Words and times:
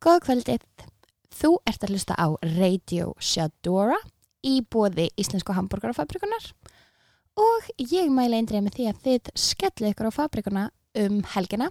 Góða 0.00 0.20
kvöldið. 0.24 0.62
Þú 1.36 1.48
ert 1.68 1.82
að 1.84 1.90
hlusta 1.92 2.14
á 2.16 2.32
Radio 2.56 3.10
Shadora 3.20 3.98
í 4.40 4.62
bóði 4.64 5.10
Íslensku 5.20 5.52
hambúrgarafabrikunar 5.52 6.46
og 7.36 7.68
ég 7.76 8.08
mæla 8.08 8.38
eindrið 8.40 8.64
með 8.64 8.78
því 8.78 8.86
að 8.88 9.02
þið 9.04 9.30
skellið 9.44 9.90
ykkur 9.90 10.08
á 10.08 10.16
fabrikuna 10.16 10.64
um 11.04 11.20
helgina. 11.34 11.68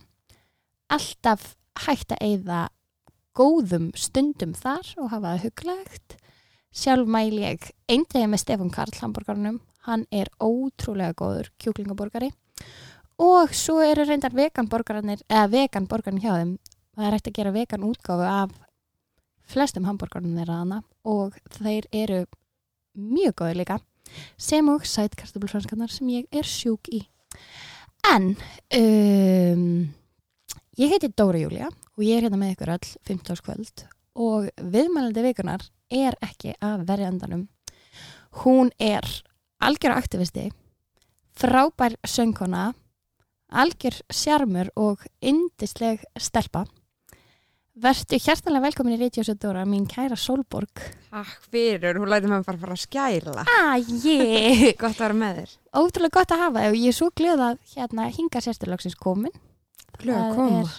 Alltaf 0.93 1.55
hægt 1.87 2.13
að 2.13 2.23
eyða 2.29 2.61
góðum 3.33 3.89
stundum 3.97 4.53
þar 4.53 4.93
og 5.01 5.09
hafa 5.09 5.33
það 5.33 5.43
huglægt. 5.47 6.17
Sjálf 6.69 7.09
mæl 7.09 7.33
ég 7.33 7.71
eindrið 7.89 8.29
með 8.29 8.45
Stefán 8.45 8.73
Karl 8.77 8.93
hambúrgarunum. 9.01 9.61
Hann 9.89 10.05
er 10.13 10.29
ótrúlega 10.37 11.17
góður 11.17 11.49
kjúklingaborgari 11.57 12.29
og 13.17 13.57
svo 13.57 13.81
eru 13.81 14.05
reyndar 14.05 14.37
veganborgarnir, 14.37 15.25
eða 15.25 15.49
veganborgarnir 15.49 16.21
hjá 16.21 16.35
þeim 16.37 16.59
það 16.99 17.07
er 17.07 17.15
hægt 17.15 17.29
að 17.29 17.37
gera 17.37 17.55
vegan 17.55 17.85
útgáfu 17.87 18.25
af 18.27 18.55
flestum 19.49 19.87
hambúrgarnum 19.87 20.35
þeirra 20.35 20.57
hana 20.61 20.79
og 21.07 21.37
þeir 21.55 21.87
eru 21.95 22.23
mjög 22.99 23.37
góður 23.39 23.59
líka 23.61 23.77
sem 24.41 24.67
og 24.71 24.83
sætkartabulfranskarnar 24.89 25.93
sem 25.93 26.09
ég 26.11 26.27
er 26.35 26.47
sjúk 26.47 26.89
í 26.91 27.05
en 28.09 28.33
um, 28.75 29.63
ég 30.79 30.91
heiti 30.91 31.11
Dóra 31.13 31.39
Júlia 31.39 31.69
og 31.69 32.03
ég 32.03 32.17
er 32.17 32.27
hérna 32.27 32.41
með 32.41 32.57
ykkur 32.57 32.73
öll 32.75 32.91
15. 33.07 33.41
kvöld 33.45 33.85
og 34.19 34.49
viðmælandi 34.59 35.23
vikunar 35.23 35.63
er 35.89 36.19
ekki 36.25 36.57
að 36.59 36.83
verja 36.89 37.13
endanum 37.13 37.47
hún 38.43 38.73
er 38.75 39.07
algjör 39.63 39.95
aktivisti 39.95 40.49
frábær 41.39 41.95
söngkona 42.03 42.73
algjör 43.49 44.01
sjarmur 44.13 44.69
og 44.77 45.05
indisleg 45.21 46.03
stelpa. 46.17 46.65
Vertu 47.79 48.17
hjertanlega 48.19 48.63
velkomin 48.65 48.95
í 48.95 48.99
Ríðjósöldóra, 48.99 49.61
mín 49.69 49.85
kæra 49.87 50.17
Solborg. 50.19 50.81
Takk 51.13 51.45
fyrir, 51.53 51.95
hún 52.01 52.09
læti 52.11 52.27
maður 52.27 52.47
bara 52.49 52.59
fara 52.63 52.75
að 52.75 52.81
skæla. 52.81 53.45
Æ, 53.45 54.73
Gott 54.81 54.97
að 54.97 55.03
vera 55.05 55.15
með 55.15 55.37
þér. 55.39 55.53
ótrúlega 55.79 56.15
gott 56.17 56.33
að 56.35 56.41
hafa 56.43 56.63
þig 56.65 56.73
og 56.73 56.79
ég 56.81 56.91
er 56.91 56.97
svo 56.97 57.09
glöð 57.15 57.43
að 57.45 57.61
hérna 57.75 58.07
hinga 58.17 58.41
sérsturlöksins 58.43 58.97
komin. 58.99 59.31
Glöð 60.01 60.17
að 60.17 60.25
Það 60.25 60.35
koma. 60.41 60.59
er 60.59 60.75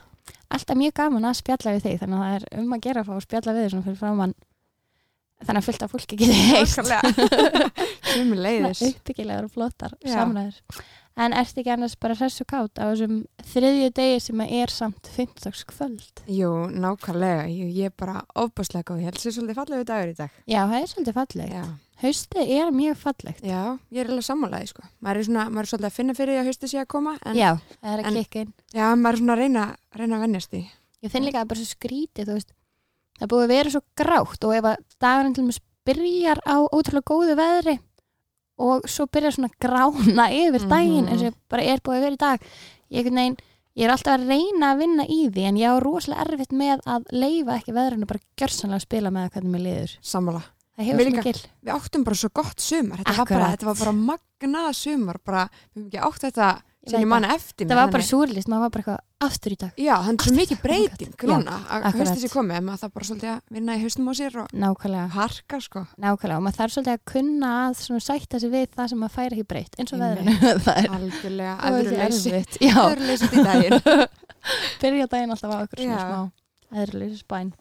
alltaf 0.58 0.76
mjög 0.82 0.94
gaman 1.00 1.28
að 1.30 1.38
spjalla 1.40 1.74
við 1.76 1.84
þig, 1.86 1.96
þannig 2.02 2.18
að 2.20 2.26
það 2.26 2.36
er 2.36 2.60
um 2.64 2.76
að 2.76 2.84
gera 2.88 3.00
að 3.04 3.08
fá 3.08 3.14
að 3.16 3.24
spjalla 3.28 3.54
við 3.56 3.62
þig 3.64 3.72
svona 3.76 3.86
fyrir 3.88 4.00
framann 4.02 4.34
þannig 5.40 5.60
að 5.62 5.66
fullt 5.70 5.84
af 5.86 5.92
fólki 5.94 6.16
geti 6.20 6.40
heist. 6.50 6.80
Sumi 8.10 8.36
leiðis. 8.36 8.82
Uppbyggilegar 8.90 9.46
og 9.46 9.54
flottar 9.54 9.94
samræður. 10.04 10.58
En 11.18 11.34
ert 11.36 11.58
ekki 11.58 11.72
annars 11.74 11.96
bara 12.00 12.14
hressu 12.16 12.44
kátt 12.48 12.78
á 12.78 12.86
þessum 12.92 13.24
þriðju 13.50 13.90
degi 13.98 14.20
sem 14.22 14.40
er 14.46 14.70
samt 14.72 15.10
15. 15.16 15.64
kvöld? 15.68 16.22
Jú, 16.30 16.50
nákvæmlega. 16.70 17.48
Ég 17.50 17.90
er 17.90 17.94
bara 17.98 18.22
ofbáslega 18.38 18.86
góð. 18.92 19.02
Ég 19.02 19.10
held 19.10 19.20
sér 19.20 19.34
svolítið 19.36 19.58
fallegu 19.58 19.86
dagur 19.88 20.12
í 20.12 20.16
dag. 20.16 20.36
Já, 20.46 20.60
það 20.70 20.76
er 20.78 20.90
svolítið 20.92 21.18
fallegt. 21.18 21.54
Já. 21.56 21.64
Haustið 22.00 22.52
er 22.56 22.70
mjög 22.72 22.96
fallegt. 22.96 23.42
Já, 23.44 23.60
ég 23.92 24.00
er 24.00 24.08
alveg 24.08 24.24
sammálaði, 24.24 24.70
sko. 24.70 24.86
Maður 25.04 25.20
er 25.20 25.26
svona, 25.28 25.42
maður 25.50 25.66
er 25.66 25.70
svolítið 25.74 25.88
að 25.90 25.96
finna 25.98 26.14
fyrir 26.16 26.32
því 26.32 26.40
að 26.40 26.48
hausti 26.48 26.70
sé 26.70 26.78
að 26.80 26.86
koma. 26.94 27.12
En, 27.26 27.36
Já, 27.36 27.50
það 27.82 27.92
er 27.92 28.00
að 28.00 28.14
klikka 28.14 28.44
inn. 28.46 28.54
Já, 28.72 28.86
maður 28.96 29.12
er 29.18 29.20
svona 29.20 29.34
að 29.34 29.42
reyna, 29.42 29.64
reyna 30.00 30.16
að 30.16 30.24
vennjast 30.24 30.54
því. 30.54 30.62
Ég 31.04 31.12
finn 31.12 31.26
líka 31.26 31.36
að 31.36 31.42
það 31.42 31.44
er 31.44 31.50
bara 31.52 31.60
svo 31.60 31.74
skrítið, 31.74 32.30
þú 32.30 32.38
veist. 32.38 32.54
Það 33.20 33.32
búið 33.34 33.44
að 33.44 33.52
vera 33.52 33.74
svo 33.74 33.82
grátt 34.00 34.48
og 34.48 34.54
ef 34.56 34.70
að 34.70 34.80
dagurinn 35.04 35.36
til 35.36 35.44
dæmis 35.44 35.60
byrjar 35.90 36.40
á 36.48 36.56
ótrúlega 36.72 37.08
góðu 37.10 37.36
veðri 37.36 37.76
og 38.60 38.84
svo 38.90 39.06
byrjar 39.08 39.36
svona 39.36 39.50
grána 39.62 40.26
yfir 40.36 40.66
daginn 40.68 41.06
Mhm. 41.06 41.12
eins 41.14 41.26
og 41.30 41.34
bara 41.48 41.62
er 41.64 41.80
búið 41.80 41.96
að 41.96 42.04
vera 42.06 42.16
í 42.18 42.20
dag. 42.24 42.40
Ég, 42.90 43.04
veginn, 43.08 43.36
ég 43.76 43.84
er 43.86 43.90
alltaf 43.94 44.18
að 44.20 44.28
reyna 44.28 44.72
að 44.74 44.78
vinna 44.84 45.04
í 45.08 45.20
því 45.30 45.44
en 45.48 45.56
ég 45.56 45.70
á 45.70 45.76
rosalega 45.80 46.24
erfitt 46.26 46.52
með 46.52 46.80
að 46.86 47.04
leifa 47.12 47.58
ekki 47.58 47.72
veðrinu 47.76 48.06
bara 48.06 48.20
gjörsanlega 48.36 48.80
að 48.80 48.86
spila 48.88 49.10
með 49.10 49.30
hvernig 49.32 49.50
mér 49.54 49.64
liður. 49.66 49.96
Sammála. 50.02 50.42
Líka-. 50.80 51.22
Við 51.64 51.72
áttum 51.74 52.04
bara 52.04 52.16
svo 52.16 52.28
gott 52.32 52.60
sumar. 52.60 52.98
Þetta 52.98 53.16
var 53.16 53.26
bara, 53.28 53.50
þetta 53.56 53.66
var 53.66 53.76
bara 53.76 53.92
magnað 53.92 54.74
sumar. 54.74 55.16
Bara, 55.24 55.48
við 55.76 55.76
hefum 55.76 55.88
ekki 55.90 56.00
átt 56.08 56.22
þetta 56.28 56.48
sem 56.88 57.02
ég 57.02 57.08
manna 57.10 57.34
eftir 57.34 57.68
Það 57.68 57.76
var 57.80 57.90
bara 57.92 58.06
súrlist, 58.06 58.48
maður 58.48 58.62
var 58.64 58.70
bara 58.74 58.82
eitthvað 58.82 59.26
aftur 59.26 59.52
í 59.52 59.56
dag. 59.60 59.72
Já, 59.76 59.92
þannig 60.06 60.22
er 60.22 60.28
svo 60.30 60.36
mikið 60.38 60.60
breyting 60.64 61.10
Já, 61.12 61.26
núna 61.28 61.56
að 61.76 61.86
haustið 61.98 62.22
sér 62.24 62.32
komið, 62.32 62.62
maður 62.64 62.80
það 62.80 62.92
bara 62.94 63.08
svolítið 63.10 63.30
að 63.34 63.40
vinna 63.58 63.76
í 63.76 63.82
haustum 63.84 64.08
á 64.08 64.12
sér 64.16 64.38
og 64.40 64.54
Nákvæmlega. 64.64 65.08
harka 65.18 65.60
sko. 65.60 65.82
Nákvæmlega 66.00 66.38
og 66.40 66.44
maður 66.46 66.58
þarf 66.62 66.74
svolítið 66.76 66.96
að 66.96 67.04
kunna 67.12 67.50
að 67.68 68.00
sætta 68.08 68.40
sig 68.40 68.50
við 68.54 68.66
það 68.78 68.88
sem 68.94 69.02
maður 69.04 69.14
fær 69.18 69.36
ekki 69.36 69.46
breytt 69.52 69.76
eins 69.76 69.92
og 69.92 70.00
veðrinu 70.00 70.36
það 70.66 70.80
er 70.80 70.90
Algjörlega, 70.96 71.54
það 71.60 71.68
er 71.68 71.92
aðurleysi. 71.92 72.32
erfitt. 72.32 72.60
Já, 72.64 72.76
Aðurleysi 72.80 73.30
í 73.30 73.44
daginn. 73.50 74.08
byrja 74.80 75.06
daginn 75.12 75.34
alltaf 75.36 75.52
á 75.52 75.58
okkur 75.66 75.84
svona 75.84 76.02
smá 76.08 76.80
eðruleysi 76.80 77.20
spæn 77.20 77.52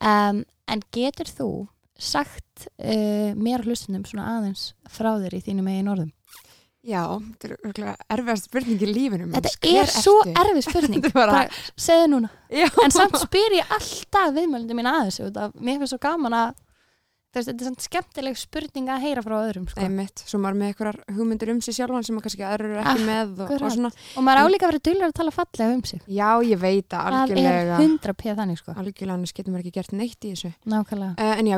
um, 0.00 0.44
En 0.66 0.80
getur 0.96 1.28
þú 1.30 1.50
sagt 1.96 2.66
uh, 2.80 3.32
mér 3.36 3.62
hlustunum 3.64 4.02
svona 4.08 4.26
aðeins 4.38 4.70
frá 4.92 5.12
þér 5.20 5.36
í 5.38 5.44
þínum 5.44 5.68
eigin 5.70 5.92
orðum? 5.92 6.10
Já, 6.86 7.02
þetta 7.18 7.48
er 7.48 7.54
örugglega 7.56 7.94
erfiðast 8.16 8.46
spurning 8.50 8.84
í 8.84 8.90
lífinum. 8.96 9.32
Þetta 9.34 9.72
er 9.82 9.90
svo 9.90 10.14
erfið 10.30 10.62
spurning. 10.68 11.08
Er 11.08 11.16
bara- 11.16 11.46
segðu 11.74 12.12
núna. 12.14 12.30
Já, 12.52 12.68
En 12.84 12.94
samt 12.94 13.18
spyr 13.18 13.58
ég 13.58 13.74
alltaf 13.74 14.30
viðmjöldum 14.36 14.78
mín 14.78 14.90
aðeins 14.92 15.18
mér 15.20 15.80
finnst 15.82 15.94
svo 15.96 15.98
gaman 16.02 16.36
að 16.38 16.54
þetta 17.36 17.52
er 17.52 17.66
svona 17.68 17.84
skemmtileg 17.84 18.38
spurning 18.40 18.86
að 18.88 19.02
heyra 19.04 19.22
frá 19.24 19.34
öðrum 19.42 19.66
sko. 19.68 19.82
einmitt, 19.84 20.22
svo 20.24 20.38
maður 20.40 20.54
er 20.54 20.60
með 20.62 20.70
einhverjar 20.70 20.98
hugmyndir 21.18 21.50
um 21.52 21.58
sig 21.60 21.76
sjálfan 21.76 22.06
sem 22.06 22.16
maður 22.16 22.26
kannski 22.30 22.46
aðrir 22.48 22.70
eru 22.70 22.80
ekki 22.80 23.04
með 23.04 23.42
og, 23.44 23.50
og 23.58 23.74
svona. 23.74 23.90
og 24.16 24.24
maður 24.24 24.40
á 24.40 24.52
líka 24.54 24.64
að 24.64 24.72
vera 24.72 24.84
duglega 24.88 25.10
að 25.10 25.16
tala 25.18 25.34
fallega 25.36 25.74
um 25.76 25.82
sig. 25.90 26.00
Já, 26.08 26.30
ég 26.48 26.62
veit 26.62 26.86
að 26.88 26.96
það 26.96 27.10
er 27.10 27.18
algjörlega, 27.20 27.80
100 27.82 28.16
p 28.22 28.36
þannig 28.40 28.62
sko. 28.62 28.76
Algjörlega 28.80 29.18
annars 29.18 29.36
getur 29.36 29.52
maður 29.52 29.66
ekki 29.66 29.76
gert 29.76 29.92
neitt 29.92 30.24
í 30.24 30.32
þessu. 30.32 30.54
nákvæmlega. 30.64 31.12
Uh, 31.20 31.34
en 31.36 31.50
já, 31.52 31.56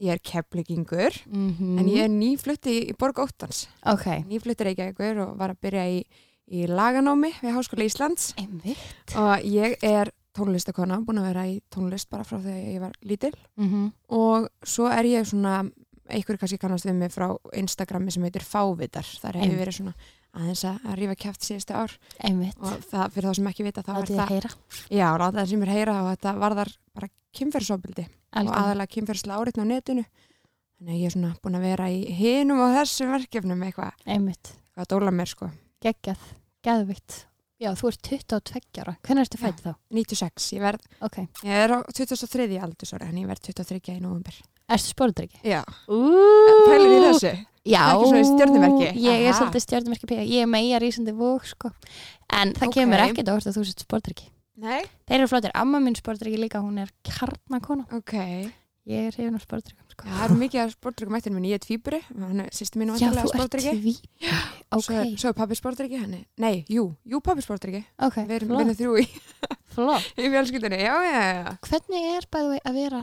ég 0.00 0.12
er 0.14 0.20
22 0.20 0.20
ára, 0.20 0.20
ég 0.20 0.20
keflingingur, 0.30 1.12
mm 1.28 1.78
en 1.78 1.88
ég 1.88 2.04
er 2.04 2.08
nýflutti 2.08 2.70
í, 2.70 2.90
í 2.90 2.96
Borg 2.98 3.18
Óttans. 3.18 3.68
ok, 3.84 4.24
Nýflutti 4.28 4.64
Reykjavíkur 4.64 5.20
og 5.26 5.36
var 5.38 5.50
að 5.50 5.60
byrja 5.60 5.84
í, 5.88 6.04
í 6.50 6.66
laganámi 6.66 7.32
við 7.40 7.54
Háskóla 7.54 7.84
Íslands. 7.84 8.34
einmitt. 8.36 9.14
Og 9.16 9.44
ég 9.44 9.76
er 9.82 10.10
tónlistakona, 10.32 11.00
búin 11.04 11.18
að 11.18 11.28
vera 11.32 11.46
í 11.46 11.60
tónlist 11.70 12.08
bara 12.10 12.24
frá 12.24 12.38
þegar 12.38 12.72
ég 12.72 12.80
var 12.80 12.92
lítil. 13.02 13.34
Mm 13.56 13.92
og 14.08 14.48
svo 14.64 14.88
er 14.88 15.04
ég 15.04 15.26
svona 15.26 15.70
einhverju 16.10 16.38
kannski 16.38 16.58
kannast 16.58 16.84
við 16.86 16.94
mig 16.94 17.12
frá 17.12 17.36
Instagrami 17.54 18.10
sem 18.10 18.22
heitir 18.22 18.42
Fávitar, 18.42 19.04
þar 19.04 19.36
hefur 19.36 19.58
verið 19.58 19.74
svona 19.74 19.94
aðeins 20.32 20.64
að 20.64 20.94
rífa 20.98 21.14
kæft 21.14 21.42
síðustu 21.42 21.74
ár. 21.74 21.98
Einmitt, 22.18 22.56
og 22.58 22.82
það 22.90 23.12
fyrir 23.12 23.28
þá 23.28 23.34
sem 23.34 23.46
ekki 23.46 23.64
vita 23.64 23.82
þá 23.82 23.92
var 23.92 24.02
er 24.02 24.10
að 24.10 24.30
það, 24.30 24.56
já, 24.90 25.18
það 25.18 25.46
sem 25.48 25.62
er 25.62 25.68
heyra 25.68 26.02
og 26.02 26.10
þetta 26.10 26.34
varðar 26.38 26.76
bara 26.94 27.08
kynferðsóbildi 27.32 28.06
og 28.30 28.40
Algjörlega. 28.40 28.64
aðalega 28.64 28.92
kynferðsla 28.94 29.38
áritna 29.40 29.64
á 29.66 29.70
netinu. 29.70 30.04
Þannig 30.80 30.94
að 30.94 31.00
ég 31.00 31.06
er 31.10 31.14
svona 31.16 31.32
búin 31.44 31.58
að 31.58 31.66
vera 31.68 31.88
í 31.92 31.98
hinum 32.16 32.60
og 32.64 32.76
þessum 32.78 33.10
verkefnum 33.16 33.64
eitthvað, 33.66 33.92
einmitt, 34.06 34.52
eitthvað 34.54 34.86
að 34.86 34.92
dóla 34.94 35.10
mér 35.12 35.28
sko. 35.28 35.50
Geggjað, 35.84 36.22
geðvitt 36.64 37.18
já, 37.60 37.74
þú 37.76 37.90
ert 37.90 38.00
22 38.08 38.80
ára, 38.80 38.94
hvernig 39.04 39.26
ertu 39.26 39.36
fætt 39.42 39.60
þá? 39.60 39.74
96, 39.92 40.46
ég 40.56 40.62
verð, 40.64 40.86
ok, 41.04 41.18
ég 41.44 41.52
er 41.66 41.74
á 41.76 41.78
23. 41.92 42.46
aldursóri 42.64 43.04
en 43.10 43.18
ég 43.20 43.28
verð 43.28 43.42
23 43.50 43.98
í 43.98 44.00
november 44.00 44.38
ertu 44.70 44.88
spórdryggi? 44.94 45.40
Já, 45.44 45.60
pælir 46.64 46.94
í 46.94 47.00
þessu? 47.10 47.32
Já, 47.68 47.82
Ekki 47.92 48.08
svona 48.08 48.20
í 48.22 48.28
stjörnumerki? 48.30 48.86
ég 49.04 49.26
er 49.28 49.34
svolítið 49.36 49.64
stjórnumerki 49.66 50.08
píka, 50.08 50.24
ég 50.24 50.46
er 50.46 50.48
meira 50.48 50.78
rísandi 50.80 51.12
vók 51.12 51.44
sko, 51.50 51.68
en 52.32 52.54
það 52.56 52.68
Ok. 52.70 52.74
kemur 52.78 53.02
ekkert 53.04 53.28
á 53.28 53.32
orð 53.36 53.50
að 53.50 53.58
þú 53.58 53.64
sért 53.68 53.84
spórdryggi 53.84 54.30
Nei, 54.60 54.82
þeir 55.08 55.20
eru 55.22 55.28
flottir, 55.30 55.52
amma 55.56 55.80
minn 55.80 55.96
spórdryggi 55.98 56.40
líka 56.40 56.60
hún 56.64 56.80
er 56.82 56.90
kjarnakona, 57.06 57.86
ok. 57.96 58.14
Ég 58.90 59.10
er 59.10 59.14
hefðin 59.14 59.36
á 59.36 59.42
spórdryggum 59.44 59.90
sko. 59.92 60.06
Já, 60.08 60.12
það 60.16 60.24
eru 60.24 60.36
mikið 60.40 60.60
að 60.62 60.70
sportdryggum 60.72 61.16
eftir 61.18 61.32
minni, 61.34 61.50
ég 61.52 61.58
er 61.60 61.62
tvíburi 61.62 61.98
hann 62.08 62.40
er 62.42 62.48
sýsti 62.56 62.80
mínu 62.80 62.94
já, 62.96 63.10
vantilega 63.10 63.20
þú 63.20 63.28
ert 63.28 63.36
sportdryggi 63.36 63.74
tví 63.76 63.92
ok, 64.72 64.82
svo, 64.86 64.94
er- 64.96 65.10
svo 65.20 65.28
er 65.30 65.36
pabbi 65.36 65.58
sportdryggi 65.58 66.00
hann 66.00 66.14
er, 66.16 66.22
nei, 66.40 66.64
jú, 66.72 66.86
jú 67.12 67.20
pabbi 67.22 67.44
sportdryggi 67.44 67.82
ok, 68.08 68.16
við 68.24 68.34
erum, 68.38 68.48
við 68.48 68.56
flott, 68.56 68.64
erum 68.64 68.78
þrjú 68.80 68.94
í, 68.96 69.04
flott. 69.76 70.08
í 70.24 70.30
fjölskyldunni, 70.32 70.80
já, 70.80 70.94
já, 71.06 71.20
já 71.20 71.52
Hvernig 71.68 72.08
er 72.16 72.26
bæði 72.32 72.60
að 72.72 72.78
vera 72.80 73.02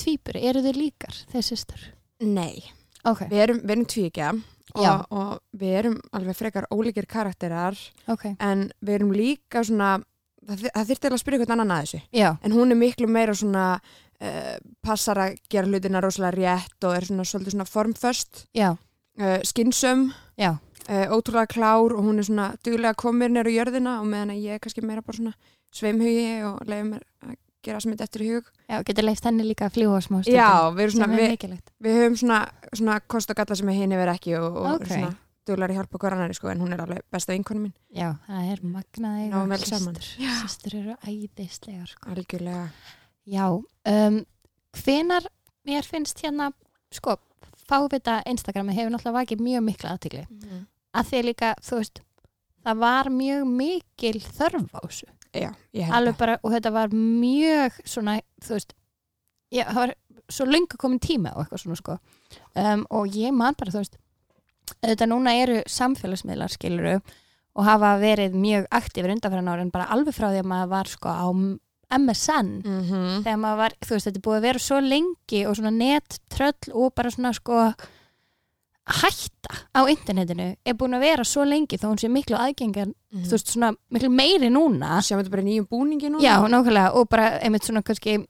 tvíburi? 0.00 0.44
Eru 0.52 0.62
þau 0.64 0.72
líkar, 0.78 1.18
þeir 1.34 1.46
sýstur? 1.50 1.84
Nei, 2.22 2.62
Ok, 3.08 3.22
við 3.32 3.42
erum, 3.48 3.60
við 3.64 3.74
erum 3.76 3.86
tvíkja 3.90 4.30
Já. 4.78 4.90
og, 4.94 5.04
og 5.10 5.30
við 5.58 5.70
erum 5.80 5.94
alveg 6.14 6.36
frekar 6.38 6.66
ólíkir 6.70 7.06
karakterar 7.10 7.74
ok, 8.12 8.28
en 8.38 8.68
við 8.84 8.98
erum 9.00 9.10
líka 9.16 9.64
svona 9.66 9.96
það, 10.46 10.64
eiginlega 10.74 11.12
að 11.16 11.22
spyrja 11.22 11.40
eitthvað 11.40 11.56
annan 11.56 11.74
að 11.76 11.84
þessu 11.84 12.00
já, 12.20 12.30
en 12.42 12.56
hún 12.56 12.74
er 12.74 12.80
miklu 12.80 13.10
meira 13.10 13.34
svona 13.36 13.66
uh, 13.80 14.56
passar 14.84 15.20
að 15.26 15.36
gera 15.52 15.70
hlutina 15.70 16.02
rosalega 16.04 16.36
rétt 16.38 16.88
og 16.88 16.96
er 16.96 17.08
svona 17.08 17.28
svolítið 17.28 17.56
svona 17.56 17.68
formföst 17.68 18.42
uh, 18.56 19.38
skinsum 19.44 20.08
já, 20.40 20.54
uh, 20.88 21.06
ótrúlega 21.16 21.50
klár 21.54 21.96
og 21.96 22.04
hún 22.04 22.18
er 22.18 22.28
svona 22.28 22.50
duglega 22.64 23.12
mér 23.12 23.34
nýra 23.36 23.54
jörðina 23.54 24.00
og 24.00 24.10
meðan 24.10 24.36
ég 24.38 24.56
er 24.56 24.62
kannski 24.62 24.84
meira 24.86 25.02
bara 25.02 25.16
svona 25.20 25.34
sveimhugi 25.70 26.42
og 26.48 26.66
leiði 26.66 26.88
mér 26.94 27.06
að 27.24 27.36
gera 27.62 27.80
sem 27.80 27.92
þetta 27.92 28.06
eftir 28.08 28.22
hug. 28.24 28.46
já, 28.70 28.78
getur 28.88 29.04
leift 29.04 29.26
henni 29.28 29.44
líka 29.44 29.66
að 29.68 29.74
fljúa 29.76 29.98
smá 30.00 30.22
stundum. 30.22 30.38
Já, 30.38 30.70
við, 30.72 30.94
svona, 30.94 31.08
við, 31.12 31.58
við 31.84 31.98
höfum 31.98 32.16
svona, 32.16 32.38
svona 32.72 33.00
kost 33.04 33.30
og 33.30 33.36
galla 33.36 33.58
sem 33.58 33.68
er 33.68 33.76
hinn 33.76 33.92
yfir 33.92 34.12
ekki 34.14 34.36
og, 34.38 34.56
og 34.56 34.70
Ok. 34.78 34.86
svona 34.88 35.10
duglar 35.48 35.72
að 35.72 35.80
hjálpa 35.80 35.98
hver 36.02 36.16
annari 36.16 36.36
sko 36.36 36.50
en 36.52 36.60
hún 36.62 36.74
er 36.74 36.82
alveg 36.84 37.04
besta 37.12 37.32
vinkonu 37.34 37.62
mín. 37.64 37.74
Já, 37.94 38.12
það 38.26 38.50
er 38.52 38.62
magnaði 38.74 39.28
Náum 39.32 39.54
vel 39.54 39.60
saman. 39.64 39.96
Sistur 40.04 40.76
eru 40.80 40.96
æðislegar 41.06 41.88
sko. 41.90 42.10
algjörlega. 42.12 42.66
Já, 43.30 43.46
um, 43.94 44.20
hvenar 44.82 45.26
mér 45.68 45.86
finnst 45.86 46.20
hérna 46.24 46.50
sko, 46.92 47.16
fávita 47.70 48.20
Instagrami 48.26 48.74
hefur 48.74 48.90
náttúrulega 48.94 49.20
vakið 49.20 49.42
mjög 49.46 49.64
mikla 49.68 49.94
aðtigli 49.94 50.24
að 50.96 51.10
því 51.10 51.22
líka, 51.28 51.54
þú 51.62 51.80
veist 51.80 52.02
það 52.66 52.80
var 52.82 53.10
mjög 53.14 53.44
mikil 53.46 54.18
þörf 54.20 54.74
á 54.74 54.80
þessu. 54.84 55.08
Já, 55.30 55.50
ég 55.72 55.86
held 55.86 55.94
alveg 55.94 56.14
það. 56.14 56.18
bara, 56.18 56.38
og 56.42 56.54
þetta 56.56 56.72
var 56.74 56.94
mjög 56.94 57.76
svona, 57.86 58.16
þú 58.42 58.56
veist 58.56 58.72
já, 59.54 59.64
það 59.68 59.80
var 59.84 59.92
svo 60.30 60.46
löngu 60.46 60.78
komin 60.78 60.98
tíma 61.02 61.32
og 61.36 61.44
eitthvað 61.44 61.62
svona 61.64 61.78
sko. 61.78 61.98
Um, 62.58 62.82
og 62.90 63.14
ég 63.14 63.32
man 63.34 63.54
bara, 63.58 63.70
þú 63.70 63.84
veist 63.84 63.98
þetta 64.82 65.06
núna 65.10 65.34
eru 65.42 65.62
samfélagsmiðlar 65.66 66.50
skiluru 66.54 67.00
og 67.56 67.64
hafa 67.66 67.96
verið 68.00 68.34
mjög 68.38 68.66
aktífur 68.70 69.10
undanfæran 69.10 69.48
ára 69.50 69.60
en 69.62 69.70
bara 69.74 69.88
alveg 69.90 70.14
frá 70.14 70.30
því 70.30 70.40
að 70.44 70.50
maður 70.52 70.68
var 70.70 70.86
sko 70.86 71.08
á 71.10 71.26
MSN 71.98 72.50
mm 72.62 73.22
þegar 73.24 73.38
maður 73.42 73.56
var, 73.58 73.72
þú 73.82 73.90
veist, 73.96 74.06
þetta 74.06 74.18
er 74.20 74.26
búið 74.26 74.36
að 74.38 74.46
vera 74.46 74.58
svo 74.62 74.76
lengi 74.80 75.40
og 75.46 75.56
svona 75.58 75.72
nettröll 75.74 76.74
og 76.78 76.94
bara 76.94 77.10
svona 77.10 77.32
sko 77.34 77.56
hætta 78.90 79.52
á 79.76 79.80
internetinu 79.90 80.46
er 80.66 80.74
búin 80.78 80.94
að 80.96 81.04
vera 81.04 81.24
svo 81.26 81.44
lengi 81.46 81.78
þó 81.78 81.90
hún 81.92 82.00
sé 82.00 82.08
miklu 82.10 82.38
aðgengar 82.38 82.88
Mhm. 83.10 83.24
þú 83.26 83.30
veist, 83.34 83.48
svona 83.50 83.72
miklu 83.90 84.08
meiri 84.08 84.48
núna. 84.50 85.00
Sjáum 85.02 85.18
þetta 85.20 85.30
bara 85.30 85.42
í 85.42 85.46
nýjum 85.46 85.66
búningi 85.68 86.06
núna? 86.10 86.22
Já, 86.22 86.38
nákvæmlega, 86.46 86.94
og 86.94 87.08
bara 87.08 87.40
einmitt 87.42 87.62
svona 87.66 87.82
kannski 87.82 88.24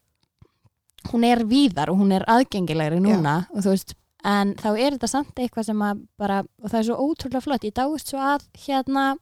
hún 1.13 1.25
er 1.25 1.45
víðar 1.45 1.89
og 1.91 1.99
hún 1.99 2.13
er 2.13 2.25
aðgengilegri 2.25 2.99
núna 3.01 3.47
og 3.53 3.61
þú 3.63 3.71
veist, 3.77 3.95
en 4.25 4.55
þá 4.55 4.69
er 4.79 4.93
þetta 4.97 5.09
samt 5.09 5.35
eitthvað 5.41 5.65
sem 5.71 5.83
að 5.83 6.07
bara, 6.19 6.41
og 6.63 6.71
það 6.71 6.79
er 6.79 6.87
svo 6.91 6.97
ótrúlega 7.09 7.43
flott 7.43 7.65
ég 7.65 7.73
dáist 7.75 8.09
svo 8.13 8.19
að 8.19 8.45
hérna 8.67 9.17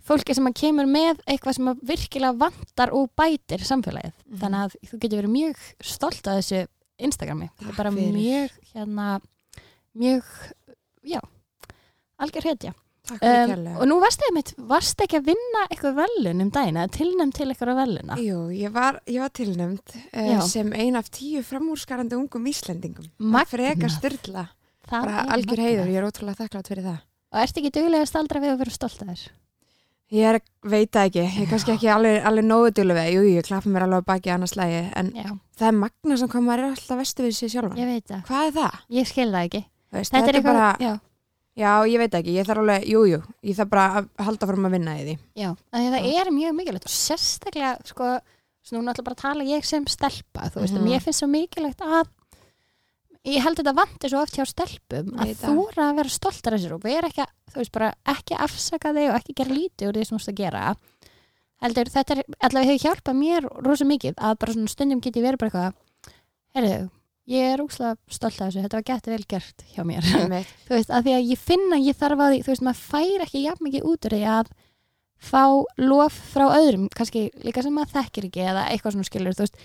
fólki 0.00 0.34
sem 0.34 0.46
að 0.48 0.56
kemur 0.58 0.88
með 0.90 1.20
eitthvað 1.28 1.54
sem 1.58 1.68
að 1.70 1.82
virkilega 1.86 2.38
vantar 2.40 2.92
og 2.96 3.10
bætir 3.18 3.62
samfélagið, 3.66 4.12
Mhm. 4.26 4.38
þannig 4.40 4.60
að 4.64 4.76
þú 4.90 4.98
getur 5.00 5.22
verið 5.22 5.34
mjög 5.36 5.56
stolt 5.82 6.26
af 6.26 6.38
þessu 6.40 6.66
Instagrami, 6.98 7.50
þetta 7.58 7.68
er 7.70 7.76
bara 7.76 7.90
fyrir. 7.90 8.12
mjög 8.12 8.50
hérna, 8.74 9.20
mjög 9.96 10.24
já, 11.04 11.20
algjör 12.18 12.42
hetja 12.44 12.74
um, 13.16 13.66
og 13.76 13.84
nú 13.90 13.98
einmitt, 14.04 14.52
varstu 14.70 15.04
ekki 15.06 15.18
að 15.20 15.30
vinna 15.32 15.64
eitthvað 15.68 15.98
velun 16.00 16.44
um 16.44 16.52
daginn, 16.54 16.78
eða 16.80 16.92
tilnæmt 16.94 17.36
til 17.38 17.48
eitthvað 17.48 17.80
veluna 17.80 18.18
Jú, 18.20 18.38
ég 18.54 18.72
var, 18.74 19.00
ég 19.10 19.20
var 19.24 19.34
tilnæmt 19.34 19.94
uh, 19.96 20.40
sem 20.46 20.72
ein 20.72 20.98
af 20.98 21.10
tíu 21.10 21.42
framúrskarandi 21.46 22.18
ungum 22.18 22.48
Íslendingum. 22.50 23.10
Magnað. 23.18 23.52
Freka 23.54 23.92
styrla. 23.92 24.46
Það 24.90 25.06
Bara 25.06 25.26
algjör 25.36 25.62
heiður, 25.66 25.92
ég 25.92 26.00
er 26.00 26.08
ótrúlega 26.08 26.44
þakklátt 26.44 26.72
fyrir 26.72 26.88
það. 26.88 27.04
Og 27.30 27.44
ertu 27.44 27.62
ekki 27.62 27.74
duglega 27.76 28.06
að 28.06 28.10
staldra 28.10 28.42
við 28.42 28.54
að 28.54 28.62
vera 28.64 28.74
stolt 28.74 29.04
af 29.04 29.12
þér? 29.12 29.28
Ég 30.10 30.26
er, 30.26 30.40
veit 30.66 30.90
það 30.90 31.04
ekki, 31.06 31.22
ég 31.22 31.42
er 31.44 31.50
kannski 31.52 31.70
ekki 31.76 31.90
alveg, 31.94 32.16
alveg 32.26 32.46
nógu 32.48 32.72
djúlega 32.74 33.04
við, 33.04 33.12
jú, 33.14 33.26
ég 33.36 33.46
klappa 33.46 33.70
mér 33.70 33.84
alveg 33.84 34.08
baki 34.08 34.32
annars 34.34 34.56
lægi, 34.58 34.80
en 34.98 35.12
Já, 35.14 35.28
það 35.60 35.68
er 35.68 35.76
magna 35.78 36.16
sem 36.18 36.30
kom, 36.32 36.48
maður 36.48 36.64
er 36.64 36.72
alltaf 36.72 36.98
vestu 36.98 37.26
við 37.28 37.36
sér 37.36 37.52
sjálfa. 37.52 37.78
ég 37.78 37.90
veit 37.92 38.08
það. 38.10 38.24
Hvað 38.26 38.48
er 38.48 38.56
það? 38.56 38.80
Ég 38.96 39.10
skil 39.12 39.28
það 39.30 39.46
ekki. 39.46 39.60
Veist, 39.94 40.10
Þetta, 40.16 40.32
er 40.32 40.38
eitthvað, 40.40 40.58
bara, 40.58 40.96
já, 41.56 41.72
ég 41.86 41.98
veit 41.98 42.14
ekki, 42.14 42.34
ég 42.38 42.46
þarf 42.46 42.62
alveg, 42.62 42.84
jú, 42.88 43.00
jú, 43.10 43.22
ég 43.42 43.56
þarf 43.56 43.70
bara 43.70 43.86
að 44.00 44.08
halda 44.24 44.46
fram 44.46 44.66
að 44.66 44.70
vinna 44.76 44.94
í 44.98 45.02
því. 45.06 45.18
já. 45.36 45.50
Það 45.72 45.98
er 46.20 46.30
mjög 46.30 46.54
mikilvægt 46.56 46.84
og 46.86 46.94
sérstaklega, 46.94 47.72
sko, 47.86 48.20
nú 48.70 48.82
náttúrulega 48.84 49.04
bara 49.04 49.14
tala 49.16 49.44
ég 49.44 49.64
sem 49.64 49.84
stelpa, 49.86 50.50
þú 50.50 50.60
veist, 50.62 50.74
Mhm. 50.74 50.80
og 50.82 50.88
mér 50.88 51.00
finnst 51.02 51.20
svo 51.22 51.28
mikilvægt 51.28 51.80
að 51.80 52.06
ég 53.26 53.42
held 53.42 53.58
þetta 53.58 53.74
vanti 53.76 54.08
svo 54.08 54.22
oft 54.22 54.36
hjá 54.36 54.46
stelpum 54.46 55.10
að 55.18 55.34
það. 55.36 55.48
þúra 55.50 55.82
að 55.90 55.96
vera 55.96 56.08
stoltar 56.08 56.54
af 56.54 56.60
sér 56.60 56.72
og 56.74 56.82
vera 56.82 57.08
ekki, 57.08 57.20
að- 57.26 57.52
þú 57.52 57.56
veist, 57.60 57.72
bara 57.72 57.94
ekki 58.06 58.34
afsaka 58.38 58.92
þig 58.94 59.10
og 59.10 59.18
ekki 59.20 59.34
gera 59.34 59.50
lítið 59.54 59.88
úr 59.88 59.92
því 59.98 60.06
sem 60.06 60.16
þú 60.16 60.20
veist 60.20 60.32
að 60.32 60.40
gera 60.40 60.76
heldur, 61.60 61.84
þetta 61.92 62.10
er, 62.16 62.24
allavega 62.40 62.70
hefur 62.70 62.84
hjálpað 62.88 63.16
mér 63.20 63.42
rosa 63.66 63.84
mikið 63.84 64.14
að 64.14 64.38
bara 64.38 64.52
svona 64.52 64.68
stundum 64.68 65.00
get 65.00 65.14
ég 65.16 65.22
verið 65.26 65.38
bara 65.38 65.50
eitthvað 65.50 65.74
heyrðu, 66.56 66.90
ég 67.26 67.52
er 67.54 67.60
úkslega 67.62 67.96
stolt 68.10 68.40
af 68.40 68.48
þessu, 68.48 68.62
þetta 68.64 68.76
var 68.80 68.86
gett 68.88 69.06
vel 69.12 69.24
gert 69.28 69.64
hjá 69.74 69.84
mér. 69.86 70.06
Þú 70.66 70.74
veist, 70.76 70.90
að 70.90 71.04
því 71.06 71.14
að 71.18 71.28
ég 71.34 71.38
finna 71.38 71.78
ég 71.82 71.96
þarf 72.00 72.24
að 72.24 72.38
þú 72.40 72.54
veist, 72.54 72.62
maður 72.66 72.82
fær 72.88 73.26
ekki 73.26 73.44
jafn 73.44 73.64
mikið 73.68 73.86
út 73.92 74.08
úr 74.08 74.16
því 74.16 74.24
að 74.38 74.50
fá 75.20 75.44
lof 75.84 76.16
frá 76.32 76.46
öðrum, 76.56 76.88
kannski 76.96 77.28
líka 77.44 77.62
sem 77.62 77.74
maður 77.76 77.98
þekkir 78.00 78.30
ekki 78.30 78.40
eða 78.54 78.66
eitthvað 78.72 78.96
svona 78.96 79.10
skilur, 79.10 79.36
þú 79.36 79.44
veist. 79.46 79.62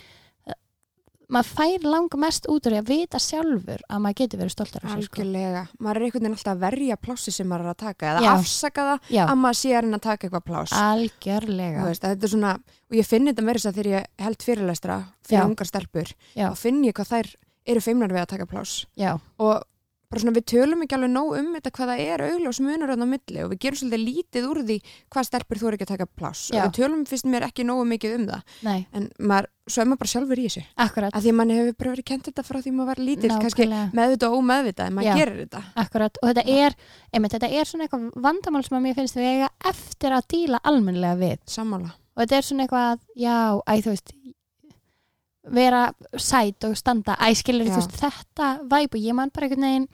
Maður 1.25 1.47
fær 1.57 1.85
langa 1.89 2.17
mest 2.21 2.45
út 2.53 2.67
úr 2.67 2.75
því 2.75 2.79
að 2.83 2.89
vita 2.91 3.17
sjálfur 3.23 3.79
að 3.89 4.01
maður 4.03 4.17
getur 4.19 4.41
verið 4.43 4.53
stoltar 4.53 4.83
af 4.85 4.91
sér, 4.91 5.05
sko. 5.07 5.23
Algjörlega, 5.23 5.63
maður 5.81 5.97
er 5.97 6.03
einhvern 6.05 6.21
veginn 6.27 6.35
alltaf 6.35 6.51
að 6.51 6.59
verja 6.67 6.97
plássi 7.01 7.33
sem 7.33 7.47
maður 7.49 7.63
er 7.65 7.71
að 7.71 7.79
taka 7.81 8.09
eða 8.11 8.21
Já. 8.21 8.29
afsaka 8.35 8.85
það 8.91 9.09
Já, 9.15 9.23
að 9.25 9.39
maður 9.41 9.57
sé 9.57 9.71
að 9.71 9.81
reyna 9.87 9.97
að 9.97 10.03
taka 10.05 10.27
eitthvað 10.27 10.45
pláss. 10.51 10.75
algjörlega. 10.77 11.87
Veist, 11.87 12.05
þetta 12.05 12.27
er 12.29 12.33
svona, 12.35 12.51
og 12.91 12.99
ég 12.99 13.09
finn 13.09 13.25
þetta 13.31 13.45
meira 13.47 13.57
þess 13.63 13.71
að 13.71 13.79
þegar 13.79 13.89
ég 13.95 14.05
held 14.27 14.45
fyrirlestra 14.45 14.99
fyrir 15.25 15.49
ungar 15.49 15.71
stelpur, 15.71 16.13
þá 16.35 16.61
finn 16.61 16.83
ég 16.85 16.93
hvað 16.99 17.11
þær 17.15 17.31
eru 17.65 17.81
feimnar 17.83 18.13
við 18.13 18.23
að 18.25 18.33
taka 18.35 18.49
pláss. 18.49 18.85
Já, 18.99 19.15
og 19.41 19.63
bara 20.15 20.21
svona 20.21 20.35
við 20.35 20.45
tölum 20.51 20.83
ekki 20.85 20.95
alveg 20.95 21.11
nóg 21.11 21.31
um 21.39 21.47
þetta 21.55 21.71
hvað 21.75 21.89
það 21.91 22.01
er 22.05 22.23
augljós 22.27 22.59
munur 22.63 22.91
á 22.93 22.97
milli 22.99 23.41
og 23.43 23.51
við 23.51 23.59
gerum 23.65 23.79
svolítið 23.79 24.03
lítið 24.05 24.47
úr 24.51 24.59
því 24.67 24.77
hvað 25.11 25.27
stelpur 25.27 25.59
þú 25.59 25.67
er 25.67 25.77
ekki 25.77 25.85
að 25.87 25.91
taka 25.91 26.07
pláss. 26.07 26.43
Já. 26.53 26.59
og 26.61 26.67
við 26.67 26.75
tölum 26.77 27.01
fyrst 27.09 27.27
mér 27.31 27.45
ekki 27.47 27.65
nógu 27.65 27.87
mikið 27.89 28.15
um 28.19 28.27
það. 28.29 28.53
Nei, 28.67 28.85
en 28.95 29.09
maður, 29.17 29.49
svo 29.65 29.81
er 29.81 29.89
maður 29.89 30.01
bara 30.03 30.13
sjálfur 30.13 30.41
í 30.41 30.45
þessu. 30.45 30.63
Akkurat. 30.85 31.17
Að 31.17 31.25
því 31.25 31.33
að 31.33 31.37
mann 31.41 31.53
hefur 31.55 31.77
bara 31.81 31.93
verið 31.95 32.07
kent 32.11 32.29
þetta 32.29 32.45
frá 32.45 32.61
því 32.61 32.75
maður 32.77 32.91
var 32.91 33.03
lítill 33.09 33.33
kannski 33.33 33.67
meðvitað 33.73 34.29
og 34.29 34.39
ómeðvitað 34.39 34.91
en 34.91 34.97
maður 34.99 35.09
Já. 35.09 35.17
gerir 35.23 35.41
þetta. 35.41 35.63
Akkurat, 35.83 36.21
og 36.21 36.31
þetta 36.31 36.57
er, 36.63 36.77
einmitt, 37.11 37.35
þetta 37.35 37.51
er 37.51 37.71
svona 37.71 37.87
eitthvað 37.89 38.07
vandamál 38.29 38.63
sem 38.63 38.77
að 38.77 38.85
mér 38.85 38.97
finnst 39.01 39.19
við 39.19 39.31
eiga 39.33 39.51
eftir 39.73 40.15
að 40.15 40.29
díla 40.35 40.61
almennilega 40.63 41.19
við. 41.19 41.37
Sammála. 41.49 41.95
Og 42.15 42.23
þetta 42.23 42.37
er 42.37 42.47
svona 42.47 42.63
eitthvað, 42.67 43.01
já, 43.19 43.37
æ, 43.67 43.73
þú 43.83 43.91
veist 43.91 44.13
vera 45.51 45.93
sæt 46.17 46.63
og 46.65 46.75
standa, 46.77 47.15
æ, 47.19 47.33
skilur 47.35 47.65
Já. 47.67 47.75
þú 47.75 47.81
veist 47.81 47.99
þetta 48.01 48.49
væp 48.71 48.95
og 48.95 49.01
ég 49.01 49.13
man 49.13 49.29
bara 49.29 49.47
einhvern 49.47 49.61
veginn 49.67 49.87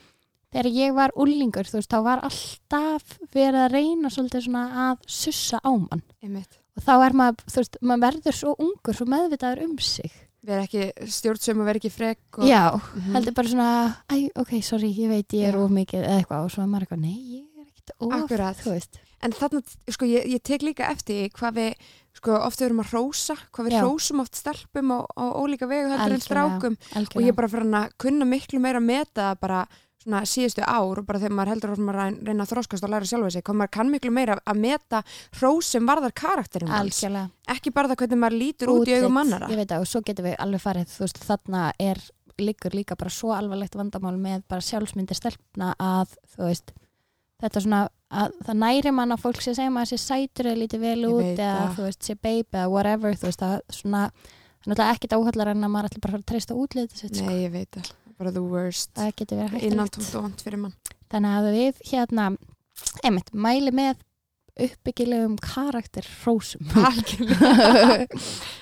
þegar 0.51 0.71
ég 0.75 0.93
var 0.95 1.11
úlingur, 1.15 1.63
þú 1.67 1.77
veist, 1.79 1.89
þá 1.91 2.03
var 2.03 2.19
alltaf 2.27 3.17
verið 3.33 3.61
að 3.65 3.71
reyna 3.75 4.09
svolítið 4.11 4.45
svona 4.47 4.63
að 4.91 4.97
sussa 5.07 5.59
á 5.63 5.71
mann 5.71 6.01
Einmitt. 6.23 6.57
og 6.77 6.83
þá 6.83 6.91
er 7.05 7.13
maður, 7.13 7.45
þú 7.47 7.55
veist, 7.61 7.77
maður 7.81 8.03
verður 8.07 8.37
svo 8.41 8.55
ungur 8.59 8.93
svo 8.97 9.05
meðvitaður 9.05 9.63
um 9.63 9.77
sig 9.79 10.11
vera 10.43 10.63
ekki 10.65 10.87
stjórnsum 11.05 11.59
og 11.61 11.67
vera 11.69 11.77
ekki 11.79 11.91
frek 11.93 12.19
og, 12.39 12.45
já, 12.49 12.71
Mhm. 12.73 13.13
heldur 13.13 13.33
bara 13.33 13.47
svona 13.47 13.95
æ, 14.09 14.29
ok, 14.35 14.61
sorry, 14.63 14.91
ég 14.91 15.07
veit 15.09 15.27
ég 15.33 15.47
er 15.49 15.53
Já. 15.53 15.63
of 15.63 15.69
mikið 15.71 16.01
eða 16.03 16.17
eitthvað 16.25 16.43
og 16.45 16.51
svo 16.51 16.63
er 16.63 16.67
maður 16.67 16.87
eitthvað, 16.87 16.99
nei, 17.01 17.17
ég 17.37 17.45
er 17.59 17.65
ekkert 17.67 17.91
of 17.99 18.13
Akkurat. 18.23 18.57
þú 18.57 18.71
veist, 18.73 18.97
en 19.21 19.31
þarna, 19.31 19.61
sko, 19.89 20.05
ég, 20.05 20.25
ég 20.25 20.41
tek 20.43 20.61
líka 20.61 20.89
eftir 20.89 21.29
hvað 21.29 21.53
við, 21.53 21.75
sko, 22.17 22.39
oft 22.47 22.61
við 22.61 22.69
erum 22.69 22.81
að 22.83 22.95
rósa 22.95 23.37
hvað 23.51 23.69
við 23.69 23.77
Já. 23.77 23.83
rósum 23.85 24.23
oft 24.23 24.39
stelpum 24.39 24.91
á, 24.95 24.99
á 25.07 25.25
ólíka 25.37 25.69
vegu 25.69 25.93
heldur 25.93 26.17
en 26.17 26.25
strákum. 26.25 26.75
Algjörlega 26.91 27.15
og 27.15 27.23
ég 27.23 27.31
er 27.31 27.39
bara 27.39 27.51
fyrir 27.53 27.71
að 27.81 27.95
kunna 28.01 28.27
miklu 28.27 28.61
meira 28.63 28.81
að 28.81 28.89
meta 28.89 29.31
bara 29.41 29.63
svona 30.01 30.23
síðustu 30.25 30.63
ár 30.65 31.01
og 31.01 31.05
bara 31.05 31.19
þegar 31.21 31.35
maður 31.37 31.51
heldur 31.53 31.73
að 31.75 31.81
maður 31.85 31.99
að 32.01 32.21
reyna 32.25 32.45
að 32.45 32.53
þróskast 32.55 32.85
og 32.85 32.91
læra 32.93 33.09
sjálfa 33.09 33.33
sig, 33.35 33.43
hvað 33.45 33.59
maður 33.59 33.73
kann 33.77 33.91
miklu 33.93 34.13
meira 34.15 34.37
að 34.41 34.61
meta 34.63 35.01
hrós 35.37 35.69
sem 35.75 35.89
varðar 35.89 36.15
karakterin 36.17 36.71
hans. 36.73 36.97
Algjörlega. 36.97 37.29
Ekki 37.53 37.73
bara 37.75 37.91
það 37.91 38.01
hvernig 38.01 38.21
maður 38.23 38.39
lítur 38.41 38.73
út 38.73 38.79
í 38.79 38.81
Útlit, 38.81 39.03
augum 39.03 39.17
mannara 39.19 39.51
ég 39.51 39.61
veit 39.61 39.69
það 39.69 39.85
og 39.85 39.91
svo 39.91 40.01
getum 40.07 40.27
við 40.29 40.39
alveg 40.41 40.63
farið 40.65 40.95
þú 40.95 41.05
veist 41.05 41.21
þarna 41.27 41.63
er 41.77 42.01
liggur 42.41 42.73
líka 42.73 42.97
bara 42.97 43.13
svo 43.13 43.35
alvarlegt 43.35 43.77
vandamál 43.77 44.15
með 44.17 44.45
bara 44.49 44.65
sjálfsmyndir 44.65 45.19
stelpna 45.19 45.75
að 45.77 46.15
þú 46.33 46.47
veist 46.47 46.73
þetta 47.41 47.63
svona 47.65 47.81
að 48.11 48.35
það 48.45 48.59
næri 48.61 48.91
mann 48.95 49.15
að 49.15 49.23
fólk 49.23 49.41
sé 49.41 49.55
segja 49.55 49.71
maður 49.73 49.91
sé 49.93 49.99
sætur 50.03 50.51
eða 50.51 50.61
lítið 50.61 50.83
vel 50.83 51.01
út 51.09 51.31
eða 51.31 51.65
þú 51.77 51.87
veist 51.87 52.07
sé 52.07 52.15
babe 52.17 52.59
eða 52.59 52.69
whatever 52.71 53.17
þú 53.17 53.29
veist 53.29 53.43
það 53.43 53.57
svona 53.77 54.03
það 54.11 54.67
er 54.67 54.71
náttúrulega 54.71 54.95
ekkit 54.95 55.15
áhallar 55.17 55.51
en 55.53 55.65
að 55.65 55.73
maður 55.73 55.89
ætla 55.89 56.03
bara 56.05 56.19
að 56.19 56.27
treysta 56.29 56.57
útlitið 56.57 56.99
sitt 57.01 57.17
sko. 57.17 57.27
Nei, 57.31 57.39
ég 57.45 57.53
veit 57.55 57.77
það, 57.77 57.91
bara 58.19 58.33
the 58.35 58.43
worst. 58.45 58.91
Það 58.97 59.13
getur 59.21 59.41
verið 60.45 60.61
mann. 60.61 60.75
Þannig 61.11 61.37
að 61.39 61.49
við 61.55 61.81
hérna 61.91 62.27
einmitt 63.01 63.31
mæli 63.33 63.73
með 63.75 63.97
uppbyggilegum 64.65 65.37
karakter 65.41 66.05
hrósum. 66.21 66.65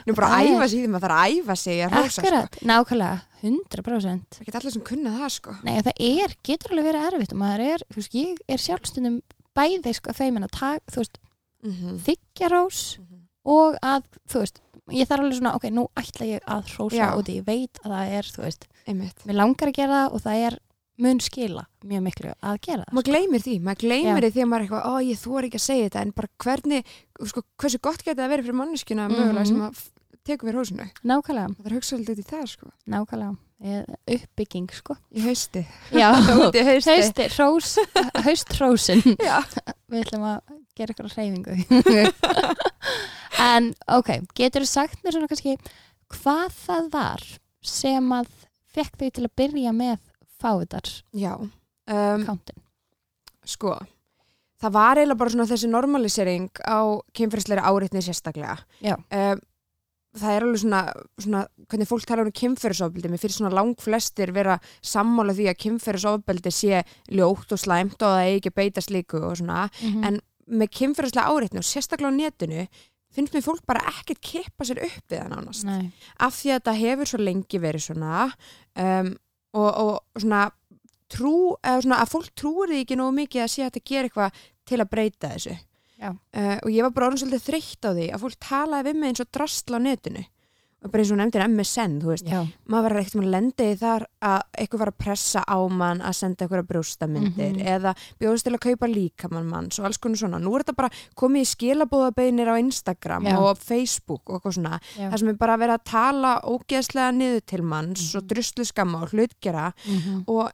Nú 0.07 0.15
bara 0.17 0.29
að 0.37 0.51
æfa 0.53 0.67
sig 0.69 0.83
því 0.83 0.91
maður 0.93 1.05
þarf 1.05 1.17
að 1.17 1.33
æfa 1.39 1.57
sig 1.59 1.81
að 1.85 1.97
rósa 1.97 2.23
sko. 2.23 2.67
nákvæmlega 2.69 3.17
100% 3.39 4.37
Það 4.37 4.47
geta 4.47 4.59
allir 4.59 4.75
sem 4.75 4.85
kunna 4.89 5.15
það 5.15 5.33
sko 5.35 5.55
Nei, 5.63 5.75
það 5.85 6.01
er, 6.09 6.33
getur 6.49 6.73
alveg 6.75 6.89
verið 6.89 7.05
erfitt 7.09 7.35
og 7.35 7.41
maður 7.41 7.65
er, 7.65 7.85
þú 7.89 8.01
veist, 8.01 8.17
ég 8.19 8.41
er 8.51 8.63
sjálfstundum 8.63 9.19
bæði 9.57 9.93
sko 9.97 10.15
feimin 10.15 10.47
að 10.47 10.55
taka, 10.57 10.93
þú 10.93 11.03
veist, 11.03 11.21
mm 11.63 11.75
-hmm. 11.75 12.01
þykja 12.07 12.51
rós 12.53 12.81
og 13.45 13.77
að, 13.81 14.03
þú 14.29 14.43
veist, 14.43 14.61
ég 14.91 15.07
þarf 15.07 15.23
alveg 15.23 15.37
svona, 15.37 15.55
ok, 15.55 15.69
nú 15.71 15.87
ætla 15.95 16.25
ég 16.25 16.41
að 16.45 16.73
rósa 16.77 16.97
Já. 16.97 17.13
og 17.15 17.23
því 17.25 17.33
ég 17.39 17.45
veit 17.45 17.79
að 17.83 17.91
það 17.91 18.17
er, 18.17 18.25
þú 18.35 18.41
veist, 18.43 18.67
Einmitt 18.89 19.25
mér 19.25 19.35
langar 19.35 19.69
að 19.69 19.77
gera 19.77 19.93
það 19.93 20.13
og 20.13 20.21
það 20.23 20.45
er 20.47 20.59
mun 20.99 21.19
skila 21.23 21.63
mjög 21.87 22.01
miklu 22.09 22.33
að 22.43 22.57
gera 22.67 22.85
maður 22.91 23.07
gleymir 23.11 23.43
því, 23.45 23.53
maður 23.63 23.83
gleymir 23.85 24.25
því 24.27 24.31
þegar 24.35 24.49
maður 24.51 24.59
er 24.59 24.67
eitthvað, 24.67 24.89
ó 24.89 24.93
ég 25.07 25.21
þór 25.23 25.47
ekki 25.47 25.59
að 25.61 25.65
segja 25.65 25.85
þetta 25.89 26.01
en 26.05 26.11
bara 26.17 26.31
hvernig, 26.43 26.93
sko, 27.31 27.43
hversu 27.61 27.79
gott 27.87 28.03
geta 28.03 28.21
það 28.25 28.33
verið 28.33 28.49
fyrir 28.49 28.59
manneskjuna 28.59 29.05
Mhm. 29.09 29.15
mögulega 29.19 29.47
sem 29.47 29.61
að 29.69 29.83
tekur 30.29 30.49
við 30.49 30.57
hrósinu 30.59 30.87
nákvæmlega, 31.07 31.53
það 31.57 31.65
er 31.69 31.75
hugsa 31.79 31.95
alltaf 31.95 32.13
út 32.13 32.19
í 32.19 32.27
það 32.29 32.47
sko. 32.51 32.71
Nákvæmlega. 32.91 33.37
Uppbygging 34.07 34.69
sko. 34.71 34.95
Í 35.15 35.21
hausti 35.25 35.65
já, 35.91 36.09
í 36.59 36.63
hausti 36.63 36.93
hausti, 36.95 37.25
hrós. 37.35 37.71
Haustrósin. 38.27 39.01
Já, 39.19 39.39
við 39.91 40.03
ætlum 40.05 40.23
að 40.29 40.53
gera 40.79 40.93
eitthvað 40.93 41.15
reyfingu 41.17 41.55
en 43.49 43.73
ok, 43.87 44.11
getur 44.37 44.63
þú 44.65 44.69
sagt 44.71 45.01
mér 45.03 45.15
svona 45.17 45.27
kannski 45.31 45.55
hvað 46.19 46.53
það 46.65 46.87
var 46.93 47.25
sem 47.65 48.13
að 48.15 48.29
fekk 48.75 48.95
þau 49.01 49.09
til 49.17 49.25
að 49.27 49.33
byrja 49.41 49.73
með 49.75 49.97
fávitar 50.41 50.87
já. 51.13 51.33
Um, 51.89 52.25
kántin 52.25 52.59
sko 53.49 53.75
það 54.59 54.73
var 54.75 54.99
eiginlega 54.99 55.19
bara 55.21 55.33
svona 55.33 55.47
þessi 55.49 55.69
normalisering 55.71 56.49
á 56.67 56.79
kynferðsleiri 57.15 57.63
áreitni 57.63 58.01
sérstaklega. 58.03 58.57
Já. 58.83 58.97
um, 58.99 59.39
það 60.19 60.33
er 60.35 60.45
alveg 60.45 60.61
svona, 60.63 60.81
svona 61.21 61.41
hvernig 61.69 61.87
fólk 61.89 62.05
tala 62.09 62.25
um 62.25 62.31
kynferðsofbeldi 62.33 63.11
mér 63.13 63.21
finnst 63.21 63.39
svona 63.39 63.53
lang 63.53 63.75
flestir 63.79 64.33
vera 64.35 64.57
sammála 64.81 65.35
því 65.37 65.45
að 65.51 65.59
kynferðsofbeldi 65.63 66.53
sé 66.53 66.81
ljótt 67.13 67.53
og 67.55 67.61
slæmt 67.61 68.01
og 68.01 68.15
það 68.15 68.23
eigi 68.25 68.39
ekki 68.41 68.51
að 68.51 68.57
beita 68.59 68.83
slíku 68.85 69.21
og 69.23 69.37
svona. 69.39 69.67
Mm 69.85 70.03
En- 70.09 70.21
með 70.49 70.71
kynferðslega 70.73 71.29
áreitni 71.29 71.61
og 71.61 71.67
sérstaklega 71.69 72.09
á 72.09 72.19
netinu 72.19 72.63
finnst 73.13 73.33
mér 73.35 73.43
fólk 73.45 73.61
bara 73.69 73.83
ekkert 73.91 74.19
kippa 74.25 74.65
sér 74.65 74.79
upp 74.81 75.03
við 75.13 75.19
það 75.21 75.29
nánast. 75.29 75.65
Nei, 75.67 75.91
af 76.17 76.33
því 76.33 76.49
að 76.49 76.57
þetta 76.57 76.73
hefur 76.79 77.09
svo 77.11 77.19
lengi 77.21 77.59
verið 77.61 77.83
svona 77.85 78.23
um, 78.81 79.11
og, 79.57 79.69
og 79.69 80.21
svona 80.21 80.43
trú, 81.09 81.55
eða 81.63 81.83
svona 81.85 82.01
að 82.03 82.11
fólk 82.13 82.29
trúir 82.37 82.73
því 82.73 82.83
ekki 82.83 82.99
nógu 82.99 83.15
mikið 83.17 83.45
að 83.45 83.51
sé 83.53 83.63
að 83.63 83.71
þetta 83.71 83.89
gera 83.91 84.09
eitthvað 84.09 84.43
til 84.69 84.79
að 84.79 84.91
breyta 84.93 85.31
þessu. 85.33 85.55
Uh, 85.99 86.57
og 86.63 86.69
ég 86.71 86.85
var 86.85 86.93
bara 86.95 87.09
orðin 87.09 87.25
svolítið 87.25 87.47
þreytt 87.49 87.87
á 87.87 87.91
því 87.91 88.05
að 88.15 88.21
fólk 88.23 88.35
talaði 88.45 88.87
við 88.87 88.99
mig 88.99 89.09
eins 89.11 89.23
og 89.23 89.31
drastla 89.35 89.81
á 89.81 89.83
netinu 89.83 90.21
bara 90.81 91.03
eins 91.03 91.11
og 91.11 91.17
nefndir 91.19 91.43
MSN 91.43 91.97
þú 92.01 92.07
veist, 92.13 92.25
já, 92.31 92.39
maður 92.71 92.85
verður 92.87 92.99
ekkert 93.01 93.17
með 93.19 93.29
lendið 93.33 93.73
þar 93.81 94.05
að 94.23 94.41
eitthvað 94.57 94.79
var 94.79 94.91
að 94.93 94.97
pressa 95.03 95.41
á 95.43 95.57
mann 95.67 95.99
að 96.01 96.13
senda 96.15 96.45
eitthvað 96.45 96.67
brjóstamyndir 96.69 97.51
Mhm. 97.57 97.65
eða 97.67 97.95
bjóðast 98.21 98.43
til 98.47 98.53
að 98.55 98.63
kaupa 98.63 98.87
líkamann 98.87 99.49
manns 99.49 99.79
og 99.79 99.85
alls 99.85 99.97
konar 99.97 100.15
svona. 100.17 100.39
Nú 100.39 100.55
er 100.55 100.63
þetta 100.63 100.75
bara 100.75 100.89
komið 101.15 101.41
í 101.43 101.49
skilabóðabeinir 101.55 102.47
á 102.47 102.55
Instagram 102.59 103.23
Já. 103.27 103.37
og 103.39 103.57
Facebook 103.57 104.21
og 104.29 104.39
eitthvað 104.41 104.55
svona. 104.55 104.79
já. 104.97 105.09
Það 105.11 105.19
sem 105.19 105.27
er 105.29 105.33
bara 105.33 105.57
verið 105.57 105.75
að 105.79 105.83
tala 105.83 106.41
ógeðslega 106.43 107.11
niður 107.15 107.45
til 107.45 107.61
manns 107.61 108.13
Mhm. 108.13 108.17
og 108.17 108.27
druslu 108.27 108.65
skamma 108.65 109.01
og 109.03 109.09
hlutgera 109.11 109.73
Mhm. 109.85 110.23
og 110.27 110.51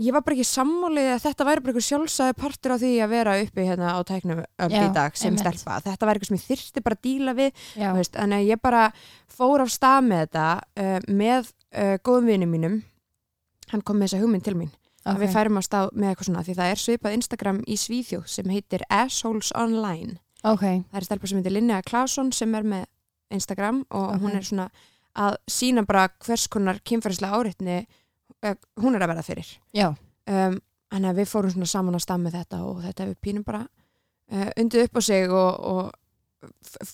ég 0.00 0.14
var 0.16 0.22
bara 0.24 0.36
ekki 0.36 0.46
sammálið 0.48 1.08
að 1.14 1.22
þetta 1.26 1.46
væri 1.48 1.62
bara 1.64 1.72
eitthvað 1.72 1.86
sjálfsæði 1.88 2.36
partur 2.40 2.74
á 2.74 2.76
því 2.80 2.90
að 3.04 3.12
vera 3.12 3.34
uppi 3.44 3.66
hérna 3.68 3.92
á 3.92 3.98
tæknum 4.08 4.40
öll 4.40 4.70
í 4.72 4.84
dag 4.96 5.16
sem 5.18 5.34
einmitt. 5.34 5.44
stelpa. 5.44 5.80
Þetta 5.84 6.08
væri 6.08 6.20
eitthvað 6.20 6.30
sem 6.32 6.40
ég 6.40 6.46
þyrsti 6.48 6.82
bara 6.86 6.96
að 6.98 7.02
díla 7.06 7.34
við 7.36 7.64
veist, 7.98 8.14
þannig 8.16 8.38
að 8.40 8.50
ég 8.50 8.62
bara 8.64 8.84
fór 9.36 9.64
af 9.66 9.72
stað 9.74 10.06
með 10.08 10.22
þetta 10.24 10.46
uh, 10.84 10.98
með 11.20 11.50
uh, 11.76 11.96
góðum 12.06 12.30
vinum 12.32 12.54
mínum 12.56 12.78
hann 13.70 13.82
kom 13.86 14.00
með 14.00 14.08
þessa 14.10 14.22
hugmynd 14.24 14.44
til 14.48 14.56
mín 14.58 14.72
að 15.08 15.22
við 15.22 15.30
færum 15.32 15.56
á 15.56 15.62
stað 15.64 15.92
með 15.96 16.10
eitthvað 16.10 16.26
svona 16.28 16.42
því 16.44 16.54
það 16.58 16.70
er 16.74 16.80
svipað 16.82 17.14
Instagram 17.16 17.60
í 17.64 17.76
Svíþjóð 17.80 18.24
sem 18.28 18.50
heitir 18.52 18.82
Assholes 18.92 19.52
Online 19.56 20.18
ok, 20.44 20.64
það 20.90 20.98
er 21.00 21.06
stelpa 21.06 21.30
sem 21.30 21.38
heitir 21.40 21.54
Linnea 21.54 21.84
Claesson 21.86 22.32
sem 22.36 22.52
er 22.58 22.66
með 22.68 22.84
Instagram 23.32 23.84
og 23.90 24.10
Ok. 24.10 24.20
hún 24.24 24.36
er 24.36 24.44
svona 24.44 24.66
að 25.16 25.38
sína 25.50 25.86
bara 25.86 26.08
hvers 26.20 26.44
konar 26.52 26.82
kynferðislega 26.84 27.38
áreitni 27.40 27.78
hún 28.80 28.96
er 28.96 29.04
að 29.04 29.12
verða 29.14 29.26
fyrir. 29.26 29.50
Um, 30.30 30.58
að 30.90 31.20
við 31.20 31.28
fórum 31.30 31.52
svona 31.54 31.70
saman 31.70 31.94
að 31.98 32.04
stað 32.06 32.22
með 32.24 32.36
þetta 32.40 32.60
og 32.66 32.82
þetta 32.84 33.04
hefur 33.06 33.18
pínum 33.26 33.44
bara 33.46 33.62
uh, 34.32 34.50
undið 34.60 34.84
upp 34.88 34.98
á 34.98 35.02
sig 35.06 35.30
og, 35.30 35.60
og 35.70 35.90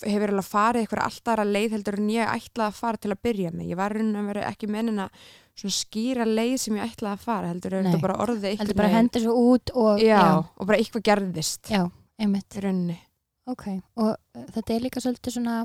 hefur 0.02 0.32
alveg 0.32 0.46
farið 0.48 0.82
eitthvað 0.82 1.04
alltaf 1.06 1.32
aðra 1.36 1.44
leið 1.54 1.74
heldur 1.76 1.98
en 2.00 2.08
ég 2.10 2.30
ætlaði 2.32 2.66
að 2.72 2.78
fara 2.80 2.98
til 3.02 3.12
að 3.14 3.20
byrja 3.28 3.52
með. 3.54 3.68
Ég 3.70 3.78
var 3.78 3.94
raunin 3.94 4.18
að 4.20 4.30
vera 4.32 4.48
ekki 4.50 4.70
mennin 4.74 5.02
að 5.04 5.20
svona 5.56 5.76
skýra 5.78 6.26
leið 6.28 6.56
sem 6.60 6.76
ég 6.80 6.90
ætlaði 6.90 7.12
að 7.14 7.22
fara 7.28 7.52
heldur 7.52 7.76
er 7.78 7.84
Nei. 7.86 7.92
þetta 7.92 8.02
bara 8.02 8.18
orðið 8.26 8.48
einhvern 8.50 8.64
heldur 8.66 8.80
bara 8.80 8.88
veginn- 8.90 8.98
hendur 9.06 9.24
svo 9.24 9.36
út 9.54 9.72
og 9.74 10.02
já, 10.02 10.16
já, 10.18 10.32
og 10.56 10.66
bara 10.68 10.78
eitthvað 10.82 11.06
gerðist 11.10 11.70
já 11.72 11.82
einmitt. 12.18 12.58
Ok, 13.46 13.64
og 14.02 14.10
uh, 14.16 14.46
þetta 14.56 14.74
er 14.74 14.82
líka 14.82 15.00
svolítið 15.04 15.36
svona 15.38 15.56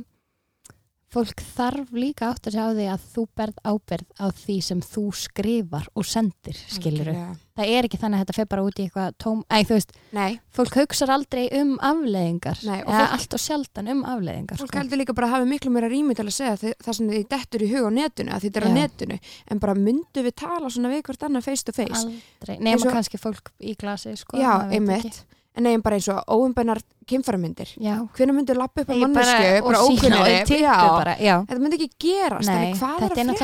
fólk 1.11 1.41
þarf 1.55 1.89
líka 1.91 2.29
átt 2.31 2.47
að 2.47 2.53
segja 2.55 2.65
á 2.71 2.75
því 2.77 2.85
að 2.93 3.05
þú 3.13 3.23
berð 3.35 3.57
áberð 3.67 4.05
á 4.15 4.25
því 4.31 4.55
sem 4.63 4.81
þú 4.81 5.01
skrifar 5.19 5.87
og 5.99 6.05
sendir, 6.07 6.55
skilur 6.71 7.09
Algjörlega. 7.11 7.33
Það 7.61 7.71
er 7.75 7.87
ekki 7.89 7.97
þannig 7.99 8.15
að 8.15 8.21
þetta 8.23 8.35
fer 8.37 8.47
bara 8.53 8.63
út 8.63 8.79
í 8.79 8.85
eitthvað 8.85 9.17
tóm, 9.19 9.41
æ, 9.51 9.57
þú 9.67 9.75
veist, 9.75 9.91
Nei, 10.15 10.37
fólk 10.55 10.77
hugsar 10.79 11.11
aldrei 11.11 11.43
um 11.59 11.73
afleðingar, 11.83 12.61
Nei, 12.63 12.77
eða 12.79 13.01
fólk- 13.01 13.15
allt 13.17 13.35
og 13.37 13.43
sjaldan 13.43 13.91
um 13.91 14.05
afleðingar, 14.07 14.61
fólk 14.63 14.77
heldur 14.79 15.01
líka 15.03 15.13
bara 15.17 15.27
að 15.27 15.35
hafa 15.35 15.49
miklu 15.51 15.73
meira 15.75 15.89
rými 15.91 16.15
til 16.15 16.25
að 16.25 16.31
segja 16.37 16.55
þi- 16.63 16.73
það 16.87 16.97
sem 17.01 17.11
þið 17.11 17.27
dettur 17.35 17.65
í 17.67 17.69
hug 17.75 17.85
á 17.85 17.91
netinu 17.99 18.31
að 18.31 18.47
þetta 18.47 18.61
er 18.63 18.65
á 18.65 18.71
Já. 18.71 18.77
netinu 18.79 19.19
en 19.51 19.59
bara 19.59 19.75
myndu 19.75 20.23
við 20.25 20.35
tala 20.45 20.69
svona 20.71 20.89
við 20.95 21.03
hvort 21.09 21.27
annað 21.27 21.43
face 21.51 21.63
to 21.67 21.75
face 21.75 22.05
Aldrei, 22.07 22.57
nema 22.63 22.95
kannski 22.95 23.19
fólk 23.19 23.51
í 23.59 23.75
glasi, 23.75 24.15
sko. 24.15 24.39
já, 24.39 24.55
einmitt 24.71 25.05
ekki. 25.11 25.27
En 25.57 25.65
neginn 25.67 25.83
bara 25.83 25.97
eins 25.99 26.07
og 26.11 26.21
óumbennar 26.31 26.79
kynfæramyndir. 27.09 27.73
Já, 27.81 27.95
hvernig 28.15 28.37
myndir 28.37 28.59
lappa 28.59 28.85
upp 28.85 28.91
á 28.91 28.95
mannesku 28.95 29.47
bara, 29.65 29.81
og 29.81 29.97
sína 29.99 30.21
og 30.21 30.29
tippu 30.47 30.61
já, 30.63 31.15
já. 31.19 31.35
þetta 31.49 31.63
myndi 31.63 31.79
ekki 31.79 32.05
gerast 32.05 32.51
Nei, 32.51 32.73
hvað 32.79 33.07
er 33.07 33.17
er 33.19 33.41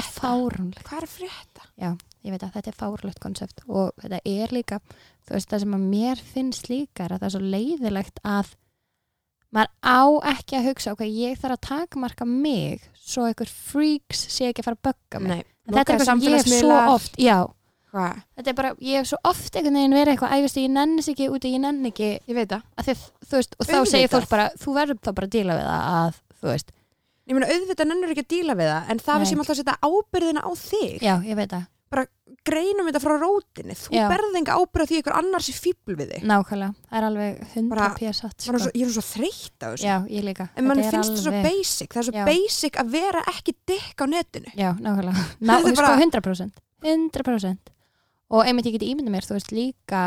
hvað 0.83 1.01
er 1.01 1.09
frétta? 1.11 1.65
Ég 2.27 2.33
veit 2.33 2.43
að 2.43 2.55
þetta 2.57 2.71
er 2.71 2.77
fárlegt 2.77 3.19
konsept 3.23 3.61
og 3.67 3.91
þetta 4.01 4.21
er 4.25 4.53
líka, 4.55 4.79
veist 5.29 5.51
það 5.51 5.61
sem 5.63 5.75
að 5.77 5.83
mér 5.91 6.23
finnst 6.33 6.71
líka 6.71 7.05
að 7.07 7.19
það 7.19 7.27
er 7.27 7.35
svo 7.35 7.43
leiðilegt 7.55 8.23
að 8.27 8.55
maður 9.55 9.71
á 9.79 10.01
ekki 10.33 10.57
að 10.57 10.67
hugsa 10.71 10.95
ok, 10.95 11.03
ég 11.07 11.37
þarf 11.39 11.55
að 11.55 11.67
takmarka 11.69 12.27
mig 12.27 12.87
svo 12.99 13.27
einhver 13.27 13.51
freaks 13.51 14.25
sé 14.33 14.49
ekki 14.49 14.63
að 14.63 14.69
fara 14.69 14.79
að 14.79 14.87
bögga 14.89 15.23
mig. 15.23 15.45
Þetta 15.67 15.79
er 15.79 15.83
eitthvað 15.83 16.09
sem 16.09 16.25
ég 16.27 16.49
svo 16.51 16.79
oft 16.95 17.19
já, 17.19 17.37
Hvað? 17.97 18.23
þetta 18.37 18.51
er 18.53 18.57
bara, 18.61 18.71
ég 18.79 19.01
hef 19.01 19.09
svo 19.11 19.19
oft 19.31 19.55
einhvern 19.57 19.79
veginn 19.81 19.97
verið 19.97 20.13
eitthvað, 20.13 20.35
ægust 20.37 20.59
ég 20.61 20.69
nennis 20.77 21.09
ekki 21.13 21.29
út 21.33 21.47
ég 21.49 21.59
nenni 21.63 21.91
ekki, 21.93 22.09
ég 22.29 22.35
veit 22.37 22.49
það 22.53 22.61
að 22.77 22.89
þið, 22.91 23.05
veist 23.33 23.55
og 23.59 23.65
þá 23.65 23.77
segir 23.77 24.07
Auðvitað. 24.07 24.17
fólk 24.19 24.29
bara, 24.35 24.49
þú 24.61 24.75
verður 24.77 24.99
þá 25.01 25.11
bara 25.17 25.27
að 25.31 25.35
díla 25.37 25.57
við 25.57 25.65
það 25.71 25.87
að, 26.01 26.19
þú 26.41 26.51
veist, 26.53 26.69
ég 27.27 27.33
meina 27.39 27.49
auðvitað 27.55 27.89
nennur 27.91 28.13
ekki 28.13 28.25
að 28.27 28.31
díla 28.37 28.55
við 28.61 28.69
það 28.73 28.91
en 28.93 29.01
það 29.07 29.17
Nei. 29.17 29.23
við 29.25 29.31
sem 29.33 29.41
alltaf 29.43 29.55
að 29.57 29.59
setja 29.63 29.79
ábyrðina 29.89 30.45
á 30.47 30.51
þig 30.61 31.01
já, 31.03 31.15
ég 31.25 31.35
veit 31.41 31.49
það 31.57 31.65
greinum 32.47 32.87
þetta 32.87 32.99
frá 33.03 33.13
rótinni 33.19 33.75
þú 33.75 33.91
Já. 33.91 34.05
berði 34.07 34.39
enga 34.39 34.55
ábyrða 34.55 34.85
því 34.87 34.97
ykkur 35.01 35.15
annars 35.17 35.47
er 35.51 35.55
fíbl 35.59 35.95
við 35.99 36.11
þig 36.13 36.25
nákvæmlega, 36.29 36.75
það 36.87 36.97
er 36.99 37.05
alveg 37.07 37.41
100 37.55 37.69
Bara- 37.73 37.87
p.s. 37.97 38.21
Bara 38.23 38.35
Sko. 38.39 38.59
svo, 38.63 38.71
ég 38.71 38.85
er 38.87 38.93
svo 38.95 39.03
þreytt 39.03 39.63
á 39.63 39.67
þessu 39.73 39.83
já, 39.87 39.95
ég 40.07 40.23
líka 40.23 40.45
en 40.55 40.67
mann 40.67 40.79
Þetta 40.79 40.87
er 40.87 40.95
finnst 40.95 41.11
það 41.11 41.23
svo 41.25 41.31
alveg- 41.33 41.47
basic 41.49 41.89
það 41.91 41.99
er 42.03 42.07
svo 42.07 42.15
Já. 42.15 42.25
basic 42.29 42.79
að 42.83 42.91
vera 42.95 43.23
ekki 43.33 43.55
dikk 43.67 43.97
á 43.99 44.05
netinu 44.07 44.51
Já, 44.55 44.69
nákvæmlega. 44.79 45.25
Ná, 45.47 45.51
Þetta 45.57 45.67
er 45.67 45.75
sko, 45.75 45.81
bara- 45.81 45.99
100%. 45.99 46.61
100%. 46.87 47.57
Og 48.33 48.43
einmitt 48.43 48.67
ég 48.67 48.75
geti 48.75 48.89
ímyndið 48.91 49.13
mér, 49.13 49.27
þú 49.27 49.37
veist, 49.37 49.53
líka 49.55 50.01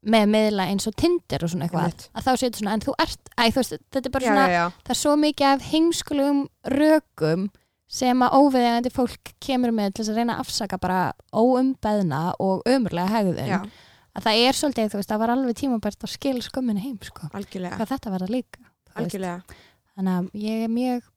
með 0.00 0.30
meðla 0.32 0.64
eins 0.72 0.86
og 0.88 0.94
Tinder 0.96 1.42
og 1.44 1.50
svona 1.52 1.66
eitthvað, 1.66 2.06
að 2.16 2.24
þá 2.24 2.30
séu 2.40 2.52
svona, 2.56 2.76
en 2.78 2.84
þú 2.86 2.94
ert, 3.04 3.32
æ, 3.36 3.42
þú 3.52 3.60
veist, 3.60 3.74
þetta 3.92 4.08
er 4.08 4.14
bara 4.14 4.24
já, 4.24 4.30
svona, 4.30 4.44
já, 4.48 4.54
já. 4.56 4.84
það 4.86 4.94
er 4.94 5.00
svo 5.02 5.12
mikið 5.20 5.48
af 5.50 5.66
heimskulegum 5.68 6.40
rökum 6.72 7.44
sem 7.90 8.24
að 8.24 8.36
óveðegandi 8.38 8.92
fólk 8.94 9.32
kemur 9.44 9.74
með 9.76 9.92
til 9.92 10.04
þess 10.04 10.12
að 10.14 10.20
reyna 10.22 10.38
að 10.38 10.44
afsaka 10.46 10.78
bara 10.80 11.00
óumbeðna 11.36 12.22
og 12.40 12.64
ömurlega 12.70 13.12
hegðun. 13.12 13.68
Að 14.16 14.24
það 14.24 14.40
er 14.46 14.56
svolítið, 14.56 14.88
þú 14.94 15.00
veist, 15.02 15.10
það 15.10 15.20
var 15.20 15.32
alveg 15.34 15.58
tímabært 15.60 16.06
að 16.06 16.14
skil 16.14 16.38
skömminni 16.46 16.82
heim, 16.86 16.96
sko. 17.04 17.28
algjörlega, 17.36 17.76
Hvað 17.76 17.92
þetta 17.92 18.30
líka. 18.30 18.62
þú 18.88 18.94
veist. 18.94 18.96
algjörlega. 19.04 19.58
þannig 20.00 20.16
að 20.16 20.40
ég 20.46 20.64
er 20.64 20.72
mjög 20.72 21.10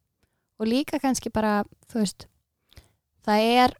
og 0.60 0.70
líka 0.70 1.00
kannski 1.02 1.32
bara 1.34 1.64
þú 1.92 2.02
veist 2.04 2.28
það 3.26 3.48
er 3.64 3.76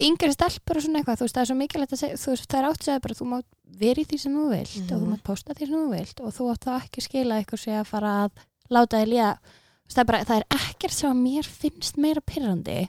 yngri 0.00 0.32
stelpur 0.34 0.76
og 0.76 0.82
svona 0.82 0.98
eitthvað 1.02 1.18
þú 1.20 1.24
veist 1.26 1.34
það 1.36 1.42
er 1.44 1.50
svo 1.50 1.56
mikilvægt 1.60 1.92
að 1.94 2.00
segja 2.02 2.16
þú 2.18 2.30
veist 2.34 2.48
það 2.50 2.58
er 2.60 2.68
átt 2.70 2.80
að 2.80 2.84
segja 2.88 3.00
bara 3.04 3.14
þú 3.14 3.26
mátt 3.30 3.46
vera 3.78 4.00
í 4.02 4.06
því 4.10 4.18
sem 4.24 4.34
þú 4.34 4.46
vilt 4.50 4.74
og 4.80 4.88
þú 4.90 5.00
Mhm. 5.04 5.10
mátt 5.14 5.22
posta 5.24 5.54
því 5.54 5.66
sem 5.66 5.74
þú 5.78 5.90
vilt 5.94 6.20
og 6.20 6.32
þú 6.34 6.48
átt 6.54 6.64
það 6.64 6.82
ekki 6.84 7.00
skila 7.04 7.38
eitthvað 7.42 7.62
sé 7.64 7.72
að 7.80 7.86
fara 7.86 8.12
að 8.24 8.30
láta 8.70 8.96
þig 9.02 9.08
líða. 9.12 9.38
Það 9.84 9.98
er, 10.00 10.04
bara, 10.04 10.24
það 10.24 10.36
er 10.36 10.46
ekkert 10.58 10.92
sem 10.96 11.10
að 11.10 11.22
mér 11.22 11.44
finnst 11.44 11.96
meira 12.00 12.20
pyrrandi 12.24 12.88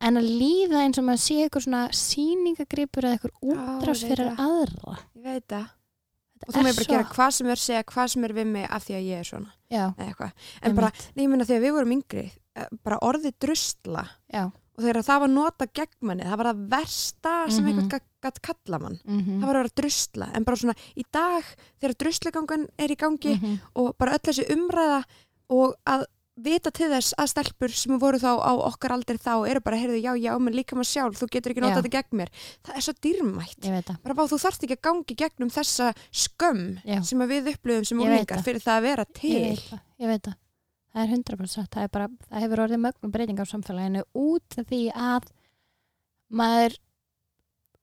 en 0.00 0.16
að 0.18 0.26
líða 0.40 0.80
eins 0.84 0.98
og 0.98 1.04
maður 1.06 1.22
sé 1.22 1.36
eitthvað 1.46 1.64
svona 1.66 1.82
sýningagripur 1.94 3.06
eða 3.06 3.16
eitthvað 3.16 3.34
ég 3.42 3.60
útrás 3.80 4.02
fyrir 4.04 4.32
aðra. 4.36 4.96
Ég 5.16 5.22
veit 5.24 5.46
það. 5.48 5.68
Og 6.46 6.52
þú 6.52 6.58
er 6.58 6.66
með 6.66 6.76
bara 6.76 6.90
gera 6.90 7.04
hvað 7.14 7.30
sem 7.32 7.46
er 7.54 7.56
segja 7.62 7.84
hvað 7.84 8.10
sem 8.12 8.24
er 8.24 8.32
við 8.36 8.46
mig 8.46 8.66
af 8.70 8.84
því 8.84 8.94
að 8.98 9.06
ég 9.08 9.18
er 9.22 9.24
svona 9.24 9.52
en 9.70 10.74
bara, 10.76 10.90
einmitt. 10.90 11.06
nei, 11.16 11.24
ég 11.24 11.30
meina 11.30 11.44
þegar 11.48 11.62
við 11.64 11.72
vorum 11.78 11.92
yngri 11.96 12.24
eh, 12.56 12.66
bara 12.84 12.98
orðið 13.00 13.34
drustla 13.40 14.04
já, 14.32 14.52
og 14.76 14.84
þegar 14.84 15.02
það 15.08 15.20
var 15.24 15.28
nota 15.32 15.66
gegn 15.66 16.00
manni 16.10 16.24
það 16.24 16.36
var 16.42 16.46
það 16.52 16.64
versta 16.76 17.34
sem 17.50 17.64
Mhm. 17.64 17.68
einhvern 17.72 17.88
gat, 17.88 18.02
gat 18.22 18.42
kalla 18.42 18.78
mann 18.78 18.98
mm 19.04 19.40
það 19.40 19.46
var 19.46 19.54
að 19.56 19.62
vera 19.62 19.76
drustla, 19.82 20.30
en 20.34 20.44
bara 20.44 20.56
svona 20.56 20.76
í 20.96 21.04
dag 21.12 21.44
þegar 21.80 21.96
drustlegangan 22.02 22.66
er 22.78 22.88
í 22.88 22.96
gangi 22.96 23.34
-hmm. 23.38 23.58
og 23.74 23.96
bara 23.98 24.12
öll 24.12 24.24
þessi 24.28 24.44
umræða 24.52 25.04
og 25.50 25.74
að 25.86 26.04
vita 26.36 26.68
til 26.70 26.90
þess 26.92 27.14
að 27.16 27.28
stelpur 27.32 27.72
sem 27.72 27.98
voru 27.98 28.18
þá 28.20 28.36
á 28.36 28.52
okkar 28.68 28.92
aldrei 28.92 29.16
þá 29.16 29.48
eru 29.48 29.60
bara, 29.64 29.76
heyrðu, 29.80 30.02
já, 30.04 30.12
já, 30.20 30.38
menn 30.38 30.52
líka 30.54 30.76
maður 30.76 30.92
sjálf 30.92 31.16
þú 31.16 31.28
getur 31.32 31.52
ekki 31.52 31.62
Já. 31.62 31.66
notað 31.70 31.82
þetta 31.86 31.96
gegn 31.96 32.16
mér 32.20 32.28
það 32.62 32.76
er 32.76 32.82
svo 32.84 32.92
dýrmætt 33.00 33.64
ég 33.64 33.84
bara 34.04 34.14
bá, 34.14 34.22
þú 34.28 34.36
þarft 34.44 34.62
ekki 34.66 34.76
að 34.76 34.82
gangi 34.84 35.14
gegnum 35.16 35.48
þessa 35.48 35.94
skömm 36.12 36.80
Já. 36.84 37.00
sem 37.02 37.18
við 37.18 37.48
upplöfum 37.54 37.86
sem 37.86 37.98
Ég 38.00 38.26
það. 38.28 38.44
fyrir 38.44 38.60
það 38.60 38.76
að 38.76 38.82
vera 38.82 39.04
ég 39.08 39.14
til 39.14 39.42
veit 39.48 39.64
það, 39.70 39.80
ég 40.00 40.06
veit 40.08 40.22
það 40.28 40.34
það 40.96 41.02
er 41.04 41.12
100% 41.12 41.52
satt. 41.52 41.70
það, 41.76 41.82
er 41.84 41.92
bara, 41.92 42.08
það 42.30 42.40
hefur 42.46 42.62
orðið 42.64 42.80
mögnum 42.86 43.12
breyting 43.12 43.40
á 43.42 43.46
samfélaginu 43.46 44.02
út 44.16 44.56
af 44.62 44.66
því 44.70 44.80
að 44.96 45.28
maður 46.40 46.76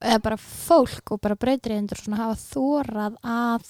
eða 0.04 0.20
bara 0.26 0.38
fólk 0.42 1.14
og 1.16 1.22
bara 1.24 1.38
breytriðendur 1.40 2.02
svona 2.02 2.20
hafa 2.26 2.36
þórað 2.42 3.16
að 3.24 3.70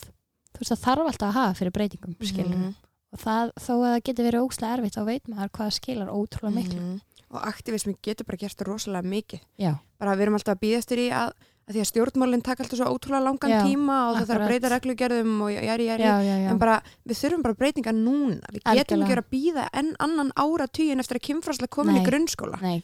þú 0.53 0.61
veist 0.63 0.71
það 0.73 0.83
þarf 0.87 1.09
alltaf 1.11 1.27
að 1.29 1.37
hafa 1.37 1.57
fyrir 1.59 1.75
breytingum 1.75 2.15
skilur 2.25 2.55
Mhm. 2.57 2.73
og 3.13 3.19
það, 3.21 3.51
þó 3.61 3.73
að 3.77 3.91
það 3.93 4.03
getur 4.09 4.25
verið 4.29 4.45
óslega 4.47 4.73
erfitt 4.77 4.95
þá 4.97 5.03
veit 5.05 5.27
maður 5.29 5.51
hvað 5.57 5.73
skilar 5.77 6.09
ótrúlega 6.09 6.55
miklu 6.57 6.79
Mhm. 6.81 7.01
og 7.33 7.41
aktivismi 7.49 7.95
getur 8.01 8.25
bara 8.25 8.37
gert 8.37 8.61
rosalega 8.65 9.09
mikið 9.09 9.41
já, 9.59 9.79
bara 9.99 10.15
við 10.15 10.21
erum 10.21 10.33
alltaf 10.39 10.55
að 10.57 10.61
býða 10.63 10.77
eftir 10.81 10.97
í 10.97 11.09
að, 11.11 11.31
að 11.63 11.75
því 11.77 11.81
að 11.83 11.89
stjórnmálinn 11.89 12.43
taka 12.43 12.63
alltaf 12.63 12.79
svo 12.79 12.89
ótrúlega 12.91 13.23
langan 13.23 13.53
Já, 13.53 13.59
tíma 13.63 13.97
og 14.09 14.17
það 14.17 14.29
þarf 14.29 14.43
að 14.43 14.51
breyta 14.51 14.71
reglugerðum 14.73 15.33
og 15.45 15.51
jæri, 15.53 15.87
jæri, 15.87 16.09
en 16.51 16.59
bara 16.59 16.77
við 17.07 17.19
þurfum 17.21 17.45
bara 17.45 17.59
breytinga 17.61 17.95
núna. 17.95 18.51
Við 18.51 18.59
getum 18.59 18.71
Algjörlega. 18.73 18.99
ekki 18.99 19.13
verið 19.13 19.23
að 19.23 19.33
býða 19.37 19.65
enn 19.81 19.91
annan 20.03 20.31
ára 20.35 20.67
tíin 20.67 21.03
eftir 21.03 21.19
að 21.19 21.25
kynfræslega 21.29 21.75
komin 21.77 21.97
Nei. 21.97 22.03
í 22.03 22.07
grunnskóla. 22.09 22.59
Nei, 22.63 22.83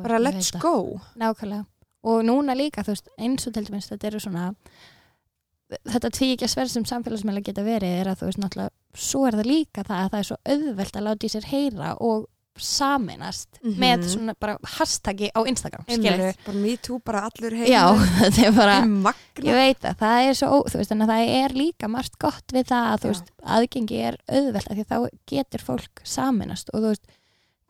bara 0.00 0.20
let's 0.22 0.52
go. 0.62 1.00
Nákvæmlega. 1.20 1.66
Og 2.06 2.22
núna 2.22 2.54
líka, 2.56 2.84
veist, 2.86 3.10
eins 3.18 3.48
og 3.48 3.56
til 3.56 3.66
dæmis 3.66 3.90
þetta 3.90 4.08
eru 4.12 4.22
svona 4.22 4.52
þetta 5.66 6.12
tvíkja 6.14 6.48
sverð 6.50 6.72
sem 6.72 6.86
samfélagsmeila 6.86 7.42
geta 7.44 7.64
verið 7.66 8.00
er 8.00 8.10
að 8.12 8.20
þú 8.20 8.28
veist 8.30 8.40
náttúrulega, 8.42 8.74
svo 8.94 9.24
er 9.26 9.38
það 9.40 9.48
líka 9.50 9.84
það 9.86 10.02
að 10.02 10.10
það 10.12 10.20
er 10.20 10.28
svo 10.28 10.36
auðvelt 10.54 10.98
að 10.98 11.06
láta 11.08 11.26
í 11.26 11.30
sér 11.32 11.48
heyra 11.50 11.92
og 12.06 12.28
saminast 12.58 13.48
Mhm. 13.62 13.74
með 13.82 14.04
svona 14.08 14.34
bara 14.38 14.56
hashtaggi 14.76 15.30
á 15.34 15.40
Instagram, 15.46 15.84
skilur 15.88 16.34
bara 16.46 16.58
me 16.58 16.76
too, 16.76 16.98
bara 17.04 17.20
allur 17.28 17.50
heim 17.56 17.66
Já, 17.66 17.82
þetta 18.20 18.46
er 18.46 18.52
bara 18.52 18.76
ég 19.42 19.52
veit 19.54 19.80
að 19.84 19.96
það 20.00 20.28
er 20.28 20.34
svo, 20.34 20.62
þú 20.70 20.78
veist, 20.80 20.92
en 20.92 20.98
það 21.06 21.32
er 21.44 21.48
líka 21.56 21.88
margt 21.88 22.18
gott 22.18 22.46
við 22.52 22.66
það 22.70 22.86
að 22.92 23.00
þú 23.02 23.08
veist, 23.12 23.30
aðgengi 23.56 23.98
er 24.10 24.16
auðvelt 24.28 24.70
af 24.70 24.76
því 24.76 24.84
að 24.84 24.92
þá 24.92 25.18
getur 25.26 25.64
fólk 25.66 26.00
saminast 26.04 26.70
og 26.74 26.80
þú 26.80 26.88
veist, 26.94 27.06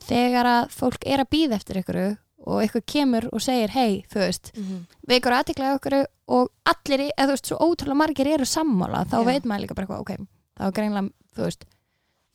þegar 0.07 0.45
að 0.47 0.71
fólk 0.77 1.07
er 1.07 1.19
að 1.25 1.31
býða 1.33 1.57
eftir 1.61 1.81
ykkur 1.83 2.01
og 2.47 2.63
ykkur 2.63 2.83
kemur 2.87 3.25
og 3.33 3.41
segir, 3.43 3.71
hei, 3.75 4.05
þú 4.13 4.21
veist 4.23 4.53
Mhm. 4.57 4.87
veikur 5.09 5.33
aðtiklega 5.33 5.79
okkur 5.81 6.07
og 6.29 6.51
allir, 6.67 7.11
eða 7.19 7.27
þú 7.27 7.33
veist, 7.35 7.47
svo 7.47 7.57
ótrúlega 7.59 7.97
margir 7.97 8.27
eru 8.27 8.45
sammála, 8.45 9.05
þá 9.07 9.17
Já. 9.19 9.25
veit 9.25 9.43
maður 9.45 9.61
líka 9.67 9.75
bara 9.75 9.99
ok, 10.01 10.17
þá 10.61 10.73
greinlega, 10.73 11.11
þú 11.35 11.43
veist 11.43 11.65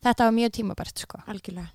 þetta 0.03 0.25
var 0.25 0.31
mjög 0.33 0.51
tímabært, 0.57 0.97
sko. 0.97 1.21
Algjörlega 1.27 1.69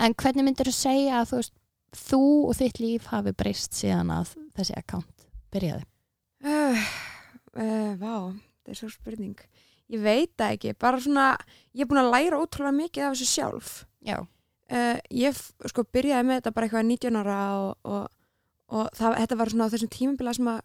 en 0.00 0.16
hvernig 0.18 0.46
myndir 0.46 0.70
þú 0.70 0.74
segja 0.76 1.20
að 1.20 1.30
þú 1.30 1.40
veist, 1.40 1.54
þú 2.00 2.22
og 2.48 2.58
þitt 2.58 2.80
líf 2.82 3.08
hafi 3.10 3.34
breyst 3.36 3.76
síðan 3.78 4.12
að 4.14 4.34
þessi 4.58 4.76
account 4.78 5.26
byrjaði? 5.54 5.86
uh, 6.46 6.84
uh, 7.56 7.92
vá, 8.00 8.14
þetta 8.32 8.74
er 8.74 8.80
svo 8.80 8.90
spurning. 8.92 9.38
Ég 9.90 10.02
veit 10.04 10.32
það 10.38 10.56
ekki, 10.56 10.74
bara 10.78 11.00
svona 11.02 11.30
ég 11.74 11.84
er 11.84 11.90
búin 11.90 12.02
að 12.04 12.12
læra 12.14 12.38
ótrúlega 12.38 12.76
mikið 12.76 13.06
af 13.08 13.16
þessu 13.16 13.30
sjálf. 13.30 13.72
Já, 14.06 14.20
uh, 14.22 14.96
ég 15.10 15.40
sko 15.72 15.84
byrjaði 15.84 16.28
með 16.28 16.40
þetta 16.40 16.54
bara 16.56 16.68
eitthvað 16.68 16.90
19 16.92 17.22
ára 17.24 17.40
og, 17.58 17.72
og, 17.90 18.04
og 18.70 18.92
það, 18.98 19.18
þetta 19.24 19.40
var 19.40 19.52
svona 19.54 19.66
á 19.66 19.72
þessum 19.74 19.94
tímabila 19.96 20.36
sem 20.36 20.52
að 20.54 20.60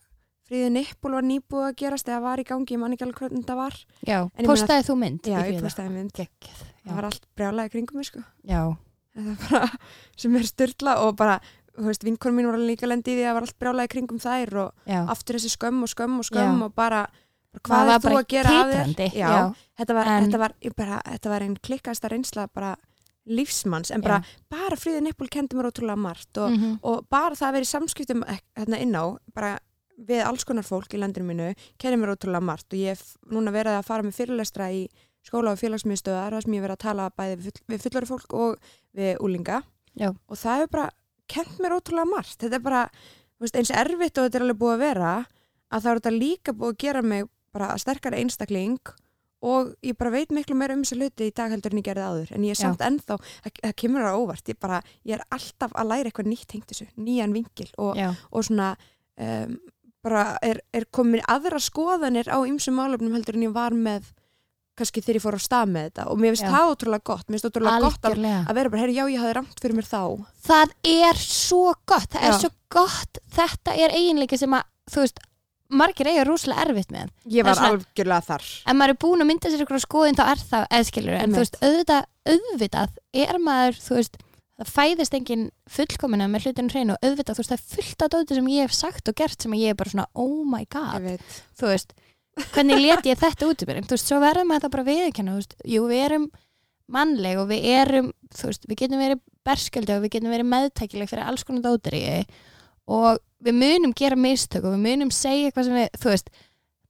Fríði 0.45 0.67
Nippul 0.75 1.15
var 1.15 1.25
nýbúið 1.25 1.63
að 1.65 1.77
gerast 1.79 2.09
eða 2.11 2.19
var 2.21 2.37
í 2.37 2.43
gangi, 2.45 2.75
ég 2.75 2.77
man 2.77 2.93
ekki 2.93 3.01
alveg 3.07 3.21
hvernig 3.23 3.41
þetta 3.41 3.55
var. 3.57 3.77
Já, 4.05 4.19
postaði 4.45 4.83
þú 4.85 4.95
mynd? 5.01 5.25
já, 5.25 5.39
í 5.41 5.55
ég 5.55 5.63
postaði 5.65 5.93
mynd, 5.95 6.19
það 6.21 6.59
já, 6.85 6.91
var 6.91 7.07
allt 7.07 7.23
brjálaði 7.33 7.71
kringum 7.73 7.97
mig 7.97 8.05
sko. 8.11 8.21
Já, 8.45 8.59
það 8.61 8.84
bara, 9.15 9.69
sem 10.19 10.36
er 10.36 10.43
styrla 10.48 10.98
og 11.05 11.15
bara, 11.19 11.39
vinkonum 11.77 12.38
mín 12.39 12.48
var 12.51 12.60
líka 12.60 12.88
lendi 12.88 13.12
í 13.13 13.17
því 13.19 13.24
að 13.25 13.29
það 13.29 13.38
var 13.39 13.45
allt 13.48 13.60
brjálaði 13.60 13.91
kringum 13.95 14.19
þær 14.24 14.53
og 14.63 14.74
já 14.88 15.00
aftur 15.12 15.36
þessi 15.39 15.53
skömm 15.57 15.84
og 15.84 15.91
skömm 15.91 16.19
og 16.22 16.27
skömm 16.29 16.60
Já. 16.62 16.65
og 16.69 16.74
bara, 16.75 17.01
hvað 17.65 17.91
er 17.95 18.00
þú 18.05 18.13
að 18.19 18.27
gera 18.36 18.53
að 18.62 18.74
þér 18.95 19.15
já. 19.15 19.29
Þetta, 19.79 19.93
var, 19.98 20.07
En- 20.07 20.25
þetta, 20.27 20.39
var, 20.45 20.53
bara, 20.75 21.01
þetta 21.12 21.29
var 21.34 21.41
einn 21.48 21.55
klikkasta 21.63 22.12
reynsla 22.12 22.48
bara 22.53 22.75
lífsmanns 23.25 23.89
en 23.91 24.01
bara, 24.05 24.19
bara 24.53 24.75
Fríði 24.77 25.01
Nippul 25.01 25.27
kendi 25.34 25.57
mér 25.57 25.72
ótrúlega 25.72 25.98
margt 25.98 26.38
og, 26.38 26.51
Mhm. 26.51 26.79
og 26.84 27.07
bara 27.10 27.34
það 27.36 27.48
að 27.50 27.53
vera 27.57 27.65
í 27.65 27.72
samskiptum 27.74 28.24
ek- 28.29 28.43
hérna 28.55 28.79
inn 28.81 28.93
á, 28.95 29.17
bara 29.34 29.57
við 29.98 30.24
alls 30.27 30.43
konar 30.45 30.63
fólk 30.63 30.93
í 30.93 31.00
landinu 31.00 31.25
mínu, 31.25 31.55
kendi 31.79 31.98
mér 31.98 32.13
ótrúlega 32.15 32.43
margt 32.43 32.67
og 32.74 32.77
ég 32.79 32.89
hef 32.93 33.17
núna 33.31 33.51
verið 33.51 33.79
að 33.79 33.86
fara 33.86 34.03
með 34.03 34.13
fyrirlestra 34.15 34.69
í 34.72 34.88
skóla 35.25 35.51
og 35.53 35.57
félagsmiðstöðar 35.57 36.31
þar 36.36 36.41
sem 36.43 36.53
ég 36.53 36.62
verið 36.62 36.75
að 36.77 36.84
tala 36.86 37.10
bæði 37.17 37.51
við 37.67 37.81
fullari 37.81 38.05
fólk 38.05 38.34
og 38.38 38.57
við 38.95 39.21
úlinga 39.23 39.61
Já. 39.95 40.11
og 40.11 40.39
það 40.39 40.61
hefur 40.61 40.73
bara 40.75 40.89
kent 41.31 41.61
mér 41.61 41.77
ótrúlega 41.77 42.09
margt. 42.09 42.37
Þetta 42.41 42.59
er 42.59 42.65
bara, 42.65 42.83
veist, 43.41 43.57
eins 43.57 43.72
erfitt 43.74 44.20
og 44.20 44.27
þetta 44.27 44.39
er 44.39 44.46
alveg 44.46 44.61
búið 44.61 44.75
að 44.75 44.83
vera 44.85 45.13
að 45.72 45.81
það 45.81 45.89
er 45.91 46.01
þetta 46.01 46.13
líka 46.15 46.53
búið 46.53 46.75
að 46.75 46.83
gera 46.85 47.01
mig 47.05 47.27
bara 47.55 47.72
sterkari 47.79 48.22
einstakling 48.22 48.93
og 49.46 49.75
ég 49.85 49.98
bara 50.00 50.13
veit 50.13 50.33
miklu 50.33 50.57
meira 50.57 50.75
um 50.75 50.81
þessu 50.83 50.98
hluti 50.98 51.29
í 51.29 51.33
dag 51.35 51.53
heldur 51.53 51.74
en 51.74 51.79
ég 51.81 51.85
gerði 51.85 52.09
áður. 52.09 52.33
En 52.35 52.46
ég 52.46 52.55
er 52.55 52.59
Já. 52.59 52.65
samt 52.65 52.83
ennþá, 52.85 53.17
það, 53.46 53.72
kemur 53.81 54.05
það 54.05 54.20
óvart. 54.24 54.51
Ég, 54.51 54.59
bara, 54.61 54.81
ég 55.05 55.17
er 55.17 55.25
alltaf 55.35 55.75
að 55.75 55.89
læra 55.91 56.11
eitthvað 56.11 56.29
nýtt 56.31 56.48
tengt 56.51 56.67
þessu, 56.72 56.89
nýjan 56.98 57.35
vingil 57.35 57.70
og, 57.81 57.96
já, 58.00 58.09
og 58.31 58.48
svona 58.48 58.74
um, 59.22 59.57
bara 60.05 60.25
er, 60.46 60.61
er 60.74 60.85
komin 60.93 61.24
aðra 61.29 61.59
skoðanir 61.61 62.29
á 62.29 62.37
ymsum 62.46 62.77
málefnum 62.77 63.15
heldur 63.17 63.37
en 63.37 63.48
ég 63.48 63.55
var 63.55 63.74
með 63.74 64.11
kannski 64.75 65.03
þegar 65.03 65.20
ég 65.20 65.24
fór 65.24 65.38
á 65.38 65.42
stað 65.46 65.70
með 65.72 65.85
þetta. 65.90 66.07
Og 66.11 66.20
mér 66.22 66.35
finnst 66.35 66.48
það 66.51 66.72
ótrúlega 66.74 67.05
gott. 67.11 67.27
Mér 67.29 67.38
finnst 67.38 67.50
ótrúlega 67.50 67.83
gott 67.85 68.01
að, 68.01 68.09
algjörlega. 68.11 68.55
vera 68.57 68.74
bara, 68.74 68.81
herri, 68.83 68.98
já, 68.98 69.05
ég 69.11 69.22
hafði 69.24 69.35
ramt 69.38 69.61
fyrir 69.64 69.77
mér 69.77 69.88
þá. 69.88 70.01
Það 70.50 70.75
er 70.92 71.22
svo 71.22 71.61
gott. 71.88 72.09
Það 72.16 72.27
er 72.27 72.35
Já. 72.35 72.40
svo 72.44 72.51
gott, 72.75 73.22
þetta 73.38 73.77
er 73.85 73.96
eiginleiki 73.96 74.40
sem 74.42 74.57
að, 74.57 74.68
þú 74.92 75.05
veist, 75.05 75.24
margir 75.75 76.09
eiga 76.11 76.25
rúslega 76.27 76.66
erfitt 76.68 76.92
með. 76.94 77.09
Ég 77.31 77.48
var 77.48 77.64
algjörlega 77.70 78.22
þar. 78.27 78.46
Ef 78.66 78.77
maður 78.77 78.94
er 78.96 79.01
búin 79.05 79.24
að 79.24 79.29
mynda 79.31 79.51
sér 79.53 79.64
ykkur 79.66 79.81
skoðin 79.81 80.20
þá 80.20 80.25
er 80.27 80.44
það 80.51 80.68
eðskilur, 80.79 81.16
en 81.16 81.24
Einmitt. 81.25 81.35
þú 81.35 81.44
veist, 81.46 81.57
auðvitað 81.66 82.05
auðvitað 82.35 83.00
er 83.25 83.40
maður, 83.42 83.79
þú 83.85 83.98
veist 84.00 84.20
það 84.55 84.72
fæðist 84.72 85.16
engin 85.18 85.46
fullkomina 85.68 86.27
með 86.31 86.46
hlutinu 86.48 86.72
hreinu 86.72 86.96
og 86.96 87.03
auðvitað, 87.03 87.35
þú 87.35 87.44
veist, 87.44 87.51
það 87.51 87.57
er 87.59 87.75
fullt 87.75 88.05
af 88.05 88.11
dóti 88.14 88.38
sem 88.38 88.51
ég 88.53 88.68
hef 88.68 88.75
sagt 88.77 89.11
og 89.11 89.18
gert 89.20 89.42
sem 89.46 89.55
ég 89.57 89.74
er 89.74 89.79
bara 89.79 89.92
svona, 89.92 90.07
oh 90.16 90.46
my 90.48 90.64
god. 90.72 91.09
Þú 91.59 91.72
veist, 91.74 91.92
hvernig 92.53 92.81
let 92.81 93.05
ég 93.07 93.19
þetta 93.19 93.48
út 93.50 93.61
í 93.63 93.67
mér? 93.69 93.77
En 93.81 93.87
þú 93.87 93.95
veist, 93.95 94.09
svo 94.09 94.19
verðum 94.24 94.51
við 94.51 94.63
það 94.65 94.74
bara 94.75 94.87
veist, 95.35 95.55
jú, 95.65 95.85
við 95.87 96.03
erum 96.05 96.25
mannleg 96.91 97.39
og 97.41 97.48
við 97.50 97.69
erum, 97.75 98.09
þú 98.35 98.50
veist, 98.51 98.65
við 98.69 98.81
getum 98.83 99.00
verið 99.01 99.21
bersköldu 99.45 99.95
og 99.95 100.03
við 100.03 100.11
getum 100.17 100.33
verið 100.33 100.50
meðtækileg 100.51 101.09
fyrir 101.09 101.25
alls 101.25 101.43
konar 101.48 101.63
dótari 101.65 102.01
og 102.87 103.17
við 103.45 103.55
munum 103.57 103.93
gera 103.98 104.15
mistök 104.15 104.65
og 104.65 104.75
við 104.75 104.83
munum 104.85 105.11
segja 105.13 105.50
eitthvað 105.50 105.65
sem 105.69 105.79
við, 105.79 105.89
þú 106.01 106.11
veist 106.13 106.29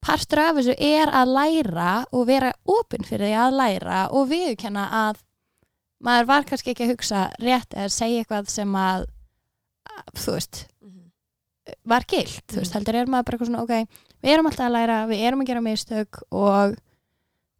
partur 0.06 0.40
af 0.44 0.56
þessu 0.60 0.76
er 0.78 1.10
að 1.10 1.32
læra 1.34 1.92
og 2.12 2.28
vera 2.28 2.52
opinn 2.70 3.08
fyrir 3.08 3.32
því 3.32 3.38
að 3.42 3.56
læra 3.60 4.02
og 4.12 4.28
viðkjanna 4.30 4.84
að 5.08 5.22
maður 6.06 6.28
var 6.30 6.44
kannski 6.46 6.74
ekki 6.74 6.86
að 6.86 6.92
hugsa 6.94 7.24
rétt 7.42 7.74
eða 7.74 7.94
segja 7.96 8.22
eitthvað 8.24 8.52
sem 8.52 8.76
að 8.78 9.06
þú 10.20 10.36
veist, 10.36 10.66
var 11.88 12.06
gilt 12.06 12.44
þú 12.52 12.60
veist, 12.60 12.72
Mhm. 12.72 12.78
heldur 12.78 12.96
er 13.00 13.06
maður 13.10 13.26
bara 13.26 13.38
eitthvað 13.38 13.50
svona 13.50 13.64
ok, 13.64 13.88
við 14.26 14.34
erum 14.34 14.50
alltaf 14.50 14.66
að 14.68 14.76
læra, 14.80 14.98
við 15.12 15.24
erum 15.30 15.46
að 15.46 15.52
gera 15.52 15.62
mistök 15.66 16.20
og 16.34 16.76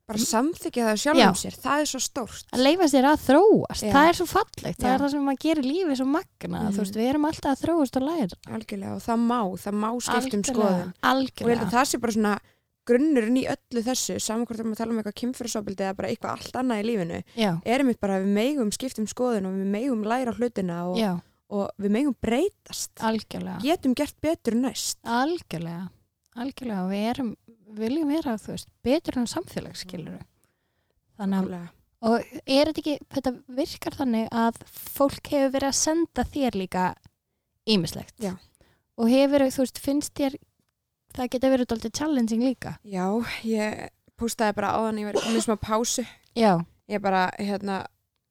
bara 0.06 0.22
samþykja 0.22 0.84
það 0.86 0.96
Já. 0.96 1.02
sjálfum 1.02 1.38
sér, 1.42 1.56
það 1.64 1.80
er 1.82 1.88
svo 1.90 2.00
stórt. 2.06 2.50
Að 2.54 2.62
leifa 2.62 2.88
sér 2.92 3.08
að 3.10 3.22
þróast 3.26 3.86
Já. 3.88 3.92
það 3.96 4.10
er 4.10 4.18
svo 4.20 4.26
fallegt, 4.30 4.78
það 4.82 4.90
Já. 4.90 4.94
er 4.94 5.02
það 5.06 5.14
sem 5.16 5.24
maður 5.26 5.40
gerir 5.46 5.66
lífið 5.66 5.96
svo 6.02 6.06
magna, 6.06 6.60
Mhm. 6.62 6.74
þú 6.76 6.82
veist, 6.84 6.98
við 7.00 7.10
erum 7.10 7.26
alltaf 7.26 7.52
að 7.56 7.62
þróast 7.66 7.96
og 7.98 8.04
læra. 8.06 8.38
Algjörlega 8.58 8.94
og 8.96 9.02
það 9.02 9.24
má, 9.26 9.40
það 9.66 9.80
má 9.82 9.90
skiptum 10.06 10.44
skoðum 10.46 10.94
Algjörlega, 11.02 11.42
og 11.42 11.50
ég 11.50 11.58
held 11.58 11.68
að 11.68 11.74
það 11.80 11.90
sé 11.90 12.02
bara 12.04 12.12
svona 12.18 12.36
grunnurinn 12.86 13.38
í 13.42 13.46
öllu 13.50 13.82
þessu 13.82 14.20
saman 14.22 14.46
hvort 14.46 14.60
við 14.60 14.62
erum 14.62 14.74
að 14.76 14.78
tala 14.78 14.92
um 14.94 15.00
eitthvað 15.02 15.20
kynfyrirsopildi 15.22 15.82
eða 15.88 15.96
bara 15.98 16.10
eitthvað 16.14 16.34
allt 16.38 16.54
annað 16.62 16.82
í 16.84 16.86
lífinu 16.86 17.24
já, 17.34 17.52
er 17.66 17.80
einmitt 17.82 18.00
bara 18.00 18.20
við 18.22 18.30
megum 18.38 18.70
skiptum 18.72 19.08
skoðun 19.10 19.48
og 19.50 19.56
við 19.58 19.72
megum 19.74 20.04
læra 20.06 20.36
hlutina 20.38 20.84
og, 20.86 21.22
og 21.50 21.72
við 21.82 21.90
megum 21.98 22.16
breytast. 22.22 22.92
Algjörlega. 23.02 23.58
Getum 23.66 23.96
gert 23.98 24.14
betur 24.22 24.54
næst. 24.54 25.00
Algjörlega, 25.04 25.90
algjörlega 26.36 26.86
við 26.92 27.06
erum, 27.14 27.32
viljum 27.80 28.12
vera, 28.14 28.36
þú 28.42 28.54
veist 28.56 28.70
betur 28.86 29.20
en 29.22 29.30
samfélag, 29.32 29.76
skilur 29.80 30.20
þannig 31.20 31.54
að. 31.56 31.68
Og 32.06 32.22
er 32.46 32.70
þetta 32.70 32.82
ekki, 32.84 32.96
þetta 33.16 33.32
virkar 33.58 33.96
þannig 33.98 34.28
að 34.36 34.60
fólk 34.70 35.32
hefur 35.32 35.54
verið 35.56 35.70
að 35.72 35.78
senda 35.80 36.26
þér 36.36 36.58
líka 36.60 36.84
ímislegt. 37.72 38.14
Já. 38.22 38.36
Og 39.00 39.10
hefur, 39.12 39.48
þú 39.50 39.64
veist, 39.64 39.80
finnst 39.82 40.14
þér, 40.20 40.36
það 41.16 41.32
geta 41.34 41.52
verið 41.56 41.70
dálítið 41.72 41.96
challenging 41.98 42.46
líka. 42.46 42.76
Já, 42.86 43.08
ég 43.48 43.88
postaði 44.20 44.56
bara 44.60 44.76
áðan 44.78 45.02
ég 45.02 45.10
var 45.10 45.20
komin 45.24 45.44
smá 45.44 45.58
pásu 45.60 46.06
Já, 46.38 46.54
ég 46.92 47.02
bara, 47.04 47.30
hérna 47.40 47.82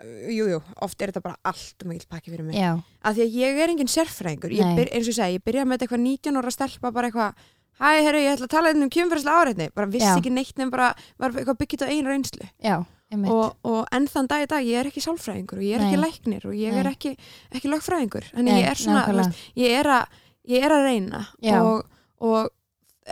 Jújú, 0.05 0.47
jú, 0.51 0.57
oft 0.83 1.01
er 1.01 1.13
þetta 1.13 1.23
bara 1.23 1.37
allt 1.47 1.85
um 1.85 1.93
mikil 1.93 2.09
pakki 2.11 2.33
fyrir 2.33 2.43
mig. 2.45 2.57
já, 2.59 2.73
Af 3.01 3.15
því 3.15 3.23
að 3.25 3.37
ég 3.39 3.59
er 3.63 3.71
engin 3.71 3.89
sérfræðingur. 3.89 4.51
Byr, 4.75 4.89
eins 4.91 5.07
og 5.07 5.13
ég 5.13 5.17
segi, 5.21 5.37
ég 5.39 5.45
byrjaði 5.47 5.69
með 5.71 5.85
eitthvað 5.85 6.03
19 6.03 6.41
ára 6.41 6.51
stelpa, 6.51 6.91
bara 6.93 7.09
eitthvað, 7.09 7.45
hæ, 7.81 7.91
herru, 8.07 8.19
ég 8.23 8.35
ætla 8.37 8.47
að 8.49 8.55
tala 8.55 8.69
hérna 8.73 8.87
um 8.87 8.91
kjömfærslega 8.95 9.41
áreitni. 9.45 9.69
Bara 9.75 9.87
vissi 9.91 10.07
Já. 10.07 10.17
ekki 10.19 10.31
neitt 10.33 10.57
nefn 10.59 10.71
bara, 10.71 10.93
var 11.19 11.31
eitthvað 11.35 11.59
byggjit 11.63 11.83
á 11.83 11.89
einu 11.91 12.09
reynslu. 12.13 12.49
já. 12.63 12.85
Og, 13.15 13.55
og 13.63 13.85
enn 13.95 14.09
þann 14.11 14.27
dag 14.27 14.43
í 14.43 14.47
dag, 14.51 14.65
ég 14.67 14.81
er 14.81 14.89
ekki 14.91 14.99
sálfræðingur 15.05 15.61
og 15.61 15.63
ég 15.63 15.77
er 15.77 15.83
Nei. 15.85 15.91
ekki 15.93 16.01
læknir 16.03 16.47
og 16.49 16.55
ég 16.59 16.73
Nei. 16.73 16.81
er 16.81 16.89
ekki, 16.91 17.13
ekki 17.55 17.71
lögfræðingur. 17.71 18.25
Þannig 18.35 18.51
Nei, 18.51 18.63
ég 18.65 18.71
er 18.73 18.81
svona, 18.81 19.03
nákvæmlega. 19.05 19.29
veist, 19.29 19.45
ég 19.61 19.75
er 19.79 19.89
að, 19.95 20.17
ég 20.51 20.65
er 20.67 20.75
að 20.75 20.83
reyna 20.89 21.21
Já. 21.45 21.59
og, 21.63 21.85
og 22.19 22.49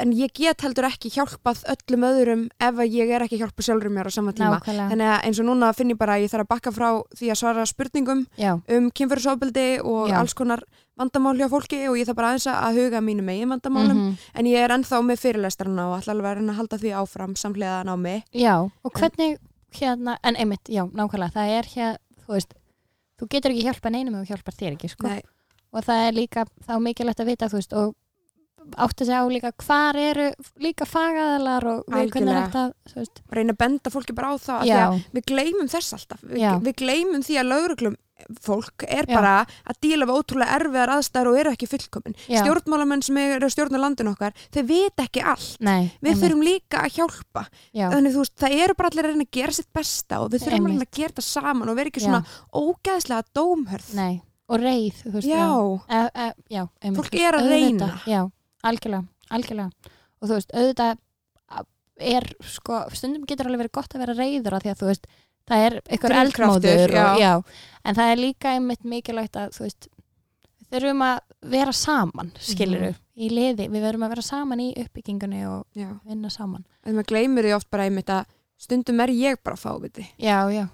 en 0.00 0.12
ég 0.16 0.33
get 0.37 0.64
heldur 0.64 0.87
ekki 0.88 1.11
hjálpað 1.12 1.64
öllum 1.72 2.07
öðrum 2.09 2.44
ef 2.57 2.78
að 2.81 2.94
ég 2.96 3.11
er 3.12 3.24
ekki 3.24 3.37
að 3.38 3.44
hjálpa 3.44 3.66
sjálfur 3.66 3.92
mér 3.92 4.09
á 4.09 4.12
sama 4.14 4.33
tíma 4.33 4.57
nákvæmlega 4.57 4.92
þannig 4.92 5.11
að 5.12 5.26
eins 5.28 5.40
og 5.42 5.48
núna 5.48 5.72
finn 5.76 5.92
ég 5.92 6.00
bara 6.00 6.16
að 6.16 6.24
ég 6.24 6.33
þarf 6.33 6.46
að 6.46 6.52
bakka 6.55 6.72
frá 6.72 6.88
því 7.18 7.33
að 7.33 7.40
svara 7.42 7.66
spurningum 7.68 8.24
já, 8.40 8.52
um 8.57 8.88
kynfærisofbeldi 8.88 9.66
og 9.85 10.09
Já. 10.09 10.16
alls 10.22 10.37
konar 10.38 10.64
vandamál 10.96 11.37
hjá 11.37 11.48
fólki 11.52 11.83
og 11.90 11.98
ég 12.00 12.09
þarf 12.09 12.20
bara 12.20 12.33
aðeins 12.33 12.48
að 12.52 12.81
huga 12.81 13.05
mínu 13.05 13.26
megin 13.26 13.52
vandamálum 13.52 13.98
mhm. 13.98 14.16
en 14.33 14.48
ég 14.48 14.64
er 14.64 14.76
ennþá 14.78 15.02
með 15.05 15.22
fyrirlestrana 15.26 15.90
og 15.90 16.00
ætla 16.00 16.16
alveg 16.16 16.40
að 16.40 16.57
halda 16.61 16.81
því 16.81 16.96
áfram 17.02 17.37
samhliða 17.37 17.83
námi 17.88 18.22
já, 18.33 18.57
og 18.64 18.96
hvernig 18.96 19.38
hérna, 19.76 20.16
en 20.24 20.37
einmitt, 20.37 20.68
já, 20.68 20.85
nákvæmlega 20.88 21.37
það 21.37 21.55
er 21.59 21.70
hér, 21.74 22.00
þú 22.24 22.37
veist 22.37 22.57
þú 23.20 23.28
getur 23.31 23.55
ekki 23.55 23.66
hjálpa 23.68 23.92
neinum 23.92 24.18
ef 24.18 24.24
þú 24.24 24.35
hjálpar 24.35 24.57
þér 24.59 24.76
ekki 24.76 24.90
sko. 24.92 25.09
Nei, 25.09 25.22
og 25.72 25.87
það 25.87 26.07
er 26.07 26.16
líka 26.16 26.44
þá 26.66 26.72
mikilvægt 26.83 27.22
að 27.22 27.31
vita 27.31 27.48
þú 27.52 27.61
veist, 27.61 27.76
og 27.78 27.94
átti 28.77 29.09
sig 29.09 29.16
á 29.18 29.25
líka 29.29 29.53
hvar 29.64 29.98
eru 29.98 30.29
líka 30.62 30.87
fagaðalar 30.88 31.66
og 31.72 31.83
við 31.90 32.14
hvernig 32.14 32.37
er 32.37 32.48
þetta 32.53 33.27
reyna 33.37 33.57
að 33.57 33.61
benda 33.64 33.92
fólki 33.92 34.16
bara 34.16 34.33
á 34.33 34.37
það 34.40 34.72
að 34.77 35.03
við 35.12 35.29
gleymum 35.33 35.68
þess 35.72 35.98
alltaf. 35.98 36.25
Við, 36.25 36.48
við 36.66 36.79
gleymum 36.83 37.27
því 37.27 37.38
að 37.42 37.53
lauruglum 37.53 38.01
fólk 38.42 38.85
er 38.87 39.07
Já. 39.09 39.16
bara 39.16 39.33
að 39.68 39.79
díla 39.83 40.07
við 40.07 40.18
ótrúlega 40.20 40.59
erfiðar 40.59 40.92
aðstæður 40.96 41.31
og 41.31 41.38
eru 41.40 41.53
ekki 41.57 41.68
fullkomin. 41.70 42.16
Já, 42.31 42.40
stjórnmálamenn 42.42 43.05
sem 43.05 43.18
eru 43.22 43.48
að 43.48 43.55
stjórna 43.55 43.81
landin 43.83 44.11
okkar 44.12 44.37
þeir 44.55 44.66
vita 44.68 45.07
ekki 45.07 45.25
allt. 45.33 45.57
Nei, 45.59 45.90
við 45.98 46.12
einmitt, 46.12 46.22
þurfum 46.22 46.44
líka 46.46 46.83
að 46.87 46.98
hjálpa. 46.98 47.44
Já, 47.72 47.87
þannig 47.94 48.14
þú 48.16 48.25
veist, 48.25 48.35
það 48.42 48.59
eru 48.66 48.77
bara 48.79 48.92
allir 48.92 49.09
að 49.09 49.16
reyna 49.16 49.27
að 49.27 49.33
gera 49.38 49.57
sitt 49.59 49.70
besta 49.81 50.20
og 50.22 50.29
við 50.33 50.44
þurfum 50.46 50.68
að 50.68 50.75
Einmitt. 50.77 50.92
að 50.92 51.01
gera 51.01 51.16
það 51.18 51.29
saman 51.29 51.72
og 51.72 51.81
vera 51.81 51.92
ekki 51.92 52.05
svona 52.05 52.22
ógæðslega 52.62 53.27
dómhörð. 53.38 53.90
Nei, 53.98 54.14
og 54.48 54.62
reið 54.62 55.03
þú 55.03 55.16
veist, 55.16 55.33
e, 55.33 56.05
e, 56.27 56.94
Fólk 57.01 57.18
er 57.18 57.40
að 57.40 57.51
reyna. 57.53 57.90
Algjörlega, 58.62 59.05
algjörlega. 59.31 59.70
Og 60.22 60.29
þú 60.29 60.37
veist, 60.38 60.53
auðvitað 60.55 60.98
er 62.03 62.25
sko, 62.48 62.81
stundum 62.96 63.27
getur 63.29 63.46
alveg 63.46 63.66
verið 63.66 63.75
gott 63.77 63.94
að 63.94 64.03
vera 64.07 64.14
reyður 64.18 64.57
af 64.57 64.62
því 64.64 64.70
að 64.72 64.81
þú 64.81 64.87
veist, 64.90 65.07
það 65.51 65.64
er 65.66 65.75
eitthvað 65.92 66.14
eldmóður 66.22 66.94
já. 66.96 67.07
já, 67.20 67.33
en 67.85 67.98
það 67.98 68.12
er 68.14 68.20
líka 68.22 68.55
einmitt 68.57 68.85
mikilvægt 68.88 69.37
að 69.38 69.53
þú 69.57 69.64
veist 69.66 69.88
þurfum 70.72 71.03
að 71.05 71.18
vera 71.53 71.72
saman 71.77 72.31
skilur 72.40 72.87
Mhm. 72.88 72.96
í 73.22 73.29
liði, 73.29 73.68
við 73.68 73.83
verum 73.85 74.03
að 74.07 74.09
vera 74.14 74.22
saman 74.25 74.61
í 74.64 74.68
uppbyggingunni 74.83 75.42
og 75.46 75.66
já. 75.77 75.90
vinna 76.09 76.31
saman. 76.31 76.64
En 76.87 76.94
maður 76.96 77.11
gleymir 77.12 77.44
því 77.44 77.55
oft 77.57 77.70
bara 77.70 77.85
einmitt 77.85 78.09
að 78.09 78.25
stundum 78.59 79.01
er 79.01 79.09
ég 79.12 79.37
bara 79.44 79.57
fáviti. 79.57 80.07
Já, 80.18 80.48
já, 80.51 80.68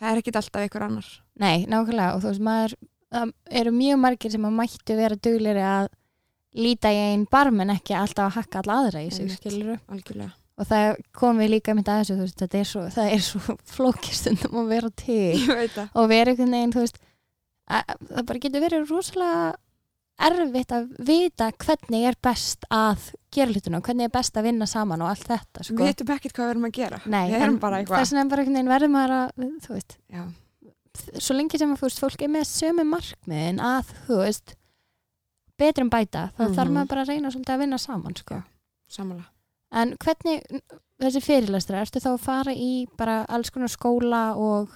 það 0.00 0.12
er 0.12 0.22
ekkit 0.22 0.36
alltaf 0.36 0.62
einhver 0.62 0.82
annar. 0.86 1.08
Nei, 1.36 1.66
nákvæmlega. 1.66 2.14
Og 2.14 2.22
þú 2.22 2.28
veist, 2.30 2.40
maður 2.40 2.74
það 3.12 3.32
eru 3.50 3.70
mjög 3.72 3.98
margir 3.98 4.30
sem 4.30 4.42
að 4.44 4.54
mættu 4.62 4.96
vera 4.96 5.16
duglir 5.16 5.56
að 5.56 5.88
líta 6.54 6.92
í 6.94 7.00
einn 7.10 7.26
barm 7.30 7.60
en 7.64 7.74
ekki 7.74 7.96
alltaf 7.98 8.28
að 8.30 8.36
hakka 8.40 8.62
alla 8.62 8.78
aðra 8.84 9.02
í 9.04 9.10
sig, 9.10 9.26
Einmitt. 9.26 9.40
skilur 9.42 9.80
algjörlega. 9.90 10.30
Og 10.54 10.68
það 10.70 11.00
kom 11.18 11.40
við 11.42 11.50
líka 11.56 11.74
mynd 11.74 11.88
að 11.90 12.00
þessu, 12.04 12.14
þú 12.14 12.26
veist, 12.28 12.38
þetta 12.44 12.58
er 12.60 12.68
svo, 12.70 12.84
það 12.94 13.08
er 13.16 13.22
svo 13.26 13.56
flókistundum 13.74 14.60
að 14.62 14.68
vera 14.70 14.90
til. 15.02 15.34
Ég 15.34 15.58
veit 15.58 15.74
það. 15.74 15.88
Og 15.98 16.08
vera 16.12 16.30
einhvern 16.34 16.54
veginn, 16.54 16.74
þú 16.76 16.84
veist 16.84 17.00
að, 17.66 17.94
það 18.12 18.26
bara 18.30 18.42
getur 18.44 18.64
verið 18.68 18.90
rosalega 18.92 19.52
erfitt 20.24 20.70
að 20.76 20.90
vita 21.08 21.48
hvernig 21.58 22.04
er 22.06 22.16
best 22.22 22.66
að 22.70 23.08
gera 23.34 23.50
hlutuna 23.50 23.80
og 23.80 23.88
hvernig 23.88 24.06
er 24.06 24.12
best 24.14 24.36
að 24.38 24.46
vinna 24.46 24.66
saman 24.70 25.02
og 25.02 25.10
allt 25.10 25.26
þetta 25.26 25.64
sko. 25.66 25.74
við 25.80 25.88
veitum 25.90 26.12
ekkert 26.14 26.36
hvað 26.36 26.46
við 26.46 26.52
erum 26.54 26.66
að 26.68 26.74
gera. 26.78 27.00
Nei, 27.10 27.24
við 27.32 27.42
erum 27.42 27.56
bara 27.64 27.80
eitthvað. 27.82 27.98
þess 28.04 28.14
vegna 28.14 28.22
er 28.22 28.30
bara 28.30 28.44
einhvern 28.44 28.58
veginn 28.60 28.70
verður 28.70 28.92
maður 28.94 29.14
að 29.16 29.48
þú 29.64 29.74
veist, 29.74 29.96
já, 30.14 30.22
svo 31.18 31.34
lengi 31.34 31.58
sem 31.58 31.72
að 31.74 31.80
þú 31.82 31.88
veist, 31.88 32.02
fólk 32.04 32.22
er 32.22 32.30
með 32.36 32.46
sömu 32.52 32.84
markmiðin 32.92 33.58
að 33.72 33.90
þú 34.06 34.20
veist 34.22 34.54
betrum 35.58 35.90
bæta, 35.90 36.30
þá 36.36 36.48
Mhm. 36.48 36.54
þarf 36.56 36.70
maður 36.74 36.88
bara 36.88 37.02
að 37.04 37.08
reyna 37.12 37.30
svolítið 37.30 37.54
að 37.54 37.58
vinna 37.64 37.78
saman 37.78 38.16
sko. 38.16 38.42
samanlega 38.90 39.30
en 39.72 39.96
hvernig, 39.98 40.42
þessi 41.02 41.20
fyrirlestra 41.24 41.80
ertu 41.82 42.00
þá 42.00 42.10
að 42.14 42.20
fara 42.20 42.52
í 42.54 42.86
bara 42.96 43.24
alls 43.28 43.50
konar 43.50 43.68
skóla 43.68 44.36
og 44.36 44.68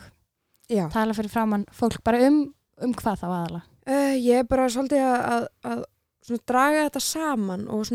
já, 0.68 0.88
tala 0.90 1.14
fyrir 1.14 1.30
framann 1.30 1.64
fólk? 1.72 2.02
Bara 2.04 2.26
um, 2.26 2.52
um 2.82 2.92
hvað 2.94 3.20
þá 3.22 3.28
aðala 3.28 3.62
uh, 3.86 4.14
ég 4.18 4.40
er 4.40 4.44
bara 4.44 4.66
svolítið 4.68 5.04
að, 5.06 5.46
að, 5.64 5.84
að 6.28 6.40
draga 6.46 6.82
þetta 6.88 7.00
saman 7.00 7.68
og 7.68 7.86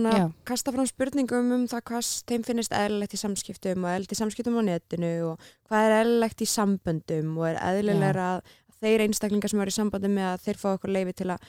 kasta 0.46 0.72
fram 0.72 0.88
spurningum 0.88 1.52
um 1.52 1.68
það 1.68 1.84
hvað 1.90 2.08
þeim 2.32 2.46
finnist 2.48 2.72
eðlilegt 2.72 3.14
í 3.14 3.20
samskiptum 3.20 3.84
og 3.84 3.92
eðlilegt 3.92 4.16
í 4.16 4.20
samskiptum 4.22 4.58
á 4.58 4.64
netinu 4.64 5.12
og 5.32 5.40
hvað 5.70 5.90
er 5.90 5.98
eðlilegt 6.00 6.42
í 6.42 6.48
samböndum 6.50 7.38
og 7.38 7.50
er 7.52 7.60
eðlilegra 7.62 8.30
að 8.38 8.42
þeir 8.82 9.04
einstaklingar 9.06 9.50
sem 9.52 9.62
eru 9.62 9.70
í 9.70 9.78
sambandi 9.78 10.10
með 10.10 10.32
að 10.34 10.42
þeir 10.48 10.58
fá 10.64 10.70
okkur 10.74 10.92
leifi 10.96 11.14
til 11.14 11.30
að 11.36 11.40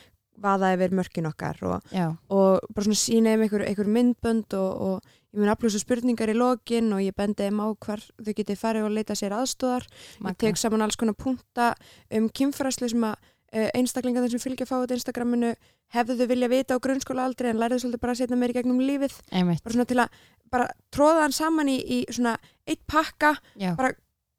vaða 0.40 0.72
yfir 0.74 0.94
mörkin 0.96 1.28
okkar 1.30 1.60
og, 1.68 1.92
og 2.32 2.64
bara 2.74 2.86
svona 2.86 3.00
sína 3.00 3.34
þeim 3.34 3.44
einhver, 3.46 3.66
einhver 3.68 3.90
myndbönd 3.96 4.56
og, 4.58 4.80
og 4.86 5.12
ég 5.34 5.42
mun 5.42 5.52
aflúsa 5.52 5.80
spurningar 5.82 6.32
í 6.32 6.38
lokin 6.38 6.92
og 6.94 7.02
ég 7.04 7.14
bendi 7.16 7.46
þeim 7.46 7.62
á 7.62 7.66
hvar 7.74 8.02
þau 8.18 8.32
geti 8.34 8.56
farið 8.58 8.88
og 8.88 8.96
leita 8.96 9.16
sér 9.18 9.36
aðstóðar 9.36 9.86
ég 10.24 10.40
tek 10.42 10.58
saman 10.60 10.84
alls 10.84 10.98
konar 10.98 11.16
punta 11.18 11.72
um 12.14 12.28
kynfræslu 12.28 12.90
sem 12.90 13.06
að 13.06 13.16
uh, 13.54 13.70
einstaklingar 13.74 14.28
sem 14.30 14.42
fylgja 14.42 14.68
fáið 14.68 14.96
Instagraminu 14.98 15.54
hefðu 15.94 16.18
þau 16.18 16.30
vilja 16.30 16.50
vita 16.50 16.78
á 16.78 16.82
grunnskóla 16.82 17.26
aldrei 17.28 17.50
en 17.52 17.60
lærðu 17.62 17.82
svolítið 17.84 18.02
bara 18.02 18.14
að 18.14 18.22
setja 18.22 18.38
meir 18.38 18.54
í 18.54 18.56
gegnum 18.56 18.80
lífið. 18.82 19.18
Einmitt, 19.30 19.62
bara 19.64 19.76
svona 19.76 19.90
til 19.90 20.00
að 20.02 20.22
bara 20.54 20.70
tróða 20.94 21.26
hann 21.26 21.34
saman 21.34 21.70
í, 21.70 21.76
í 21.78 21.98
svona 22.10 22.34
eitt 22.66 22.82
pakka. 22.90 23.34
Já, 23.60 23.74
bara 23.78 23.94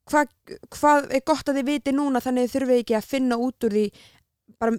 hvað 0.06 0.34
hva 0.76 0.92
er 1.10 1.24
gott 1.26 1.50
að 1.50 1.60
þið 1.60 1.70
viti 1.72 1.94
núna 1.96 2.22
þannig 2.22 2.52
þurfið 2.52 2.82
ekki 2.84 2.98
að 2.98 3.08
finna 3.10 3.40
út 3.42 3.66
úr 3.66 3.74
því 3.74 3.86
bara 4.62 4.76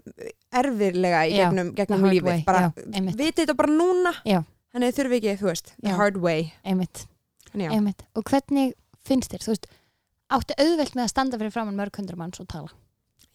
erfirlega 0.61 1.25
í 1.29 1.37
gegnum, 1.37 1.73
gegnum 1.77 2.07
lífið. 2.11 2.45
bara 2.47 2.71
vitið 2.77 3.43
þetta 3.43 3.57
bara 3.59 3.73
núna? 3.73 4.13
Já. 4.27 4.41
þannig 4.73 4.93
þið 4.93 5.01
þurfið 5.01 5.19
ekki, 5.19 5.37
þú 5.43 5.51
veist, 5.51 5.73
the 5.83 5.97
hard 5.99 6.19
way. 6.23 6.51
Einmitt, 6.65 7.07
einmitt. 7.55 8.07
Og 8.17 8.27
hvernig 8.31 8.75
finnst 9.07 9.33
þér, 9.33 9.45
þú 9.45 9.55
veist 9.55 9.71
áttu 10.37 10.57
auðvelt 10.59 10.97
með 10.97 11.05
að 11.05 11.13
standa 11.13 11.41
fyrir 11.41 11.55
framann 11.55 11.79
mörg 11.79 12.01
hundra 12.01 12.19
manns 12.19 12.43
og 12.43 12.49
tala? 12.51 12.73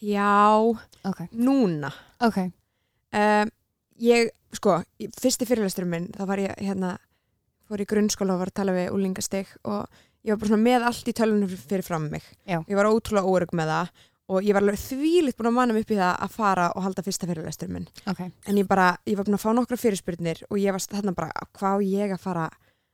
Já. 0.01 0.59
Ok, 1.07 1.25
núna. 1.37 1.91
Ok, 2.25 2.39
um, 3.13 3.51
ég, 4.01 4.31
sko, 4.57 4.79
fyrsti 5.21 5.47
fyrirlesturum 5.49 5.91
minn, 5.93 6.09
þá 6.15 6.23
var 6.29 6.41
ég 6.41 6.55
hérna, 6.59 6.95
fór 7.69 7.83
í 7.83 7.87
grunnskóla 7.87 8.35
og 8.35 8.41
var 8.41 8.51
að 8.51 8.57
tala 8.59 8.75
við 8.75 8.95
úlingasteg 8.95 9.51
og 9.63 9.85
ég 10.25 10.33
var 10.33 10.41
bara 10.41 10.51
svona 10.51 10.65
með 10.65 10.87
allt 10.89 11.11
í 11.11 11.15
tölunum 11.17 11.53
fyrir, 11.53 11.85
fram 11.85 12.09
mig. 12.11 12.25
Já. 12.49 12.59
Ég 12.67 12.77
var 12.77 12.89
ótrúlega 12.89 13.29
órygg 13.29 13.53
með 13.57 13.71
það 13.75 13.93
og 14.29 14.43
ég 14.45 14.53
var 14.53 14.61
alveg 14.63 14.79
þvílitt 14.79 15.37
búin 15.37 15.49
að 15.51 15.55
manna 15.57 15.73
mig 15.73 15.85
upp 15.85 15.91
í 15.91 15.99
það 15.99 16.15
að 16.25 16.35
fara 16.35 16.67
og 16.75 16.83
halda 16.85 17.03
fyrsta 17.03 17.27
fyrirlesturum 17.27 17.73
minn. 17.79 17.87
ok 18.07 18.19
En 18.47 18.57
ég 18.57 18.67
bara, 18.67 18.97
ég 19.05 19.17
var 19.17 19.25
búin 19.27 19.35
að 19.39 19.45
fá 19.45 19.53
nokkra 19.55 19.77
fyrirspurnir 19.77 20.43
og 20.49 20.59
ég 20.61 20.71
var 20.71 20.79
þarna 20.79 21.15
bara, 21.17 21.31
hvað 21.57 21.85
ég 21.89 22.13
að 22.15 22.21
fara 22.21 22.49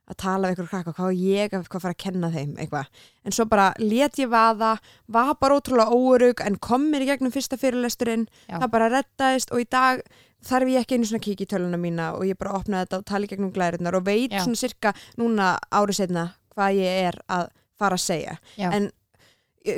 að 0.08 0.16
tala 0.24 0.48
við 0.48 0.56
ykkur 0.56 0.70
krakka, 0.72 0.94
hvað 0.96 1.18
ég 1.20 1.54
að 1.54 1.66
hvað 1.68 1.82
fara 1.84 1.96
að 1.98 2.00
kenna 2.00 2.30
þeim, 2.32 2.54
eitthvað. 2.63 2.86
En 3.28 3.34
svo 3.36 3.46
bara 3.52 3.74
let 3.80 4.16
ég 4.22 4.30
vaða, 4.32 4.78
var 5.12 5.34
bara 5.42 5.58
ótrúlega 5.60 5.92
órygg 5.92 6.44
en 6.46 6.56
kom 6.63 6.86
mér 6.94 7.04
í 7.04 7.10
gegnum 7.10 7.34
fyrsta 7.34 7.60
fyrirlesturinn 7.60 8.24
Já. 8.48 8.56
það 8.62 8.72
bara 8.72 8.88
rettaðist 8.94 9.52
og 9.52 9.60
í 9.60 9.68
dag 9.70 10.00
þarf 10.48 10.72
ég 10.72 10.86
ekki 10.86 10.96
einu 10.96 11.10
svona 11.10 11.24
kíkja 11.26 11.44
í 11.44 11.52
töluna 11.52 11.80
mína 11.82 12.13
og 12.16 12.24
ég 12.24 12.40
bara 12.40 12.56
opnaði 12.56 12.86
þetta 12.86 13.02
og 13.02 13.06
tala 13.12 13.28
í 13.28 13.32
gegnum 13.34 13.52
glæriðnar 13.52 13.98
og 14.00 14.06
veit 14.08 14.32
Já. 14.32 14.44
svona 14.46 14.62
cirka 14.62 14.94
núna 15.20 15.58
árið 15.76 16.00
setna 16.00 16.28
hvað 16.56 16.80
ég 16.80 17.10
er 17.10 17.20
að 17.28 17.50
fara 17.78 17.98
að 18.00 18.06
segja 18.06 18.38
Já. 18.56 18.70
en 18.72 18.88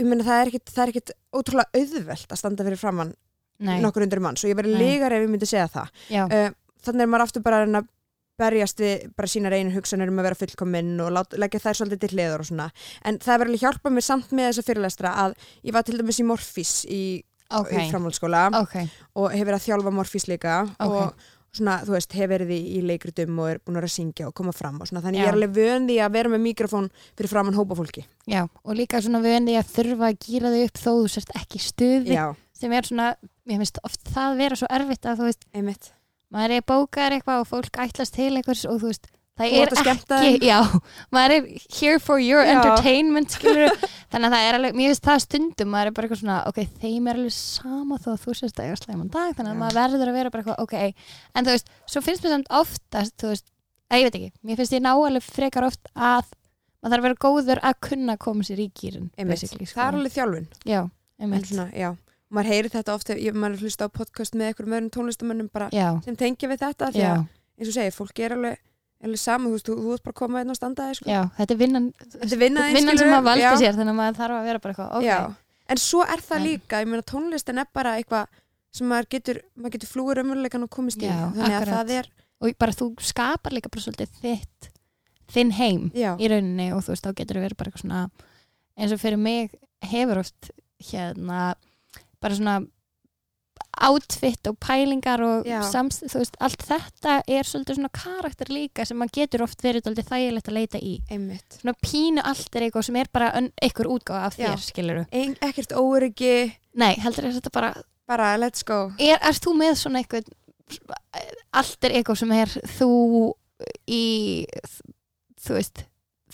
meina 0.07 0.25
það 0.27 0.41
er 0.41 0.51
ekkit, 0.51 0.73
það 0.75 0.83
er 0.83 0.91
ekkit 0.93 1.13
ótrúlega 1.35 1.81
auðvelt 1.81 2.33
að 2.33 2.41
standa 2.41 2.67
fyrir 2.67 2.81
framann 2.81 3.13
Nei, 3.59 3.79
nokkur 3.83 4.05
undir 4.05 4.21
manns 4.23 4.43
og 4.45 4.51
ég 4.51 4.55
verið 4.59 4.77
Nei. 4.77 4.83
legar 4.85 5.15
ef 5.15 5.25
ég 5.25 5.31
myndi 5.31 5.47
segja 5.49 5.67
það. 5.71 5.89
Uh, 6.15 6.51
þannig 6.85 7.03
er 7.03 7.09
maður 7.11 7.25
aftur 7.25 7.43
bara 7.43 7.63
að 7.67 7.89
berjast 8.39 8.79
við 8.79 9.07
bara 9.19 9.27
sína 9.27 9.49
reynir 9.51 9.75
hugsanir 9.75 10.11
um 10.11 10.21
að 10.21 10.29
vera 10.29 10.39
fullkominn 10.39 10.93
og 11.03 11.09
lát, 11.11 11.33
leggja 11.35 11.59
þær 11.65 11.79
svolítið 11.81 12.03
til 12.05 12.11
hliður 12.13 12.43
og 12.45 12.47
svona. 12.47 12.67
En 13.03 13.17
það 13.19 13.43
alveg 13.45 13.63
hjálpa 13.65 13.91
mér 13.91 14.05
samt 14.05 14.31
með 14.31 14.51
þessa 14.51 14.67
fyrirlestra 14.69 15.15
að 15.25 15.35
ég 15.67 15.75
var 15.75 15.87
til 15.87 15.97
dæmis 15.99 16.21
í 16.21 16.25
Morfís 16.29 16.71
í, 16.87 17.01
ok. 17.51 17.73
í 17.73 17.89
framhaldsskóla 17.91 18.45
ok, 18.61 18.77
og 19.19 19.35
hef 19.35 19.43
verið 19.43 19.57
að 19.59 19.65
þjálfa 19.67 19.93
morfís 19.95 20.27
líka 20.31 20.55
Ok. 20.77 20.87
og 20.87 21.27
svona, 21.55 21.79
þú 21.85 21.95
veist, 21.95 22.13
hef 22.17 22.29
verið 22.29 22.51
í, 22.55 22.81
leikritum 22.85 23.39
og 23.41 23.49
er 23.51 23.59
búin 23.65 23.79
að 23.79 23.87
syngja 23.93 24.27
og 24.29 24.33
koma 24.37 24.53
fram 24.55 24.79
og 24.81 24.89
svona, 24.89 25.01
þannig 25.05 25.19
Já. 25.19 25.23
ég 25.25 25.31
er 25.31 25.37
alveg 25.37 25.53
vön 25.57 25.87
því 25.89 25.97
að 26.05 26.15
vera 26.17 26.29
með 26.33 26.43
mikrofón 26.45 26.89
fyrir 27.17 27.31
framann 27.31 27.57
hópa 27.57 27.77
fólki. 27.79 28.05
já 28.27 28.41
og 28.63 28.75
líka 28.75 29.01
svona 29.01 29.21
enni 29.35 29.57
að 29.57 29.71
þurfa 29.75 30.09
að 30.11 30.19
gýra 30.25 30.51
þig 30.53 30.65
upp 30.69 30.77
þó 30.83 30.91
þú 31.03 31.07
sért 31.15 31.31
ekki 31.35 31.59
stuði 31.59 32.13
Já, 32.13 32.25
sem 32.53 32.71
er 32.73 32.83
svona, 32.85 33.15
ég 33.49 33.57
finnst 33.57 33.79
oft 33.83 34.11
það 34.13 34.37
vera 34.43 34.55
svo 34.59 34.67
erfitt 34.69 35.05
að 35.05 35.17
þú 35.23 35.29
veist, 35.29 35.45
einmitt. 35.53 35.91
maður 36.29 36.51
er 36.59 36.67
bókar 36.69 37.11
eitthvað 37.17 37.41
og 37.45 37.47
fólk 37.49 37.79
ætlast 37.85 38.13
til 38.13 38.35
einhvers 38.35 38.65
og 38.69 38.79
þú 38.83 38.91
veist, 38.93 39.07
það 39.39 39.55
er 39.59 39.71
ekki, 39.79 40.47
já, 40.49 40.57
maður 41.15 41.35
er 41.37 41.45
here 41.79 41.99
for 42.03 42.19
your 42.21 42.43
Já. 42.43 42.51
entertainment, 42.57 43.35
þannig 43.39 44.27
að 44.27 44.33
það 44.35 44.47
er 44.49 44.57
alveg, 44.59 44.75
mér 44.79 44.91
finnst 44.91 45.05
það 45.07 45.21
stundum 45.25 45.71
maður 45.73 45.91
er 45.91 45.95
bara 45.97 46.09
eitthvað 46.09 46.21
svona, 46.23 46.39
ok, 46.49 46.59
þeim 46.83 47.07
er 47.11 47.19
alveg 47.21 47.35
sama 47.37 47.99
þó 48.03 48.09
að 48.13 48.25
þú 48.25 48.35
sést 48.39 48.59
að 48.59 48.67
ég 48.69 48.75
er 48.75 48.81
slæman 48.83 49.13
dag, 49.13 49.31
þannig 49.37 49.53
að 49.53 49.55
Já. 49.55 49.61
maður 49.63 49.79
verður 49.79 50.11
að 50.11 50.19
vera 50.19 50.33
bara 50.33 50.43
eitthvað, 50.43 50.59
ok, 50.65 51.07
en 51.39 51.47
þú 51.47 51.55
veist 51.55 51.71
svo 51.93 52.03
finnst 52.05 52.25
mér 52.27 52.35
samt 52.35 52.51
oftast, 52.59 53.15
þú 53.21 53.31
veist 53.33 53.47
að 53.89 54.03
ég 54.03 54.09
veit 54.09 54.19
ekki, 54.19 54.31
mér 54.45 54.59
finnst 54.59 54.75
ég 54.75 54.83
ná 54.85 54.91
alveg 54.93 55.25
frekar 55.25 55.69
oft 55.69 55.89
að 55.95 56.29
maður 56.79 56.93
þarf 56.93 56.99
að 56.99 57.07
vera 57.07 57.19
góður 57.25 57.63
að 57.69 57.79
kunna 57.89 58.15
koma 58.21 58.45
sér 58.47 58.61
í 58.63 58.69
sko. 59.71 59.79
Það 59.79 59.87
er 59.89 59.97
alveg 59.99 60.13
þjálfun. 60.15 60.47
já, 60.69 60.81
einmitt, 61.19 61.49
svona, 61.49 61.67
já. 61.75 61.89
Og 62.29 62.37
maður 62.37 62.51
heyrir 62.53 62.71
þetta 62.75 62.93
ofta, 62.93 63.15
ég 63.17 63.33
maður 63.35 63.63
hlusta 63.65 63.87
á 63.89 63.89
podcast 63.89 64.35
með 64.37 64.51
einhverjum 64.51 64.75
öðrum 64.77 64.91
tónlistamönnum 64.93 65.49
sem 66.05 66.15
tengja 66.15 66.47
við 66.51 66.61
þetta 66.61 66.91
því 66.93 67.01
að 67.09 67.23
eins 67.59 67.71
og 67.71 67.75
segir, 67.75 67.95
fólk 67.97 68.21
er 68.23 68.35
alveg 68.37 68.59
Eller 69.01 69.15
saman, 69.21 69.47
þú 69.47 69.55
veist, 69.55 69.69
þú, 69.69 69.93
ert 69.95 70.03
bara 70.03 70.11
að 70.13 70.19
koma 70.19 70.39
einn 70.41 70.49
og 70.51 70.57
standa 70.59 70.89
þig, 70.89 70.97
sko. 70.99 71.07
já, 71.09 71.21
þetta 71.37 71.53
er 71.55 71.59
vinnan 71.61 71.85
Þetta 71.99 72.33
er 72.35 72.39
vinnan, 72.41 72.65
vinnan 72.73 72.79
sem 72.79 72.97
skilurðu, 72.97 73.11
maður 73.13 73.27
valdi 73.29 73.45
já. 73.45 73.51
sér 73.61 73.77
þannig 73.77 73.93
að 73.93 73.99
maður 74.01 74.17
þarf 74.19 74.35
að 74.39 74.47
vera 74.49 74.59
bara 74.65 74.73
eitthvað 74.73 74.95
ok, 74.97 75.05
Já, 75.07 75.19
en 75.69 75.77
svo 75.83 76.01
er 76.03 76.23
það 76.27 76.37
En- 76.39 76.45
líka, 76.49 76.81
ég 76.83 76.89
meina 76.91 77.05
tónlistin 77.13 77.61
er 77.63 77.69
bara 77.73 77.93
eitthvað 77.99 78.25
sem 78.75 78.87
maður 78.91 79.07
getur, 79.15 79.39
maður 79.55 79.73
getur 79.77 79.91
flúið 79.93 80.17
raunveruleikan 80.19 80.65
og 80.67 80.69
komist 80.75 80.99
í, 80.99 81.07
Já, 81.07 81.15
þannig 81.31 81.55
að 81.55 81.61
akkurat. 81.61 81.77
það 81.79 81.93
er, 81.99 82.09
og 82.43 82.57
bara 82.59 82.75
þú 82.81 82.89
skapar 83.01 83.55
líka 83.55 83.71
bara 83.71 83.85
svolítið 83.87 84.19
þitt 84.21 84.69
þinn 85.29 85.51
heim 85.55 85.81
já, 85.95 86.11
í 86.19 86.27
rauninni 86.31 86.67
og 86.75 86.83
þú 86.83 86.91
veist, 86.95 87.05
þá 87.07 87.15
getur 87.21 87.39
þú 87.39 87.45
verið 87.47 87.57
bara 87.61 87.71
eitthvað 87.71 87.85
svona 87.85 88.03
eins 88.79 88.91
og 88.95 88.99
fyrir 88.99 89.19
mig 89.21 89.55
hefur 89.85 90.21
oft 90.25 90.51
hérna 90.91 91.55
bara 92.19 92.35
svona 92.35 92.59
outfit 93.87 94.47
og 94.49 94.57
pælingar 94.59 95.21
og 95.23 95.47
samst, 95.71 96.03
þú 96.11 96.21
veist, 96.21 96.37
allt 96.43 96.63
þetta 96.67 97.17
er 97.27 97.47
svolítið 97.47 97.79
svona 97.79 97.91
karakter 97.95 98.51
líka 98.51 98.85
sem 98.85 98.99
maður 98.99 99.15
getur 99.19 99.43
oft 99.45 99.63
verið 99.63 99.85
svolítið 99.85 100.09
þægilegt 100.09 100.49
að 100.51 100.57
leita 100.57 100.81
í. 100.83 100.95
Einmitt. 101.09 101.59
svona 101.61 101.75
pínu 101.85 102.25
allt 102.25 102.55
er 102.55 102.67
eitthvað 102.67 102.87
sem 102.89 102.99
er 102.99 103.11
bara 103.13 103.31
einhver 103.39 103.91
útgáfa 103.93 104.25
af 104.27 104.37
þér, 104.39 104.65
skilur 104.65 105.05
Ein, 105.11 105.37
ekkert 105.41 105.75
óryggi, 105.79 106.35
Nei, 106.79 106.93
heldur 107.01 107.29
er 107.29 107.37
þetta 107.39 107.53
bara 107.55 107.73
bara 108.09 108.37
let's 108.37 108.63
go. 108.65 108.91
er, 108.97 109.19
erst 109.21 109.45
þú 109.45 109.55
með 109.59 109.75
svona 109.83 110.01
eitthvað 110.01 110.29
allt 111.53 111.85
er 111.87 111.95
eitthvað 111.97 112.19
sem 112.21 112.31
er 112.37 112.55
þú 112.77 112.89
í 113.89 114.03
þú 115.39 115.57
veist, 115.57 115.83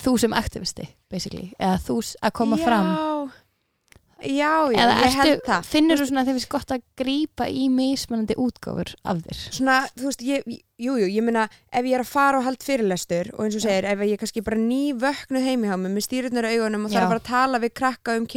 þú 0.01 0.15
sem 0.25 0.35
aktivisti 0.35 0.87
basically, 1.11 1.49
eða 1.59 1.77
þú 1.85 1.97
að 2.21 2.33
koma 2.35 2.59
já, 2.59 2.65
fram 2.65 2.89
Já, 4.23 4.71
já, 4.71 4.79
eða 4.79 4.93
ég 5.03 5.15
held 5.19 5.41
það. 5.43 5.65
finnur 5.67 5.99
þú 5.99 6.05
svona 6.07 6.21
að 6.23 6.29
þið 6.29 6.37
finnst 6.37 6.51
gott 6.53 6.69
að 6.71 6.83
grípa 6.97 7.45
í 7.51 7.65
mismunandi 7.67 8.37
útgáfur 8.39 8.93
af 9.03 9.17
þér? 9.25 9.39
Svona, 9.57 9.75
þú 9.91 10.05
veist, 10.07 10.21
ég, 10.23 10.45
jú, 10.79 10.95
jú, 11.01 11.09
ég 11.11 11.25
meina, 11.25 11.43
ef 11.67 11.83
ég 11.83 11.97
er 11.97 12.03
að 12.05 12.09
fara 12.13 12.39
og 12.39 12.45
hald 12.47 12.63
fyrirlestur 12.63 13.29
og 13.35 13.41
eins 13.43 13.57
og 13.59 13.63
segir, 13.65 13.87
ef 13.91 14.03
ég 14.07 14.21
kannski 14.21 14.43
bara 14.45 14.59
ný 14.61 14.79
vöknuð 15.03 15.47
heimi 15.49 15.67
hjá 15.67 15.75
mig 15.81 15.91
með 15.97 16.05
stýrutnar 16.07 16.47
augunum 16.47 16.87
og 16.87 16.93
þarf 16.95 17.03
að 17.03 17.11
fara 17.11 17.21
að 17.21 17.27
tala 17.27 17.61
við 17.65 17.73
krakka 17.81 18.15
um 18.15 18.29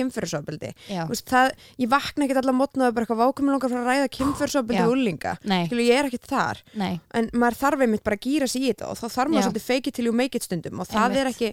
það, 1.31 1.53
ég 1.79 1.93
vakna 1.95 2.27
ekkert 2.27 2.43
allar 2.43 2.59
mótna 2.59 2.89
og 2.91 2.97
bara 2.99 3.07
eitthvað 3.07 3.23
vákumum 3.23 3.55
langar 3.55 3.73
frá 3.73 3.79
að 3.85 3.91
ræða 3.93 4.09
kynfyrirsofbeldi 4.19 4.83
Já. 4.83 4.89
og 4.91 4.99
nei, 5.45 5.61
Skilu, 5.71 5.87
ég 5.87 6.03
er 6.03 6.11
ekkert 6.11 6.27
þar. 6.27 6.63
nei. 6.75 6.99
En 7.15 7.31
maður 7.33 7.61
þarf 7.63 7.87
einmitt 7.87 8.03
bara 8.03 8.19
að 8.19 8.27
gýra 8.27 8.51
sig 8.51 8.67
í 8.67 8.73
þetta 8.73 8.91
og 8.91 8.99
þá 8.99 9.07
þarf 9.15 9.31
maður 9.31 9.47
svolítið 9.49 9.69
till 9.95 10.11
you 10.11 10.13
make 10.13 10.35
it 10.35 10.43
stundum 10.43 10.83
og 10.83 10.91
það 10.91 11.07
Einmitt. 11.07 11.23
er 11.23 11.33
ekki, 11.33 11.53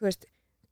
þú 0.00 0.08
veist 0.08 0.26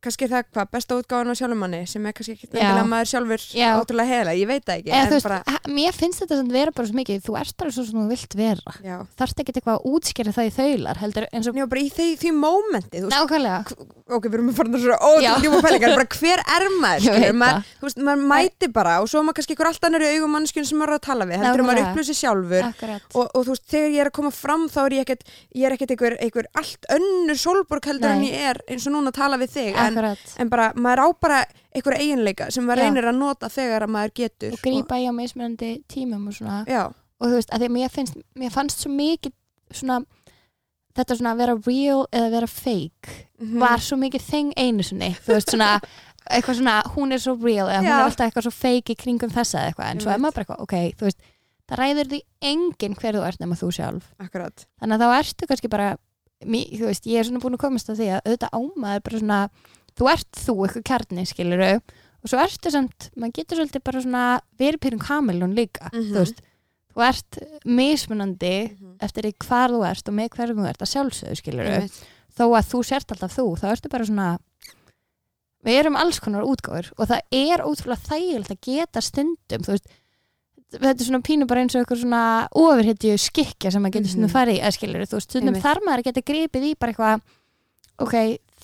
kannski 0.05 0.29
það 0.31 0.45
hvað, 0.53 0.69
besta 0.75 0.97
útgáðan 0.99 1.33
á 1.33 1.35
sjálfum 1.39 1.61
manni 1.65 1.81
sem 1.89 2.05
er 2.05 2.15
kannski 2.15 2.35
ekki 2.35 2.49
nefnilega 2.51 2.85
maður 2.91 3.11
sjálfur 3.11 3.45
Já. 3.55 3.67
ótrúlega 3.81 4.19
heila, 4.19 4.35
ég 4.37 4.49
veit 4.49 4.65
það 4.65 4.79
ekki 4.79 4.93
eða 4.95 5.11
veist, 5.15 5.27
bara, 5.27 5.59
mér 5.75 5.97
finnst 5.97 6.23
þetta 6.23 6.39
samt 6.39 6.53
vera 6.55 6.73
bara 6.75 6.89
svo 6.89 6.99
mikið 6.99 7.23
þú 7.25 7.37
ert 7.41 7.55
bara 7.61 7.73
svo 7.75 7.85
sem 7.87 7.99
þú 7.99 8.05
vilt 8.13 8.37
vera. 8.39 8.75
Þarfst 9.19 9.41
ekki 9.43 9.55
eitthvað 9.55 9.79
að 9.79 9.87
útskýra 9.95 10.35
það 10.35 10.49
í 10.49 10.53
þaular 10.59 11.01
heldur 11.03 11.27
og 11.35 11.59
já 11.61 11.65
bara 11.73 11.81
í 11.81 11.89
því, 11.95 12.07
því 12.21 12.33
mómenti 12.39 13.03
ok, 14.05 14.27
við 14.29 14.35
erum 14.37 14.49
að 14.51 14.59
fara 14.59 14.81
svona 14.83 14.97
ótrúlega 15.01 15.61
pælingar, 15.65 15.95
bara 15.97 16.07
hver 16.19 16.43
er 16.55 16.65
maður, 16.81 17.23
maður, 17.41 17.69
þú 17.79 17.87
veist, 17.87 18.01
maður 18.05 18.25
mæti 18.29 18.69
bara 18.75 18.97
og 19.01 19.09
svo 19.09 19.23
maður 19.25 19.39
kannski 19.39 19.55
ykkur 19.55 19.69
allt 19.71 19.87
annar 19.89 20.05
í 20.05 20.11
augum 20.13 20.35
mannskjun 20.35 20.67
sem 20.69 20.77
maður 20.77 20.93
er 20.93 20.99
að 20.99 21.05
tala 21.07 21.27
við, 21.29 21.41
heldur 21.41 21.65
maður 21.65 21.81
upplösi 21.87 22.15
sjálfur. 22.19 22.67
Og, 23.15 23.23
og 23.25 23.47
þú 23.47 23.55
veist, 23.55 23.65
þegar 23.71 23.89
ég 23.95 24.03
er 24.03 24.11
að 24.11 24.15
koma 24.19 24.31
fram 24.35 24.67
þá 24.69 24.79
er 24.83 24.95
ég 24.99 25.05
ekkert, 25.07 25.33
ég 25.57 25.65
er 25.65 25.75
ekkert 25.75 25.95
einhver, 25.95 26.49
allt 26.61 26.89
önnur 26.95 27.39
sólborg 27.41 27.89
heldur 27.89 28.13
en 28.13 28.25
ég 28.27 28.45
er 28.51 28.61
eins 28.69 28.85
og 28.85 28.93
núna 28.93 29.09
að 29.13 29.17
tala 29.17 29.39
við 29.41 29.55
þig 29.55 29.71
en, 29.73 29.94
akkurat. 29.95 30.35
En 30.43 30.49
bara, 30.51 30.67
maður 30.75 31.01
á 31.01 31.07
bara 31.25 31.39
einhverja 31.75 32.03
eiginleika 32.03 32.51
sem 32.51 32.63
maður 32.67 32.83
Já. 32.83 32.85
reynir 32.89 33.07
að 33.09 33.17
nota 33.19 33.49
þegar 33.49 33.87
að 33.87 33.93
maður 33.95 34.13
getur. 34.21 34.53
Og 34.53 34.61
grípa 34.65 34.99
í 34.99 35.07
á 35.07 35.13
mismunandi 35.15 35.71
tímum 35.87 36.27
og 36.27 36.35
svona. 36.37 36.59
Já, 36.67 36.83
og 36.91 37.27
þú 37.31 37.33
veist, 37.39 37.49
að 37.55 37.63
því 37.63 37.69
að 37.71 37.75
mér, 37.79 37.89
finnst, 37.95 38.19
mér 38.35 38.51
fannst 38.51 38.83
svo 38.83 38.91
mikið 38.91 39.33
svona 39.71 40.01
þetta 40.95 41.17
svona 41.19 41.33
að 41.35 41.41
vera 41.43 41.55
real 41.67 42.05
eða 42.15 42.29
vera 42.31 42.47
fake 42.47 43.15
Mhm. 43.39 43.59
var 43.59 43.79
svo 43.83 43.97
mikið 43.99 44.21
þeng 44.31 44.53
einu 44.55 44.83
sinni. 44.83 45.09
Þú 45.25 45.33
veist 45.35 45.49
svona, 45.51 45.81
eitthvað 46.31 46.55
svona 46.61 46.75
hún 46.95 47.11
er 47.11 47.19
svo 47.19 47.35
real 47.43 47.67
eða 47.67 47.81
hún 47.83 47.89
Já. 47.91 47.99
er 47.99 48.05
alltaf 48.05 48.27
eitthvað 48.31 48.45
svo 48.47 48.53
fake 48.55 48.93
í 48.93 48.95
kringum 48.95 49.29
þessa 49.31 49.59
eða 49.59 49.73
eitthvað, 49.73 49.89
en 49.91 49.99
svo 49.99 50.11
er 50.13 50.17
maður 50.23 50.33
bara 50.35 50.45
eitthvað 50.45 50.61
ok, 50.63 50.75
þú 50.95 51.05
veist, 51.09 51.19
það 51.67 51.77
ræður 51.81 52.07
því 52.13 52.21
enginn 52.41 52.95
hver 52.95 53.13
þú 53.13 53.27
ert 53.27 53.39
nema 53.39 53.55
þú 53.59 53.71
sjálf, 53.75 54.03
akkurat. 54.19 54.65
Þannig 54.79 54.95
að 54.95 55.03
þá 55.03 55.19
ertu 55.19 55.47
kannski 55.47 55.69
bara, 55.69 55.97
þú 56.45 56.85
veist, 56.87 57.05
ég 57.05 57.19
er 57.19 57.23
svona 57.25 57.41
búin 57.43 57.55
að 57.57 57.63
komast 57.65 57.89
að 57.89 57.99
því 57.99 58.07
að 58.15 58.21
auðvitað 58.25 58.55
ámaður 58.55 59.03
bara 59.03 59.19
svona 59.19 59.49
þú 59.95 60.09
ert 60.11 60.31
þú, 60.45 60.55
eitthvað 60.65 60.83
kjarni, 60.89 61.25
skiluru 61.29 61.69
og 62.25 62.29
svo 62.31 62.39
ertu 62.41 62.71
samt, 62.73 63.09
maður 63.15 63.35
getur 63.39 63.57
svolítið 63.61 63.83
bara 63.85 64.01
svona 64.01 64.23
verið 64.59 64.79
pyrrum 64.85 64.99
kamilun 65.05 65.55
líka 65.55 65.89
Mhm. 65.93 66.11
þú 66.11 66.19
veist, 66.23 66.41
þú 66.95 67.03
ert 67.09 67.39
mismunandi 67.65 68.53
eftir 69.03 69.23
því 69.27 69.33
hvar 69.45 69.69
þú 69.75 69.81
ert 69.89 70.09
og 70.09 70.13
með 70.15 70.29
hverjum 70.35 70.61
þú 70.63 70.69
ert 70.69 70.81
að 70.85 70.91
sjálfsögðu 70.93 71.35
skilur 71.41 71.67
Einmitt. 71.69 71.99
þó 72.37 72.43
að 72.57 72.69
þú 72.71 72.83
sért 72.85 73.11
alltaf 73.11 73.35
þú, 73.35 73.45
þá 73.59 73.65
ertu 73.75 73.89
bara 73.89 74.05
svona 74.05 74.29
við 75.65 75.79
erum 75.81 75.95
alls 75.97 76.19
konar 76.21 76.43
útgáður 76.45 76.91
og 76.97 77.07
það 77.09 77.21
er 77.33 77.63
ótrúlega 77.65 78.05
þægilegt 78.09 78.51
að 78.53 78.61
geta 78.61 79.01
stundum, 79.01 79.63
þú 79.65 79.71
veist. 79.73 79.87
Þetta 80.75 80.99
er 81.01 81.05
svona 81.07 81.23
pínu 81.23 81.47
bara 81.47 81.61
eins 81.61 81.75
og 81.75 81.85
eitthvað 81.85 82.01
svona 82.03 82.21
ofurhetju 82.51 83.15
skikja 83.21 83.71
sem 83.71 83.81
maður 83.81 83.93
getur 83.99 84.11
stundum 84.11 84.29
Mhm. 84.29 84.35
farið 84.35 84.57
í 84.59 84.61
að 84.65 84.75
skilur, 84.77 85.05
þú 85.07 85.15
veist, 85.17 85.29
stundum 85.31 85.55
þar 85.61 85.79
maður 85.85 85.99
að 86.01 86.07
geta 86.09 86.21
gripið 86.25 86.63
í 86.69 86.73
bara 86.79 86.91
eitthvað 86.93 87.21
ok, 87.99 88.15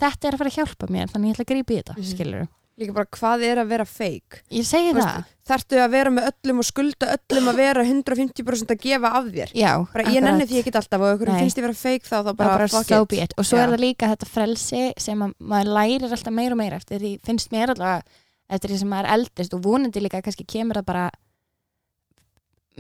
þetta 0.02 0.28
er 0.28 0.34
að 0.36 0.42
fara 0.42 0.52
að 0.52 0.58
hjálpa 0.60 0.90
mér 0.96 1.12
þannig 1.14 1.30
ég 1.32 1.38
ætla 1.38 1.46
að 1.48 1.52
gripa 1.54 1.74
í 1.74 1.80
þetta, 1.82 1.96
Mhm. 1.98 2.10
skilur 2.16 2.48
líka 2.82 2.94
bara 2.96 3.06
hvað 3.14 3.44
er 3.46 3.60
að 3.62 3.68
vera 3.70 3.86
fake? 3.86 4.40
Ég 4.50 4.66
segi 4.66 4.90
Þú 4.90 4.96
veist, 4.98 5.08
það, 5.08 5.26
þarftu 5.52 5.78
að 5.84 5.92
vera 5.92 6.10
með 6.10 6.30
öllum 6.32 6.62
og 6.64 6.66
skulda 6.66 7.10
öllum 7.18 7.50
að 7.52 7.60
vera 7.62 7.84
150% 7.86 8.72
að 8.74 8.80
gefa 8.82 9.12
af 9.20 9.26
þér? 9.26 9.52
Já 9.54 9.74
bara, 9.94 10.04
ég 10.10 10.24
nenni 10.24 10.48
því 10.50 10.62
ekki 10.64 10.74
alltaf 10.80 11.02
og 11.06 11.22
Nei. 11.28 11.42
finnst 11.44 11.58
ég 11.60 11.66
vera 11.68 11.78
fake 11.78 12.08
þá 12.08 12.18
þá 12.26 12.32
bara, 12.36 12.58
bara, 12.58 12.68
so 12.68 13.06
it. 13.12 13.34
og 13.38 13.46
svo 13.46 13.58
Já. 13.60 13.64
er 13.68 13.70
það 13.76 13.84
líka 13.86 14.10
þetta 14.16 14.30
frelsi 14.32 14.94
sem 14.98 15.20
að 15.22 15.34
maður 15.40 15.74
lærir 15.78 16.10
alltaf 16.10 16.34
meira 16.34 16.52
og 16.56 16.58
meira 16.58 16.80
eftir 16.82 17.00
því 17.00 17.20
finnst 17.22 17.52
mér 17.52 17.76
allavega 17.76 18.02
eftir 18.50 18.70
því 18.72 18.78
sem 18.80 18.90
maður 18.90 19.06
er 19.06 19.14
eldist 19.20 19.54
og 19.54 19.62
vonandi 19.62 20.02
líka 20.02 20.22
kannski 20.24 20.48
kemur 20.48 20.82
það 20.82 20.86
bara 20.86 21.12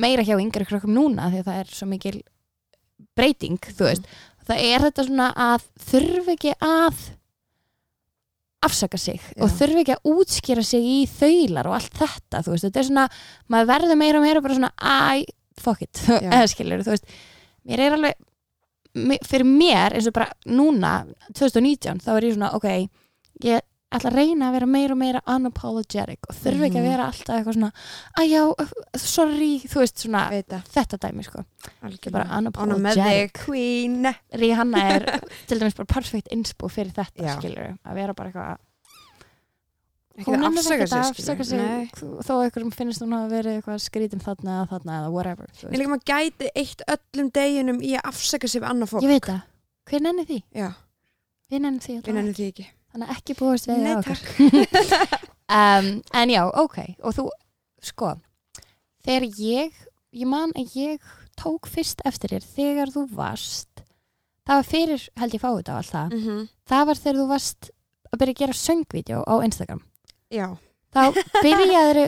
meira 0.01 0.23
hjá 0.23 0.39
yngri 0.39 0.65
krökkum 0.65 0.95
núna 0.95 1.29
því 1.29 1.43
að 1.43 1.47
það 1.51 1.59
er 1.61 1.65
svo 1.77 1.87
mikil 1.91 2.21
breyting 3.17 3.59
þú 3.59 3.85
veist, 3.89 4.05
það 4.51 4.63
er 4.67 4.85
þetta 4.85 5.07
svona 5.07 5.31
að 5.47 5.65
þurfi 5.89 6.35
ekki 6.35 6.53
að 6.59 7.03
afsaka 8.61 8.99
sig 9.01 9.17
Já. 9.17 9.41
og 9.41 9.53
þurfi 9.57 9.81
ekki 9.81 9.95
að 9.95 10.09
útskýra 10.11 10.63
sig 10.65 10.85
í 10.85 10.97
þaular 11.09 11.69
og 11.69 11.77
allt 11.79 11.95
þetta, 11.97 12.43
þú 12.45 12.53
veist, 12.53 12.65
þetta 12.67 12.81
er 12.81 12.89
svona 12.89 13.05
maður 13.49 13.71
verður 13.71 13.99
meira 14.01 14.19
og 14.19 14.25
meira 14.27 14.43
bara 14.45 14.57
svona 14.59 14.73
æ, 14.77 15.23
fuck 15.61 15.85
it, 15.87 16.03
eða 16.21 16.43
skilur 16.51 16.83
þú 16.85 16.93
veist, 16.93 17.15
mér 17.65 17.85
er 17.87 17.97
alveg 17.97 18.27
fyrir 19.25 19.47
mér 19.47 19.95
eins 19.95 20.09
og 20.11 20.15
bara 20.17 20.29
núna 20.51 20.93
2019, 21.31 22.03
þá 22.03 22.11
er 22.13 22.27
ég 22.27 22.35
svona 22.35 22.51
ok, 22.57 22.67
ég 23.47 23.65
ætla 23.91 24.09
að 24.11 24.15
reyna 24.15 24.47
að 24.49 24.53
vera 24.55 24.67
meira 24.71 24.93
og 24.95 24.99
meira 25.01 25.21
unapologetic 25.27 26.19
og 26.29 26.35
þurfi 26.37 26.65
ekki 26.69 26.79
að 26.79 26.85
Mhm. 26.85 26.89
vera 26.91 27.05
alltaf 27.11 27.35
eitthvað 27.35 27.57
svona 27.57 27.71
að 28.17 28.31
já, 28.31 28.41
sorry, 28.97 29.51
þú 29.67 29.79
veist 29.83 29.97
svona 30.05 30.29
veit 30.31 30.47
það, 30.47 30.63
þetta 30.75 30.97
dæmi 31.05 31.23
sko, 31.27 31.45
bara 32.11 32.37
unapologetic. 32.39 33.33
queen. 33.45 34.15
Rihanna 34.33 34.77
er 34.95 35.05
til 35.47 35.59
dæmis 35.59 35.75
bara 35.75 35.85
perfect 35.91 36.27
inspo 36.31 36.69
fyrir 36.71 36.93
þetta 36.95 37.23
Já. 37.25 37.35
skilur, 37.39 37.77
að 37.85 37.93
vera 37.95 38.13
bara 38.13 38.29
eitthvað 38.31 38.57
ekki 40.21 40.27
hún 40.27 40.41
nennir 40.43 40.59
afsaka 40.59 40.75
ekkert 40.75 40.95
að 40.97 41.11
afsaka 41.11 41.43
sig 41.47 41.91
þó 42.27 42.33
einhverjum 42.43 42.73
finnst 42.75 43.01
hún 43.01 43.13
hafa 43.15 43.29
verið 43.31 43.59
eitthvað 43.61 43.79
skrítin 43.85 44.21
þarna 44.23 44.57
eða 44.57 44.67
þarna 44.73 44.97
eða 44.99 45.11
whatever 45.15 45.47
Ég 45.71 45.77
líka 45.79 45.91
maður 45.93 46.09
gæti 46.11 46.49
eitt 46.55 46.83
öllum 46.87 47.31
deginum 47.31 47.79
í 47.81 47.93
að 47.95 48.09
afsaka 48.11 48.47
sig 48.51 48.61
við 48.61 48.69
annað 48.71 48.91
fólk. 48.91 49.03
Ég 49.03 49.13
veit 49.15 49.29
það, 49.29 49.41
hver 49.89 50.01
nenni 50.07 50.25
því? 50.27 50.39
Já, 50.55 50.67
við 51.51 51.55
því 51.55 51.61
nenni 51.63 51.79
því 51.79 52.47
ekki. 52.51 52.51
ekki. 52.51 52.67
Þannig 52.91 53.13
ekki 53.15 53.37
búast 53.39 53.69
við 53.69 53.81
Nei, 53.81 53.95
um, 55.59 55.89
en 56.21 56.33
já, 56.33 56.41
ok. 56.47 56.77
Og 57.03 57.15
þú, 57.17 57.27
sko 57.81 58.13
þegar 59.05 59.27
ég, 59.41 59.77
ég 60.13 60.29
man 60.29 60.53
að 60.59 60.75
ég 60.77 61.11
tók 61.39 61.69
fyrst 61.71 62.03
eftir 62.05 62.35
þér 62.35 62.47
þegar 62.55 62.93
þú 62.93 63.05
varst 63.17 63.85
það 64.47 64.57
var 64.59 64.67
fyrir, 64.67 65.05
held 65.21 65.35
ég 65.37 65.43
fáið 65.43 65.57
þetta 65.61 65.73
á 65.73 65.77
allt 65.79 65.93
það. 65.95 66.17
Mhm. 66.17 66.41
það 66.71 66.85
var 66.89 67.01
þegar 67.01 67.19
þú 67.21 67.27
varst 67.31 67.71
að 68.11 68.19
byrja 68.21 68.35
að 68.35 68.41
gera 68.41 68.59
söngvídeó 68.59 69.19
á 69.23 69.35
Instagram. 69.45 69.81
Já, 70.31 70.47
þá 70.91 71.01
byrjaður 71.41 72.01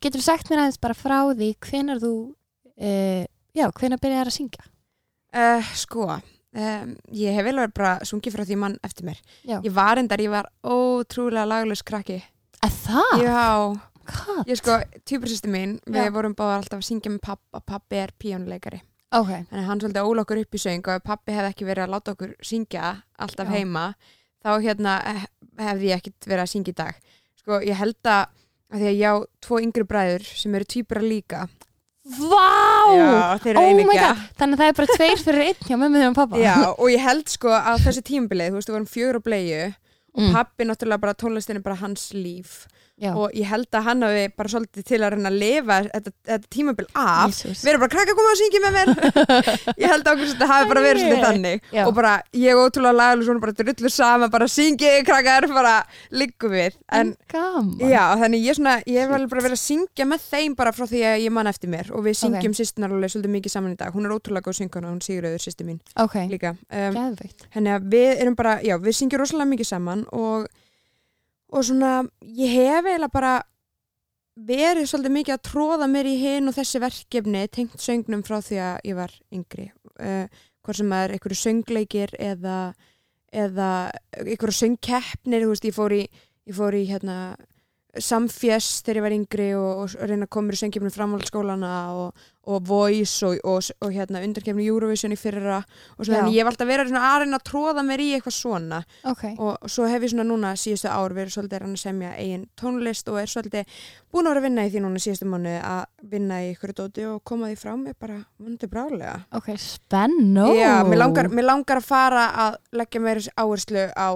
getur 0.00 0.20
þú 0.20 0.24
sagt 0.24 0.50
mér 0.50 0.62
aðeins 0.64 0.80
bara 0.80 0.96
frá 0.96 1.18
því 1.32 1.50
hvenar 1.64 2.00
þú 2.02 2.12
uh, 2.32 3.24
já, 3.56 3.66
hvenar 3.70 4.00
byrjaður 4.00 4.32
að 4.32 4.36
syngja? 4.38 4.64
Uh, 5.34 5.74
sko 5.76 6.08
um, 6.54 6.94
ég 7.12 7.34
hef 7.36 7.44
vel 7.48 7.56
verið 7.58 7.74
bara 7.76 7.94
sungið 8.06 8.36
frá 8.36 8.44
því 8.48 8.56
mann 8.62 8.78
eftir 8.86 9.08
mér 9.08 9.20
já, 9.44 9.58
Ég 9.60 9.72
var 9.74 9.98
endar, 10.00 10.22
ég 10.22 10.30
var 10.32 10.48
ótrúlega 10.64 11.46
laglaus 11.50 11.82
krakki 11.86 12.20
að 12.64 12.78
það? 12.86 13.12
Já, 13.24 13.44
Hvað? 14.04 14.40
ég 14.50 14.58
sko, 14.60 14.78
týpursýsti 15.08 15.48
mín 15.52 15.78
við 15.86 16.08
Já. 16.08 16.12
vorum 16.12 16.34
báðar 16.36 16.60
alltaf 16.62 16.82
að 16.82 16.88
syngja 16.90 17.12
með 17.14 17.22
pappa 17.24 17.60
pappi 17.64 17.96
er 18.02 18.12
píjónuleikari 18.20 18.82
ok, 19.14 19.30
Þannig 19.30 19.62
að 19.62 19.68
hann 19.70 19.80
svolítið 19.80 20.10
ól 20.10 20.22
okkur 20.24 20.40
upp 20.42 20.54
í 20.58 20.60
söng 20.60 20.88
og 20.92 21.04
pappi 21.06 21.32
hefði 21.36 21.52
ekki 21.54 21.68
verið 21.68 21.86
að 21.86 21.92
láta 21.94 22.14
okkur 22.16 22.34
syngja 22.44 22.90
alltaf 23.18 23.48
Já. 23.48 23.54
heima 23.56 23.84
þá 24.44 24.50
hérna 24.60 24.94
hefði 25.56 25.88
ég 25.88 26.00
ekkit 26.02 26.26
verið 26.28 26.42
að 26.44 26.50
syngja 26.52 26.72
í 26.74 26.76
dag. 26.76 26.96
Sko 27.40 27.60
ég 27.64 27.78
held 27.78 28.08
að, 28.10 28.24
að 28.74 28.82
því 28.82 28.88
að 28.90 28.98
ég 28.98 29.14
á 29.14 29.16
tvo 29.46 29.60
yngri 29.62 29.84
bræður 29.88 30.24
sem 30.26 30.56
eru 30.58 30.66
týpura 30.68 31.04
líka 31.04 31.46
Vá! 32.04 32.48
Já, 32.92 33.54
Oh 33.56 33.70
my 33.78 33.84
god, 33.96 34.18
þannig 34.36 34.58
að 34.58 34.60
það 34.60 34.68
er 34.68 34.76
bara 34.76 34.96
tveir 34.98 35.20
fyrir 35.24 35.46
einn 35.46 35.62
hjá 35.64 35.76
mömmu 35.80 35.96
þegar 36.02 36.10
og 36.12 36.18
pappa 36.18 36.40
Já, 36.42 36.56
og 36.76 36.90
ég 36.92 37.00
held 37.00 37.30
sko 37.32 37.48
að 37.56 37.78
þessi 37.86 38.02
tímabilið, 38.10 38.50
þú 38.52 38.58
veist, 38.58 38.68
við 38.68 38.76
vorum 38.76 38.90
fjögur 38.92 39.18
á 39.18 39.22
bleiu 39.24 39.62
og 40.14 40.20
Mm. 40.20 40.30
pappi 40.36 40.62
náttúrulega 40.68 41.00
bara 41.02 41.14
tónlistin 41.18 41.56
er 41.58 41.62
bara 41.64 41.74
hans 41.80 42.12
líf 42.14 42.66
Já. 42.94 43.10
og 43.10 43.32
ég 43.34 43.48
held 43.50 43.66
að 43.74 43.86
hann 43.88 44.04
hafi 44.06 44.26
bara 44.38 44.50
svolítið 44.52 44.84
til 44.86 44.98
að 45.02 45.14
reyna 45.16 45.30
að 45.32 45.38
lifa 45.40 45.78
þetta, 45.88 46.12
þetta 46.28 46.50
tímabil 46.54 46.86
af. 46.94 47.32
Jesús. 47.32 47.62
við 47.64 47.70
erum 47.72 47.82
bara 47.82 47.92
krakka 47.94 48.14
koma 48.14 48.34
og 48.34 48.38
syngja 48.38 48.60
með 48.62 48.76
mér. 48.76 48.92
Ég 49.82 49.90
held 49.90 50.10
að 50.12 50.22
þetta 50.22 50.48
hafi 50.50 50.68
bara 50.70 50.84
verið 50.84 51.02
svolítið 51.02 51.24
þannig. 51.26 51.66
Já. 51.74 51.82
og 51.88 51.96
bara 51.96 52.12
ég 52.38 52.54
og 52.54 52.68
ótrúlega 52.68 52.98
lagalega 53.00 53.26
svona 53.26 53.42
bara 53.42 53.56
drullu 53.58 53.90
sama, 53.90 54.28
bara 54.30 54.48
syngi 54.50 54.92
krakkar, 55.08 55.48
bara 55.50 55.74
liggum 56.14 56.54
við. 56.54 56.78
En 56.94 57.12
Já, 57.82 58.04
þannig 58.22 58.46
ég, 58.46 58.58
svona, 58.60 58.76
ég 58.86 59.02
hef 59.02 59.14
alveg 59.18 59.34
bara 59.34 59.46
verið 59.48 59.58
að 59.58 59.64
syngja 59.64 60.08
með 60.08 60.26
þeim 60.30 60.56
bara 60.58 60.74
frá 60.76 60.86
því 60.86 61.04
að 61.10 61.18
ég 61.24 61.34
man 61.34 61.50
eftir 61.50 61.72
mér. 61.74 61.90
Og 61.94 62.06
við 62.06 62.18
syngjum 62.22 62.54
okay. 62.54 62.60
sýstunar 62.62 62.94
alveg 62.94 63.14
svolítið 63.14 63.34
mikið 63.34 63.56
saman 63.56 63.74
í 63.74 63.78
dag. 63.80 63.94
Hún 63.94 64.06
er 64.06 64.14
ótrúlega 64.14 64.46
góð 64.46 64.60
synguna, 64.60 64.92
hún 64.94 65.02
Sigurður 65.04 65.42
sýstu 65.42 65.66
mín 65.66 65.80
Ok, 66.00 66.16
líka. 66.30 66.54
Um, 66.70 66.98
að 67.74 67.88
við 67.90 68.34
bara, 68.38 68.60
já, 68.62 68.78
við 68.78 68.98
syngjum 69.00 69.24
rosalega 69.24 69.50
mikið 69.50 69.70
saman 69.70 70.06
og, 70.14 70.46
og 71.54 71.66
svona, 71.66 71.92
ég 72.20 72.50
hef 72.50 72.88
eiginlega 72.88 73.14
bara 73.14 73.34
verið 74.34 74.88
svolítið 74.90 75.14
mikið 75.14 75.36
að 75.36 75.44
tróða 75.46 75.86
mér 75.90 76.08
í 76.10 76.16
hinn 76.18 76.50
og 76.50 76.56
þessi 76.56 76.80
verkefni 76.82 77.44
tengt 77.54 77.78
söngnum 77.82 78.24
frá 78.26 78.40
því 78.42 78.58
að 78.58 78.88
ég 78.90 78.98
var 78.98 79.14
yngri. 79.34 79.68
Uh, 79.94 80.26
hvort 80.64 80.80
sem 80.80 80.94
er 80.96 81.14
einhverju 81.14 81.38
söngleikir 81.38 82.14
eða, 82.18 82.58
eða 83.30 83.70
einhverju 84.24 84.56
söngkeppnir, 84.58 85.46
ég 85.54 85.76
fór 85.76 85.94
í, 85.94 86.02
ég 86.48 86.58
fór 86.58 86.74
í 86.74 86.82
hérna, 86.88 87.18
samfjess 88.02 88.82
þegar 88.84 88.98
ég 88.98 89.04
var 89.04 89.14
yngri 89.16 89.48
og, 89.58 89.82
og 89.84 90.08
reyna 90.08 90.26
að 90.26 90.32
koma 90.34 90.48
mér 90.48 90.56
í 90.56 90.60
söngkeppni 90.60 90.92
framhaldsskólana 90.94 91.72
og, 91.94 92.24
og 92.50 92.64
voice 92.68 93.26
og, 93.26 93.38
og, 93.46 93.68
og 93.84 93.94
hérna 93.94 94.22
undarkefni 94.26 94.66
Eurovision 94.68 95.14
í 95.14 95.18
fyrra 95.18 95.60
og 95.62 96.00
svo 96.02 96.12
þannig 96.12 96.36
ég 96.36 96.42
hef 96.42 96.50
alltaf 96.50 96.70
verið 96.70 96.90
svona 96.90 97.04
að 97.10 97.22
reyna 97.22 97.40
að 97.40 97.46
tróða 97.50 97.84
mér 97.86 98.02
í 98.04 98.08
eitthvað 98.16 98.36
svona. 98.36 98.80
Ok, 99.10 99.24
og 99.38 99.70
svo 99.70 99.88
hef 99.90 100.06
ég 100.06 100.14
svona 100.14 100.26
núna 100.28 100.52
síðustu 100.60 100.90
ár 100.90 101.16
verið 101.16 101.36
svolítið 101.36 101.58
að 101.58 101.64
reyna 101.64 101.78
að 101.78 101.84
semja 101.84 102.12
eigin 102.18 102.46
tónlist 102.60 103.10
og 103.12 103.20
er 103.22 103.32
svolítið 103.32 103.80
búin 104.12 104.28
að 104.28 104.34
vera 104.34 104.42
að 104.42 104.48
vinna 104.48 104.66
í 104.66 104.74
því 104.74 104.84
núna 104.84 105.04
síðustu 105.06 105.30
mánu 105.30 105.56
að 105.60 105.82
vinna 106.14 106.42
í 106.44 106.52
ykkur 106.52 106.76
dóti 106.76 107.08
og 107.08 107.22
koma 107.26 107.50
því 107.52 107.58
fram 107.62 107.86
er 107.90 107.98
bara 107.98 108.20
vonandi 108.38 108.70
brálega 108.70 109.16
ok, 109.34 109.54
spennó. 109.60 110.50
Já, 110.58 110.82
mér 110.88 111.04
langar, 111.04 111.30
mér 111.32 111.48
langar 111.52 111.80
að 111.80 111.88
fara 111.88 112.28
að 112.48 112.60
leggja 112.74 113.04
meira 113.04 113.24
áherslu 113.38 113.88
á 113.94 114.08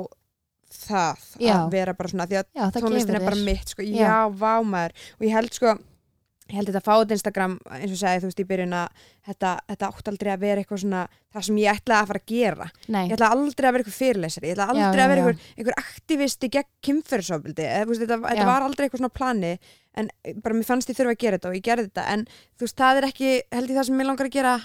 það 0.89 1.29
Já. 1.45 1.55
að 1.59 1.71
vera 1.77 1.95
bara 1.99 2.13
svona 2.15 2.27
því 2.31 2.41
að 2.41 2.49
Já, 2.49 2.65
tónlistin 2.79 3.21
er 3.21 3.29
bara 3.29 3.45
mitt 3.51 3.75
sko. 3.75 3.87
Já. 3.87 4.19
vá 4.33 4.53
maður. 4.65 4.99
Og 5.19 5.29
ég 5.29 5.37
held 5.37 5.57
sko 5.57 5.77
ég 6.49 6.57
held 6.57 6.71
þetta 6.71 6.85
fáið 6.85 7.13
Instagram 7.13 7.57
eins 7.77 7.93
og 7.93 7.99
sagði 8.01 8.23
þú 8.23 8.29
veist 8.31 8.41
í 8.41 8.47
byrjun 8.49 8.77
að 8.79 9.03
þetta, 9.29 9.51
þetta 9.69 9.89
átt 9.93 10.07
aldrei 10.13 10.31
að 10.33 10.45
vera 10.45 10.63
eitthvað 10.63 10.81
svona 10.85 11.03
það 11.35 11.45
sem 11.49 11.59
ég 11.61 11.77
ætlaði 11.81 11.99
að 11.99 12.09
fara 12.11 12.23
að 12.23 12.33
gera. 12.33 12.69
Nei, 12.89 13.03
ég 13.03 13.17
ætla 13.19 13.29
aldrei 13.35 13.69
að 13.69 13.75
vera 13.75 13.85
eitthvað 13.85 13.99
fyrirlesari. 13.99 14.49
Ég 14.49 14.57
ætla 14.57 14.69
aldrei 14.73 15.03
Já, 15.03 15.05
að 15.05 15.13
vera 15.13 15.25
einhver, 15.25 15.43
einhver 15.59 15.79
aktivisti 15.83 16.51
gegn 16.57 16.73
veist, 17.91 18.05
þetta, 18.07 18.19
þetta 18.25 18.49
var 18.49 18.67
aldrei 18.69 18.87
eitthvað 18.87 19.03
svona 19.05 19.17
plani 19.21 19.53
en 19.99 20.11
bara 20.45 20.55
mér 20.57 20.69
fannst 20.69 20.93
ég 20.93 20.97
þurfa 20.97 21.15
að 21.17 21.23
gera 21.25 21.39
þetta 21.39 21.51
og 21.53 21.59
ég 21.59 21.67
gerði 21.69 21.89
þetta. 21.91 22.07
En 22.15 22.25
þú 22.57 22.65
veist 22.65 22.81
það 22.81 23.01
er 23.03 23.09
ekki 23.11 23.31
held 23.59 23.69
ég 23.73 23.79
það 23.81 23.89
sem 23.91 24.01
mér 24.01 24.09
langar 24.09 24.31
að 24.31 24.37
gera 24.39 24.57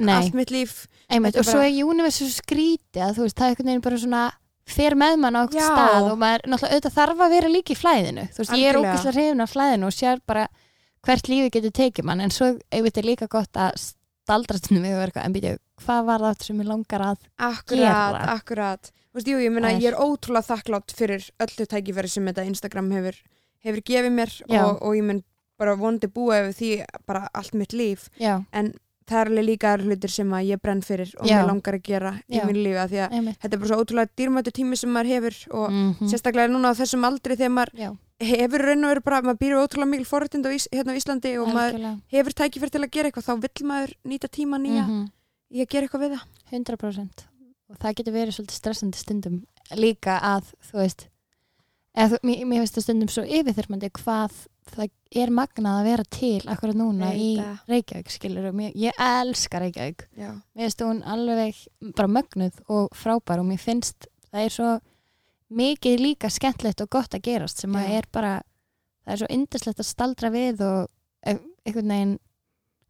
Nei. 0.00 0.14
allt 0.18 0.36
mitt 0.36 0.52
líf. 0.52 0.76
Einmitt, 1.08 1.38
og 1.40 1.46
svo 1.48 1.60
bara- 1.62 1.70
er 1.70 1.88
universu 1.88 2.28
skríti 2.34 3.00
að 3.00 3.16
þú 3.16 3.28
veist, 3.28 3.38
það 3.38 3.54
er 3.54 3.60
svona 4.04 4.24
fer 4.66 4.94
með 4.96 5.18
mann 5.20 5.36
á 5.36 5.40
okkur 5.44 5.60
Já. 5.60 5.66
stað 5.68 6.06
og 6.12 6.18
maður 6.18 6.44
náttúrulega 6.48 6.72
auðvitað 6.74 6.94
þarf 6.98 7.18
að 7.26 7.34
vera 7.36 7.48
líka 7.52 7.74
í 7.74 7.76
flæðinu 7.80 8.24
þú 8.32 8.38
veist, 8.40 8.54
ég 8.56 8.68
er 8.70 8.76
Algjörlega. 8.78 8.94
ógæslega 8.94 9.14
hrifin 9.18 9.40
af 9.44 9.52
flæðinu 9.52 9.86
og 9.90 9.92
sér 9.98 10.20
bara 10.26 10.46
hvert 11.04 11.28
lífi 11.28 11.50
getur 11.52 11.74
tekið 11.76 12.04
mann 12.08 12.20
en 12.24 12.30
svo 12.32 12.48
einmitt 12.72 12.96
er 12.98 13.04
líka 13.04 13.28
gott 13.28 13.52
að 13.60 13.76
staldrast 14.24 14.70
við 14.72 14.78
og 14.78 14.84
vera 14.96 15.10
eitthvað, 15.10 15.24
en 15.28 15.34
býtja, 15.36 15.56
hvað 15.84 16.04
var 16.08 16.20
það 16.24 16.42
sem 16.46 16.60
ég 16.62 16.68
langar 16.70 17.02
að 17.10 17.18
akkurat, 17.36 17.84
Gera. 17.84 18.24
akkurat 18.38 18.90
þú 19.12 19.18
veist, 19.20 19.28
jú, 19.28 19.36
ég 19.44 19.52
meina, 19.52 19.68
Það 19.68 19.74
er- 19.76 19.82
ég 19.84 19.92
er 19.92 20.00
ótrúlega 20.00 20.48
þakklátt 20.48 20.94
fyrir 20.96 21.26
öllu 21.44 21.66
tækifæri 21.68 22.08
sem 22.08 22.24
þetta 22.26 22.46
Instagram 22.48 22.90
hefur, 22.96 23.14
hefur 23.64 23.82
gefið 23.84 24.12
mér 24.16 24.32
Já. 24.48 24.64
og, 24.64 24.80
og 24.82 24.94
ég 24.96 25.04
mun 25.04 25.22
bara 25.58 25.76
vondi 25.76 26.08
búa 26.08 26.40
yfir 26.40 26.56
því 26.56 26.86
bara 27.06 27.28
allt 27.34 27.52
mitt 27.54 27.72
líf 27.76 28.08
já, 28.18 28.40
en 28.52 28.72
það 29.08 29.20
er 29.20 29.28
alveg 29.30 29.44
líka 29.44 29.72
hlutir 29.82 30.10
sem 30.10 30.30
að 30.32 30.46
ég 30.48 30.60
brenn 30.62 30.80
fyrir 30.82 31.10
og 31.20 31.26
Já. 31.28 31.36
mér 31.42 31.46
langar 31.50 31.74
að 31.76 31.82
gera 31.84 32.12
í 32.28 32.38
Já. 32.38 32.44
mínu 32.48 32.62
lífi 32.64 32.78
af 32.80 32.90
því 32.90 33.00
að 33.04 33.12
einmitt 33.18 33.38
þetta 33.42 33.54
er 33.54 33.60
bara 33.64 33.68
svo 33.74 33.82
ótrúlega 33.84 34.10
dýrmættu 34.16 34.52
tími 34.56 34.76
sem 34.80 34.90
maður 34.94 35.10
hefur 35.14 35.36
og 35.60 35.68
mm 35.70 36.08
sérstaklega 36.08 36.48
núna 36.54 36.72
á 36.72 36.78
þessum 36.78 37.04
aldri 37.08 37.36
þegar 37.36 37.52
maður 37.58 37.72
já, 37.84 37.90
hefur 38.24 38.64
raun 38.64 38.84
og 38.84 38.90
veru 38.94 39.02
bara, 39.04 39.22
maður 39.22 39.40
býr 39.44 39.56
ótrúlega 39.60 39.90
mikil 39.92 40.08
forréttind 40.08 40.46
á 40.48 40.50
Ís, 40.56 40.68
hérna 40.72 40.92
á 40.94 40.98
Íslandi 41.00 41.34
og 41.40 41.48
maður 41.52 41.74
algjörlega 41.74 42.00
hefur 42.16 42.32
tækifæri 42.40 42.70
til 42.70 42.82
að 42.84 42.90
gera 42.96 43.08
eitthvað 43.10 43.28
þá 43.28 43.34
vill 43.44 43.68
maður 43.68 43.94
nýta 44.08 44.28
tíma 44.32 44.56
nýja 44.62 44.84
Mhm. 44.88 45.04
í 45.52 45.60
að 45.60 45.68
gera 45.68 45.86
eitthvað 45.86 46.04
við 46.04 46.12
það 46.16 46.24
100% 46.52 47.24
og 47.70 47.76
það 47.80 47.94
getur 47.98 48.12
verið 48.14 48.34
svolítið 48.38 48.58
stressandi 48.60 48.98
stundum 48.98 49.36
líka 49.76 50.18
að 50.20 50.52
þú 50.70 50.80
veist 50.80 51.06
eða, 51.94 52.18
mér, 52.26 52.42
mér 52.50 52.64
finnst 52.64 52.78
það 52.78 52.86
stundum 52.86 53.12
svo 53.12 53.24
yfirþyrmandi 53.24 53.90
hvað 54.00 54.40
það 54.74 55.20
er 55.20 55.30
magnað 55.34 55.78
að 55.78 55.88
vera 55.90 56.06
til 56.16 56.40
akkurat 56.50 56.78
núna 56.78 57.10
Veit 57.12 57.20
í 57.20 57.30
það. 57.38 57.60
Reykjavík 57.70 58.14
skilur 58.14 58.48
og 58.48 58.56
mér, 58.58 58.72
ég 58.80 59.04
elska 59.06 59.60
Reykjavík. 59.62 60.06
Já, 60.16 60.30
mér 60.32 60.66
finnst 60.66 60.84
hún 60.86 61.04
alveg 61.14 61.60
bara 61.94 62.14
mögnuð 62.16 62.58
og 62.72 62.98
frábær 62.98 63.44
og 63.44 63.48
mér 63.50 63.62
finnst 63.62 64.08
það 64.30 64.46
er 64.46 64.56
svo 64.56 64.72
mikið 65.54 66.02
líka 66.02 66.30
skemmtlegt 66.32 66.82
og 66.82 66.90
gott 66.96 67.14
að 67.14 67.26
gerast 67.28 67.62
sem 67.62 67.74
að 67.78 67.96
er 67.98 68.08
bara 68.12 68.34
það 69.04 69.14
er 69.14 69.20
svo 69.20 69.32
yndislegt 69.36 69.82
að 69.82 69.90
staldra 69.90 70.30
við 70.34 70.62
og 70.64 70.88
eh, 71.28 71.38
einhvern 71.64 71.92
veginn 71.92 72.14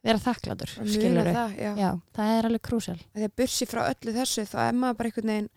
vera 0.04 0.20
muna 0.20 0.92
skilur 0.92 1.30
það, 1.32 1.58
já. 1.58 1.70
já, 1.80 1.90
það 2.16 2.32
er 2.36 2.48
alveg 2.48 2.64
krúsel 2.68 2.96
Þegar 3.14 3.34
bursi 3.40 3.68
frá 3.68 3.82
öllu 3.88 4.14
þessu 4.14 4.46
þá 4.48 4.58
er 4.66 4.78
maður 4.78 4.98
bara 5.00 5.10
einhvern 5.10 5.32
veginn 5.32 5.50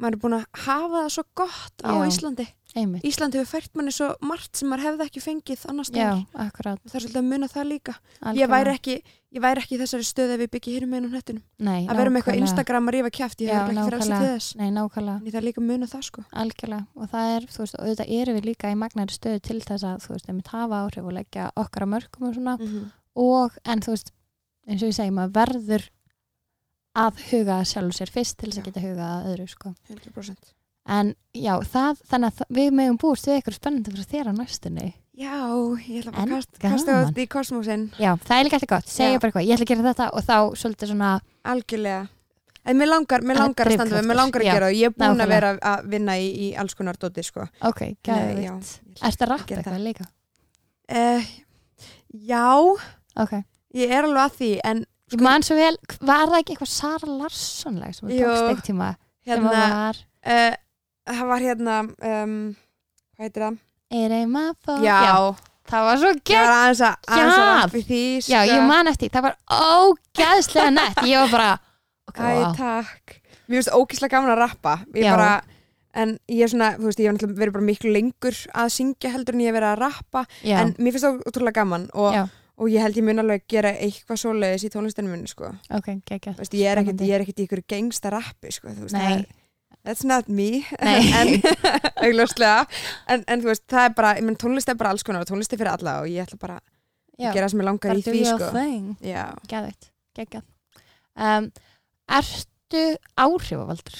maður 0.00 0.16
er 0.16 0.22
búin 0.22 0.36
að 0.38 0.46
hafa 0.64 1.02
það 1.02 1.10
svo 1.16 1.24
gott 1.40 1.84
á 1.84 1.90
Já. 1.92 2.06
Íslandi. 2.08 2.46
einmitt, 2.78 3.04
Ísland 3.08 3.34
hefur 3.34 3.48
fært 3.48 3.72
manni 3.78 3.92
svo 3.94 4.08
margt 4.22 4.56
sem 4.60 4.68
maður 4.68 4.84
hefði 4.86 5.06
ekki 5.08 5.20
fengið 5.24 5.62
annars 5.70 5.88
já, 5.90 5.94
staðar. 5.94 6.24
akkurat. 6.46 6.80
Það 6.84 6.94
er 6.98 7.02
svolítið 7.04 7.20
að 7.22 7.28
muna 7.32 7.48
það 7.48 7.64
líka. 7.72 7.94
Ég 8.38 8.50
væri, 8.52 8.74
ekki, 8.76 8.96
ég 9.34 9.42
væri 9.42 9.62
ekki 9.64 9.74
í 9.74 9.80
þessari 9.80 10.06
stöð 10.06 10.34
ef 10.36 10.44
ég 10.44 10.50
byggi 10.52 10.74
hér 10.76 10.86
með 10.86 11.08
hnettinum. 11.08 11.42
Nei, 11.58 11.86
að 11.88 11.96
vera 11.98 12.12
með 12.12 12.20
eitthvað 12.20 12.36
nákvæmlega. 12.36 12.48
Instagram 12.48 12.88
að 12.90 12.94
rífa 12.98 13.10
kæft 13.18 13.40
ég 13.42 13.48
Já, 13.48 13.54
hef 13.56 13.72
ekki 13.72 13.86
fyrir 13.88 13.96
alls 13.98 14.04
til 14.04 14.12
nákvæmlega. 14.12 14.36
þess. 14.36 14.56
Nei, 14.60 14.70
nákvæmlega, 14.76 15.16
en 15.18 15.26
ég 15.26 15.34
þarf 15.38 15.46
líka 15.48 15.62
að 15.62 15.68
muna 15.72 15.86
það 15.88 16.04
sko. 16.10 16.24
Algjörlega. 16.44 16.86
Og 16.94 17.10
það 17.16 17.32
er, 17.38 17.48
þú 17.48 17.58
veist, 17.64 17.74
og 17.78 17.88
auðvitað 17.88 18.14
erum 18.20 18.38
við 18.38 18.48
líka 18.52 18.70
í 18.70 18.78
magnæri 18.84 19.16
stöðu 19.18 19.40
til 19.48 19.58
þess 19.64 19.88
að, 19.88 19.98
þú 20.04 20.14
veist, 20.14 20.28
einmitt 20.28 20.52
hafa 20.52 20.82
áhrif 20.84 21.08
og 21.08 21.16
leggja 21.18 21.50
okkar 21.56 21.82
að 21.88 21.92
mörgum 21.96 22.28
og 22.28 22.34
svona. 22.38 22.56
Mm 22.60 22.86
og, 23.18 23.50
en 23.66 23.80
þú 23.82 23.90
veist, 23.96 24.12
eins 24.68 24.82
og 24.84 24.92
ég 24.92 24.94
segi 24.94 25.10
maður 25.10 25.32
verður 25.40 25.88
að 26.98 27.18
huga 27.30 27.58
að 27.62 27.68
sjálfu 27.72 27.96
sér 27.98 28.10
fyrst 28.14 28.36
til 28.40 28.50
þess 28.50 28.60
að 28.62 28.68
geta 28.70 28.82
huga 28.84 29.08
að 29.16 29.28
öðru, 29.32 29.46
sko. 29.52 29.74
100% 29.92 30.54
en 30.88 31.10
já, 31.36 31.52
það, 31.68 31.98
þannig 32.08 32.30
að 32.30 32.36
það- 32.38 32.54
við 32.58 32.68
megum 32.78 32.96
búist 33.02 33.26
við 33.28 33.34
eitthvað 33.38 33.56
spennandi 33.58 33.92
fyrir 33.92 34.06
þér 34.08 34.30
á 34.30 34.32
næstunni. 34.38 34.86
Já, 35.18 35.34
ég 35.84 35.98
ætla 36.00 36.12
bara 36.14 36.22
að 36.24 36.30
kast- 36.32 36.58
kasta 36.62 36.94
út 37.04 37.18
í 37.18 37.26
kosmosin 37.28 37.82
Já, 37.98 38.14
það 38.16 38.38
er 38.38 38.44
líka 38.46 38.56
alltaf 38.56 38.70
gott, 38.72 38.88
segja 38.88 39.10
Já. 39.12 39.18
bara 39.20 39.28
eitthvað. 39.32 39.46
Ég 39.48 39.54
ætla 39.58 39.66
að 39.66 39.72
gera 39.72 39.88
þetta 39.92 40.06
og 40.14 40.22
þá 40.24 40.36
svolítið 40.62 40.88
svona 40.92 41.10
algjörlega. 41.44 42.08
En 42.68 42.76
mér 42.78 42.88
langar, 42.88 43.20
mér 43.20 43.36
Það 43.36 43.42
langar 43.44 43.66
að 43.68 43.74
standa 43.78 43.96
við, 43.98 44.06
mér 44.08 44.16
langar 44.16 44.40
að 44.40 44.48
gera 44.48 44.66
það 44.68 44.78
ég 44.78 44.86
er 44.86 44.94
búin 44.96 45.20
að 45.24 45.28
vera 45.28 45.50
að 45.58 45.84
vinna 45.88 46.12
í, 46.16 46.26
í 46.38 46.48
alls 46.56 46.74
konar 46.74 46.96
dóti 46.96 47.24
sko. 47.24 47.48
Ok, 47.62 47.80
Nei, 47.80 47.96
gæðvitt 48.04 48.44
já, 48.44 48.54
Ertu 49.08 49.24
að 49.24 49.28
rappa 49.28 49.46
gera 49.46 49.62
eitthvað 49.62 49.84
líka? 49.84 50.06
uh, 50.88 51.22
Já, 52.14 52.48
Ok, 53.18 53.32
ég 53.74 53.90
er 53.90 54.04
alveg 54.06 54.24
að 54.24 54.36
því 54.38 54.50
en 54.64 54.84
ég 55.12 55.24
man 55.24 55.44
svo 55.46 55.56
vel, 55.58 55.74
var 56.00 56.26
það 56.28 56.38
ekki 56.42 56.54
eitthvað 56.54 56.72
Sara 56.72 57.10
Larssonleg 57.22 57.94
sem 57.96 58.08
þú 58.08 58.18
tókst 58.18 58.48
eitthvað 58.48 58.64
tíma? 58.68 58.88
Hérna 59.28 59.52
var 59.52 60.00
uh, 60.28 60.56
það 61.12 61.30
var 61.32 61.44
hérna 61.44 61.76
um, 61.84 62.34
hvað 63.16 63.28
heitir 63.28 63.46
það? 63.46 63.60
Er 63.98 64.16
eima 64.18 64.42
fó 64.64 64.76
Já, 64.84 64.98
það 65.68 65.86
var 65.88 66.00
svo 66.02 66.10
ég 66.12 66.22
gegn 66.28 66.42
var 66.44 66.56
aðeins 66.58 66.82
að, 66.84 66.98
aðeins 67.08 67.36
að 67.38 67.44
Já. 67.44 67.52
rappa 67.58 67.78
í 67.78 67.84
því 67.88 68.00
sko. 68.20 68.32
Já, 68.34 68.40
ég 68.52 68.66
man 68.68 68.90
eftir, 68.92 69.12
það 69.14 69.26
var 69.28 69.38
ógæðslega 69.48 70.72
nett. 70.74 71.00
Ég 71.08 71.22
var 71.24 71.30
bara, 71.32 71.52
ok, 72.10 72.18
Æ, 72.18 72.26
wow 72.28 72.50
takk. 72.58 73.14
Mér 73.48 73.62
finnst 73.62 73.72
ógislega 73.72 74.12
gaman 74.18 74.34
að 74.34 74.42
rappa. 74.42 74.74
Ég 74.94 75.06
Já. 75.08 75.14
bara, 75.16 75.30
En 75.98 76.12
ég 76.30 76.44
er 76.44 76.50
svona, 76.52 76.66
þú 76.76 76.84
veist, 76.84 76.98
ég 77.00 77.08
hef 77.08 77.14
náttúrulega 77.16 77.40
verið 77.40 77.54
bara 77.56 77.64
miklu 77.66 77.90
lengur 77.90 78.36
að 78.60 78.68
syngja 78.70 79.10
heldur 79.10 79.34
en 79.34 79.40
ég 79.42 79.48
hef 79.48 79.56
verið 79.56 79.70
að 79.72 79.78
rappa. 79.80 80.20
Já, 80.46 80.58
En 80.60 80.74
mér 80.76 80.94
finnst 80.94 81.06
það 81.08 81.22
ótrúlega 81.26 81.56
gaman 81.56 81.86
og, 81.96 82.12
Já. 82.14 82.20
Og 82.58 82.70
ég 82.72 82.82
held 82.82 82.96
ég 82.98 83.04
mun 83.06 83.22
alveg 83.22 83.44
gera 83.50 83.70
eitthvað 83.78 84.18
svoleiðis 84.22 84.64
í 84.66 84.70
tónlistinu 84.74 85.10
minni, 85.12 85.30
sko. 85.30 85.52
Ok, 85.78 85.92
geggjað. 86.08 86.34
Þú 86.38 86.42
veist, 86.44 86.56
ég 86.58 86.72
er 86.72 86.80
er 87.16 87.24
ekkit 87.24 87.42
í 87.42 87.46
ykkur 87.48 87.62
gengsta 87.70 88.10
rappi, 88.14 88.50
sko 88.54 88.72
veist, 88.88 88.98
er- 88.98 89.28
That's 89.86 90.04
not 90.04 90.26
me. 90.28 90.64
En 90.82 91.28
en, 93.08 93.22
en 93.30 93.40
þú 93.44 93.52
veist, 93.52 93.64
það 93.70 93.86
er 93.88 93.94
bara, 93.96 94.10
menn 94.26 94.36
tónlist 94.40 94.68
er 94.68 94.76
bara 94.80 94.90
alls 94.92 95.06
konar 95.06 95.22
tónlist 95.30 95.54
er 95.54 95.60
fyrir 95.62 95.70
alla 95.76 96.00
og 96.02 96.10
ég 96.10 96.26
ætla 96.26 96.38
bara 96.42 96.58
Já, 97.18 97.30
að 97.30 97.38
gera 97.38 97.46
það 97.46 97.52
sem 97.54 97.62
ég 97.62 97.68
langar 97.68 97.96
í 97.96 98.02
því, 98.06 98.24
sko. 98.28 98.50
Geðveikt, 99.50 99.88
geggjað 100.18 100.44
um, 101.28 101.48
Ertu 102.18 102.84
áhrifavaldur? 103.18 103.98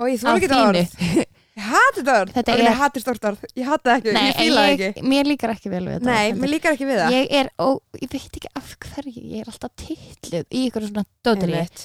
og 0.00 0.08
ég 0.10 0.20
þú 0.22 0.32
ekki 0.40 0.50
það 0.50 0.64
þínu? 0.64 0.82
orð 0.82 1.31
Ég 1.52 1.64
hati 1.68 2.00
þetta 2.00 2.12
orð, 2.22 2.30
Þetta 2.32 2.52
er- 2.54 2.60
ég 2.64 2.78
hati 2.80 3.00
stort 3.02 3.24
orð, 3.28 3.40
ég 3.60 3.66
hati 3.68 3.84
það 3.88 3.96
ekki, 4.00 4.12
Nei, 4.16 4.26
ég 4.30 4.36
fíla 4.38 4.60
það 4.62 4.70
ekki. 4.86 5.02
mér 5.12 5.26
líkar 5.28 5.50
ekki 5.52 5.72
vel 5.72 5.82
við 5.84 5.96
þetta 5.98 6.12
Nei, 6.14 6.32
mér 6.40 6.50
líkar 6.54 6.76
ekki 6.78 6.86
við 6.88 7.00
það. 7.02 7.16
Ég 7.16 7.34
er, 7.40 7.50
ó, 7.60 7.66
ég 8.00 8.12
veit 8.14 8.38
ekki 8.38 8.52
af 8.56 8.70
hverju 8.86 9.24
ég 9.34 9.42
er 9.42 9.50
alltaf 9.52 9.74
titluð 9.82 10.46
í 10.48 10.62
ykkur 10.70 10.86
svona 10.88 11.04
Einmitt. 11.28 11.82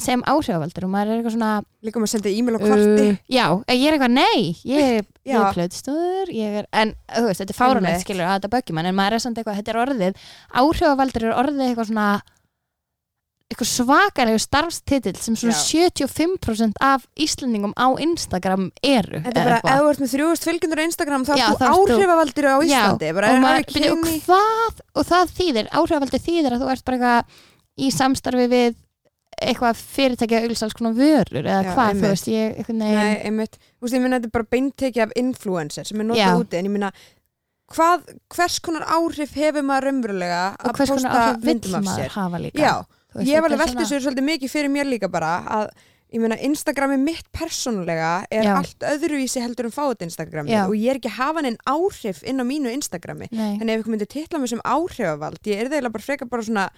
sem 0.00 0.20
áhrifavaldur 0.28 0.84
og 0.84 0.90
maður 0.92 1.12
er 1.14 1.16
eitthvað 1.20 1.34
svona 1.36 1.52
Líka 1.84 2.00
maður 2.00 2.12
sendið 2.12 2.36
e-mail 2.40 2.56
og 2.56 2.60
kvarti 2.66 3.06
uh, 3.08 3.16
já, 3.28 3.46
ég 3.72 3.86
er 3.88 3.96
eitthvað, 3.96 4.12
nei 4.16 4.56
ég 4.68 4.84
er, 4.98 5.08
ég 5.28 5.34
er 5.40 5.54
plöðstöður 5.56 6.32
ég 6.36 6.58
er, 6.60 6.68
en 6.72 6.92
þú 7.08 7.24
veist, 7.30 7.40
þetta 7.40 7.54
er 7.56 7.58
fárunlegt 7.60 8.04
skilur 8.04 8.28
að 8.28 8.36
þetta 8.36 8.52
böggjum 8.54 8.80
en 8.84 8.94
maður 9.00 9.16
er 9.16 9.24
samt 9.24 9.40
eitthvað, 9.40 9.58
þetta 9.60 9.72
er 9.74 9.80
orðið. 9.86 10.20
Áhrifavaldur 10.60 11.24
er 11.30 11.36
orðið 11.40 11.64
eitthvað 11.70 11.88
svona 11.90 12.06
eitthvað 13.50 13.66
svakalegu 13.66 14.38
starfstitill 14.38 15.16
sem 15.18 15.34
svona 15.34 15.56
75% 15.58 16.76
af 16.86 17.06
Íslendingum 17.18 17.72
á 17.74 17.86
Instagram 17.98 18.68
eru 18.82 19.20
Þetta 19.24 19.40
er 19.40 19.48
bara, 19.48 19.56
eitthvað. 19.58 19.72
ef 19.74 19.80
þú 19.80 19.88
ert 19.90 20.02
með 20.04 20.12
þrjúst 20.14 20.46
fylgjendur 20.46 20.80
á 20.80 20.84
Instagram 20.86 21.24
þá 21.26 21.32
Já, 21.34 21.46
ert 21.50 21.58
þá 21.58 21.64
þú 21.66 21.70
ert 21.70 21.90
þú- 21.90 21.96
áhrifavaldur 21.98 22.46
á 22.46 22.56
Íslandi. 22.62 23.08
Bara, 23.18 23.26
og, 23.30 23.34
er, 23.34 23.42
maður, 23.42 23.66
byrju, 23.74 23.90
og 23.90 24.04
kynni- 24.04 24.22
hvað? 24.28 24.84
Og 24.94 25.08
það 25.10 25.34
þýðir, 25.40 25.66
áhrifavaldi 25.80 26.20
þýðir 26.28 26.52
að 26.56 26.62
þú 26.62 26.70
ert 26.76 26.84
bara 26.84 26.96
eitthvað 27.00 27.24
í 27.80 27.90
samstarfi 27.90 28.46
við 28.54 28.78
eitthvað 29.40 29.76
fyrirtækja 29.96 30.40
auðvitað 30.44 30.62
alls 30.66 30.74
konar 30.76 30.94
vörur 30.98 31.46
eða 31.46 31.62
Já, 31.64 31.70
hvað, 31.74 31.88
einmitt. 31.90 32.04
þú 32.04 32.10
veist, 32.14 32.28
ég 32.28 32.56
veginn 32.60 32.78
Nei, 32.78 33.16
einmitt, 33.24 33.54
þú 33.78 33.82
veist, 33.86 33.94
ég 33.96 34.02
minna 34.04 34.18
þetta 34.20 34.28
er 34.30 34.34
bara 34.36 34.48
beinteki 34.54 35.00
af 35.02 35.12
influencer 35.16 35.86
sem 35.86 36.00
er 36.00 36.04
Já. 36.04 36.10
notað 36.28 36.42
úti 36.44 36.58
en 36.60 36.66
ég 36.66 36.74
minna, 36.74 36.90
hvað, 37.72 38.02
hvers 38.34 38.58
konar 38.60 38.84
áhrif 38.90 39.32
hefur 39.38 39.62
maður 39.64 39.86
raunverulega 39.88 40.42
og 40.58 40.66
að 40.70 40.76
hvers 40.76 40.90
konar 40.90 41.10
posta 41.10 41.24
áhrif 41.30 41.44
myndum 41.46 41.70
vill 41.70 41.78
af 41.80 41.84
maður 41.88 42.02
sér? 42.04 42.10
hafa 42.18 42.38
líka? 42.42 42.60
Já, 42.60 42.74
ég 43.18 43.36
er 43.36 43.42
veltið 43.42 43.72
svona- 43.74 43.88
sér 43.90 44.04
svolítið 44.04 44.28
mikið 44.28 44.50
fyrir 44.52 44.70
mér 44.70 44.86
líka 44.90 45.10
bara 45.10 45.32
að 45.46 45.70
ég 46.12 46.20
meina 46.20 46.36
Instagrami 46.42 46.96
mitt 46.98 47.26
persónulega 47.32 48.24
er 48.30 48.44
Já. 48.44 48.54
allt 48.58 48.78
öðruvísi 48.82 49.40
heldur 49.42 49.68
en 49.68 49.74
fáið 49.74 50.06
Instagrami 50.08 50.50
Já. 50.50 50.64
og 50.66 50.74
ég 50.74 50.90
er 50.90 50.98
ekki 50.98 51.10
að 51.10 51.18
hafa 51.20 51.42
neinn 51.46 51.58
áhrif 51.70 52.22
inn 52.26 52.42
á 52.42 52.44
mínu 52.46 52.72
Instagrami 52.74 53.28
Nei. 53.30 53.58
en 53.60 53.68
ef 53.68 53.82
ykkur 53.82 53.94
myndi 53.94 54.08
titla 54.10 54.38
mig 54.40 54.48
sem 54.50 54.62
áhrifavald 54.64 55.38
ég 55.46 55.60
er 55.62 55.70
þeirlega 55.70 55.92
bara 55.92 56.02
frekar 56.02 56.28
bara 56.28 56.42
svona, 56.42 56.68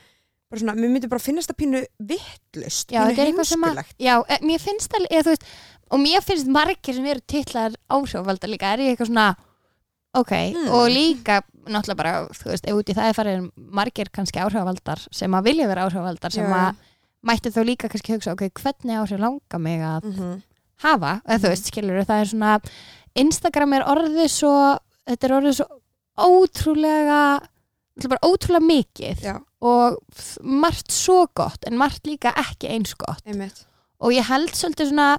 bara 0.50 0.60
svona 0.60 0.74
mér 0.76 0.92
myndi 0.92 1.08
bara 1.08 1.18
finnast 1.24 1.48
það 1.48 1.60
pínu 1.62 1.84
vittlust 2.12 2.92
pínu 2.92 3.08
að, 3.08 3.22
heimskulegt 3.22 3.96
já, 3.98 4.20
e, 4.28 4.38
mér 4.44 4.60
finnst 4.60 4.92
það, 4.92 5.08
eða 5.08 5.22
þú 5.24 5.32
veist, 5.32 5.48
og 5.92 5.98
mér 6.04 6.20
finnst 6.28 6.52
margir 6.52 6.94
sem 6.94 7.06
eru 7.06 7.20
titlar 7.26 7.72
áhrifvalda 7.88 8.48
líka, 8.52 8.74
er 8.74 8.84
ég 8.84 8.92
eitthvað 8.96 9.12
svona, 9.12 9.30
ok, 10.14 10.32
Hmm. 10.52 10.68
og 10.76 10.88
líka, 10.92 11.40
náttúrulega 11.66 11.96
bara, 11.96 12.26
þú 12.28 12.50
veist, 12.50 12.66
ef 12.68 12.74
út 12.74 12.88
í 12.90 12.94
það 12.94 13.08
er 13.08 13.14
farið 13.16 13.50
margir 13.56 14.10
kannski 14.12 14.40
áhrifvaldar 14.42 15.06
sem 15.10 15.30
að 15.32 15.44
vilja 15.44 15.66
vera 15.68 15.86
áhrifvaldar 15.88 16.32
sem 16.32 16.44
já. 16.44 16.52
að 16.52 16.76
mættu 17.24 17.50
þá 17.54 17.60
líka 17.64 17.88
kannski 17.88 18.12
hugsa, 18.16 18.32
ok, 18.32 18.48
hvernig 18.52 18.98
áhrif 18.98 19.18
langar 19.20 19.60
mig 19.60 19.80
að 19.80 20.02
mm 20.04 20.42
hafa, 20.82 21.22
eða 21.24 21.38
þú 21.38 21.46
Mhm. 21.46 21.52
veist, 21.52 21.66
skilur 21.70 22.04
það 22.04 22.20
er 22.20 22.26
svona, 22.26 22.60
Instagram 23.14 23.72
er 23.74 23.82
orðið 23.86 24.28
svo, 24.28 24.78
þetta 25.06 25.24
er 25.24 25.34
orðið 25.38 25.54
svo 25.54 25.66
ótrúlega, 26.18 27.40
ótrúlega 28.00 28.64
mikið 28.66 29.20
Já, 29.22 29.36
og 29.62 29.98
margt 30.42 30.90
svo 30.90 31.26
gott 31.34 31.64
en 31.68 31.76
margt 31.78 32.02
líka 32.08 32.32
ekki 32.34 32.68
eins 32.72 32.94
gott 32.98 33.22
einmitt 33.26 33.64
og 34.00 34.10
ég 34.12 34.24
held 34.26 34.50
svolítið 34.50 34.90
svona 34.90 35.18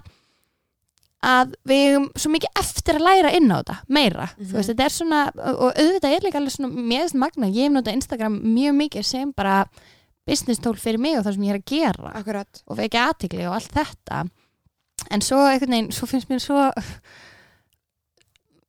að 1.24 1.56
við 1.70 1.82
hefum 1.88 2.06
svo 2.20 2.32
mikið 2.34 2.60
eftir 2.60 3.00
að 3.00 3.06
læra 3.08 3.32
inn 3.38 3.52
á 3.52 3.56
þetta, 3.62 3.76
meira. 3.88 4.28
Mhm. 4.36 4.46
þú 4.50 4.58
veist, 4.60 4.70
þetta 4.74 4.86
er 4.86 4.96
svona, 4.98 5.22
og 5.54 5.74
auðvitað 5.74 6.16
er 6.16 6.26
líka 6.28 6.40
alveg 6.42 6.56
svona 6.58 6.88
finnst 6.92 7.14
magna, 7.16 7.48
ég 7.48 7.68
hef 7.70 7.76
notað 7.76 7.98
Instagram 8.00 8.40
mjög 8.44 8.78
mikið 8.82 9.06
sem 9.06 9.32
bara 9.32 9.66
business 10.28 10.60
tól 10.64 10.76
fyrir 10.80 11.00
mig 11.00 11.18
og 11.18 11.26
það 11.26 11.34
sem 11.36 11.44
ég 11.44 11.54
er 11.54 11.60
að 11.60 11.70
gera 11.72 12.14
Akkurat. 12.16 12.64
og 12.68 12.78
vekja 12.78 13.08
aðtikli 13.12 13.48
og 13.48 13.56
allt 13.58 13.72
þetta. 13.72 14.24
En 15.12 15.22
svo 15.22 15.38
einhvern 15.48 15.74
veginn, 15.76 15.92
svo 15.92 16.08
finnst 16.08 16.30
mér 16.30 16.40
svo 16.40 16.72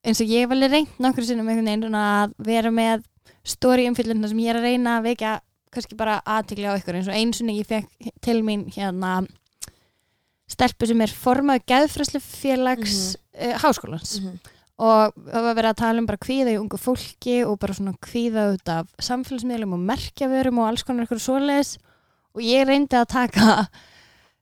eins 0.04 0.20
og 0.20 0.28
ég 0.28 0.44
hef 0.44 0.50
alveg 0.54 0.70
reynt 0.72 0.98
nokkur 1.00 1.24
sinnum 1.24 1.48
einhvern 1.48 1.68
veginn 1.70 1.86
svona 1.86 2.04
að 2.24 2.34
vera 2.38 2.70
með 2.74 3.04
story 3.44 3.86
umfyllina 3.88 4.28
sem 4.28 4.38
ég 4.42 4.52
er 4.52 4.60
að 4.60 4.66
reyna 4.68 4.98
að 4.98 5.06
vekja 5.10 5.32
kannski 5.74 5.96
bara 5.98 6.20
aðtikli 6.26 6.68
á 6.68 6.76
ykkur 6.78 6.98
eins 6.98 7.08
og 7.10 7.16
eins 7.16 7.40
og 7.42 7.48
ég 7.56 7.66
fekk 7.70 8.12
til 8.24 8.42
mín 8.46 8.66
hérna 8.74 9.14
stelpu 10.54 10.88
sem 10.88 11.04
er 11.04 11.12
formað 11.12 11.66
geðfræslu 11.70 12.22
félags 12.24 12.96
mm 13.14 13.20
háskólans. 13.34 14.20
Mhm. 14.20 14.38
og 14.74 15.14
það 15.14 15.42
var 15.42 15.54
verið 15.54 15.70
að 15.70 15.76
tala 15.78 15.98
um 16.00 16.06
bara 16.06 16.18
kvíða 16.18 16.50
í 16.50 16.58
ungu 16.58 16.78
fólki 16.78 17.34
og 17.46 17.58
bara 17.62 17.74
svona 17.74 17.94
kvíða 18.02 18.54
út 18.54 18.68
af 18.68 18.88
samfélagsmiðlum 18.98 19.74
og 19.76 19.84
merkjavörum 19.86 20.58
og 20.58 20.66
alls 20.68 20.82
konar 20.82 21.06
ykkur 21.06 21.20
svoleiðis. 21.22 21.76
Og 22.34 22.42
ég 22.42 22.66
reyndi 22.66 22.98
að 22.98 23.06
taka 23.12 23.68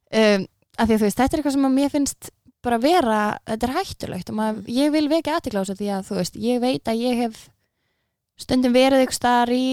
um, 0.08 0.46
af 0.78 0.88
því 0.88 0.94
að 0.94 0.96
þú 0.96 1.04
veist, 1.04 1.18
þetta 1.18 1.36
er 1.36 1.42
eitthvað 1.42 1.52
sem 1.52 1.68
að 1.68 1.76
mér 1.76 1.92
finnst 1.92 2.30
bara 2.64 2.78
vera, 2.80 3.18
þetta 3.44 3.68
er 3.68 3.74
hættulegt. 3.76 4.30
Og 4.32 4.38
maður, 4.38 4.70
ég 4.72 4.94
vil 4.94 5.08
vekja 5.12 5.40
þessu 5.44 5.76
því 5.76 5.90
að 5.92 6.06
þú 6.08 6.16
veist, 6.22 6.40
ég 6.40 6.62
veit 6.64 6.88
að 6.88 7.02
ég 7.02 7.20
hef 7.26 7.42
stundum 8.40 8.72
verið 8.72 9.04
ykkur 9.04 9.18
staðar 9.18 9.52
í 9.52 9.66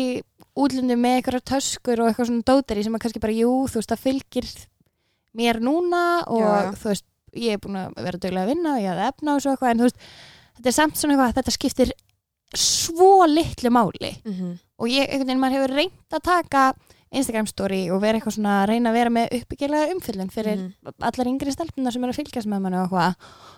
útlundum 0.59 0.99
með 0.99 1.21
eitthvað 1.21 1.47
töskur 1.53 2.03
og 2.03 2.09
eitthvað 2.09 2.33
svona 2.33 2.47
dóteri 2.51 2.83
sem 2.83 2.95
að 2.99 3.05
kannski 3.05 3.23
bara, 3.23 3.39
jú, 3.39 3.53
þú 3.71 3.79
veist, 3.79 3.93
það 3.93 4.03
fylgir 4.03 4.51
mér 5.37 5.59
núna 5.61 6.23
og 6.27 6.41
Já, 6.41 6.71
þú 6.81 6.89
veist, 6.89 7.05
ég 7.37 7.53
er 7.53 7.59
búin 7.61 7.77
að 7.77 7.93
vera 8.03 8.17
dögulega 8.17 8.45
að 8.47 8.51
vinna 8.55 8.73
og 8.75 8.81
ég 8.81 8.89
hafði 8.89 9.07
efna 9.13 9.35
og 9.35 9.41
svo 9.43 9.51
eitthvað 9.53 9.71
en 9.71 9.77
þú 9.79 9.87
veist, 9.89 9.99
þetta 10.57 10.69
er 10.71 10.77
samt 10.79 10.95
svona 10.97 11.13
eitthvað 11.13 11.29
að 11.29 11.37
þetta 11.39 11.55
skiptir 11.57 11.91
svo 12.57 13.25
litlu 13.29 13.69
máli. 13.69 14.13
Mhm. 14.25 14.57
og 14.79 14.87
ég, 14.87 15.05
einhvern 15.09 15.27
veginn, 15.27 15.39
maður 15.43 15.57
hefur 15.59 15.75
reynt 15.75 16.13
að 16.15 16.23
taka 16.23 16.73
Instagram 17.11 17.47
story 17.47 17.89
og 17.91 18.01
vera 18.01 18.17
eitthvað 18.19 18.35
svona 18.37 18.63
að 18.63 18.67
reyna 18.69 18.89
að 18.89 18.93
vera 18.99 19.09
með 19.09 19.31
uppbyggilega 19.39 19.91
umfyllun 19.93 20.29
fyrir 20.31 20.57
Mhm. 20.57 20.93
allar 21.01 21.27
yngri 21.27 21.51
stelpunar 21.51 21.91
sem 21.93 22.03
eru 22.03 22.13
að 22.13 22.19
fylgjast 22.21 22.47
með 22.47 22.61
manni 22.61 22.77
og 22.77 22.89
eitthvað. 22.89 23.15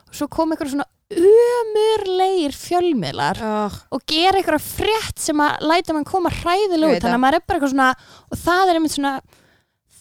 Og 0.10 0.14
svo 0.16 0.28
kom 0.30 0.52
eitthvað 0.52 0.72
svona 0.72 0.88
umurlegir 1.12 2.54
fjölmiðlar 2.56 3.42
oh, 3.44 3.76
og 3.96 4.04
gera 4.10 4.40
eitthvað 4.40 4.64
frétt 4.66 5.20
sem 5.20 5.38
að 5.44 5.62
læta 5.68 5.94
mann 5.96 6.08
koma 6.08 6.30
hræðilega 6.32 6.96
Ég 6.96 7.00
út. 7.00 7.04
þannig 7.06 7.18
að 7.20 7.24
maður 7.26 7.38
er 7.40 7.46
bara 7.48 7.60
eitthvað 7.60 7.74
svona 7.76 7.90
og 8.32 8.38
það 8.42 8.70
er 8.72 8.80
einmitt 8.80 8.96
svona 8.96 9.14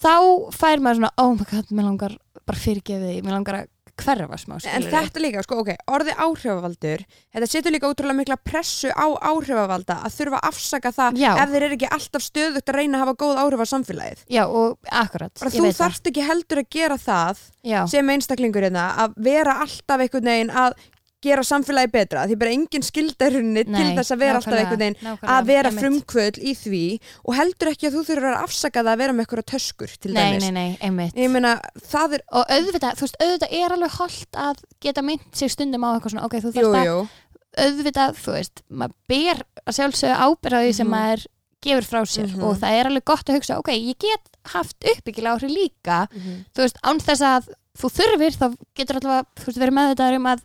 þá 0.00 0.14
fær 0.56 0.80
maður 0.82 1.02
svona, 1.02 1.12
oh 1.20 1.34
my 1.36 1.46
god, 1.50 1.74
mér 1.76 1.88
langar 1.90 2.16
bara 2.46 2.58
fyrirgeði, 2.64 3.20
mér 3.24 3.36
langar 3.38 3.60
að 3.62 3.68
hverfa 4.00 4.36
smá 4.40 4.54
En 4.56 4.60
skilurðu. 4.64 4.90
þetta 4.94 5.20
líka, 5.20 5.42
sko, 5.44 5.56
ok, 5.60 5.70
orði 5.92 6.12
áhrifavaldur 6.24 7.02
þetta 7.34 7.48
setur 7.52 7.74
líka 7.74 7.90
ótrúlega 7.90 8.16
mikla 8.16 8.38
pressu 8.40 8.88
á 8.96 9.06
áhrifavalda 9.28 9.98
að 10.06 10.14
þurfa 10.16 10.38
að 10.40 10.46
afsaka 10.48 10.92
það 10.96 11.18
Já. 11.20 11.30
ef 11.42 11.52
þeir 11.52 11.66
eru 11.66 11.76
ekki 11.76 11.90
alltaf 11.98 12.24
stöðugt 12.24 12.72
að 12.72 12.78
reyna 12.78 12.96
að 12.96 13.02
hafa 13.04 13.14
góð 13.20 13.40
áhrif 13.42 13.60
á 13.60 13.66
samfélagið 13.74 14.22
Já, 14.32 14.42
og 14.48 14.78
akkurat, 14.88 15.34
bara 15.36 15.50
ég 15.52 15.58
þú 15.58 15.66
veit 15.66 15.74
það. 15.76 15.82
þarft 15.84 16.10
ekki 16.14 16.24
heldur 16.30 16.62
að 16.62 16.70
gera 16.78 16.96
það 17.04 17.44
Já, 17.74 17.80
sem 17.92 18.14
einstaklingur 18.16 18.66
hérna 18.70 18.86
að 19.04 19.20
vera 19.28 19.58
alltaf 19.66 20.06
einhvern 20.06 20.32
veginn 20.32 20.54
að 20.64 20.80
gera 21.20 21.42
samfélagi 21.44 21.90
betra 21.92 22.22
því 22.28 22.36
bara 22.40 22.52
engin 22.56 22.84
skildarunni 22.86 23.64
til 23.68 23.88
þess 23.98 24.14
að 24.14 24.20
vera 24.22 24.38
alltaf 24.40 24.56
einhvern 24.56 24.80
veginn 24.80 24.96
nákvæmlega, 25.04 25.34
að 25.36 25.48
vera 25.50 25.72
frumkvöld 25.76 26.38
í 26.40 26.54
því 26.56 26.82
og 27.24 27.34
heldur 27.36 27.70
ekki 27.72 27.88
að 27.90 27.96
þú 27.98 28.04
þurfur 28.08 28.28
að 28.30 28.44
afsaka 28.44 28.84
það 28.84 28.92
að 28.94 29.02
vera 29.02 29.12
með 29.16 29.26
eitthvað 29.26 29.48
töskur 29.52 29.96
til 30.00 30.12
Nei, 30.14 30.20
dæmis 30.22 30.46
nei, 30.46 30.52
nei, 30.56 30.78
einmitt 30.80 31.18
meina 31.34 31.52
er, 31.60 32.22
og 32.32 32.44
auðvitað, 32.56 32.96
þú 32.96 33.06
veist, 33.06 33.18
auðvitað 33.20 33.56
er 33.60 33.74
alveg 33.76 33.98
holdt 33.98 34.40
að 34.46 34.62
geta 34.80 35.02
mynd 35.04 35.26
sig 35.36 35.52
stundum 35.52 35.84
á 35.84 35.88
eitthvað 35.92 36.14
svona 36.14 36.24
ok, 36.30 36.38
þú 36.40 36.54
jú, 36.54 36.72
þarft 36.72 36.80
að 36.80 37.66
auðvitað, 37.66 38.16
þú 38.24 38.34
veist, 38.38 38.62
maður 38.70 38.96
ber 39.10 39.42
að 39.66 39.76
sjálfsögðu 39.76 40.16
ábyrða 40.24 40.62
því 40.64 40.72
sem 40.80 40.86
Mhm. 40.86 40.94
maður 40.96 41.26
gefur 41.60 41.84
frá 41.84 42.00
sér 42.08 42.28
Mhm. 42.30 42.42
og 42.42 42.56
það 42.56 42.72
er 42.80 42.86
alveg 42.88 43.04
gott 43.04 43.26
að 43.28 43.36
hugsa, 43.36 43.58
ok, 43.58 43.68
ég 43.76 43.98
get 43.98 44.20
haft 44.54 44.76
uppbyggilega 44.80 45.34
áhrif 45.36 45.50
líka 45.52 46.08
Mhm. 46.08 46.44
þú 46.54 46.62
veist, 46.64 46.78
án 46.82 46.98
þess 47.00 47.20
að 47.20 47.48
þú 47.76 47.86
þurfir 47.98 48.32
þá 48.40 48.56
getur 48.74 48.96
alltaf, 48.96 49.26
þú 49.36 49.44
veist, 49.46 49.58
verið 49.60 49.76
með 49.76 49.94
þetta 49.94 50.16
um 50.16 50.26
að 50.26 50.40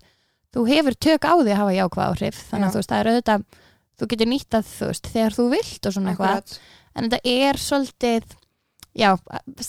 þú 0.56 0.64
hefur 0.70 0.98
tök 1.08 1.28
á 1.28 1.34
því 1.36 1.52
að 1.52 1.62
hafa 1.62 1.76
jákvæð 1.76 2.08
áhrif 2.08 2.42
þannig 2.50 2.66
Já. 2.66 2.70
að 2.70 2.74
þú 2.74 2.82
veist, 2.82 2.92
það 2.94 3.02
er 3.02 3.12
auðvitað 3.12 3.46
þú 3.96 4.10
getur 4.12 4.32
nýtt 4.32 4.58
að, 4.58 4.72
þú 4.72 4.90
veist, 4.92 5.12
þegar 5.14 5.36
þú 5.36 5.46
vilt 5.52 5.88
og 5.88 5.96
svona 5.96 6.14
eitthvað, 6.14 6.58
en 6.96 7.08
þetta 7.10 7.36
er 7.36 7.62
svolítið 7.66 8.36
já, 8.96 9.10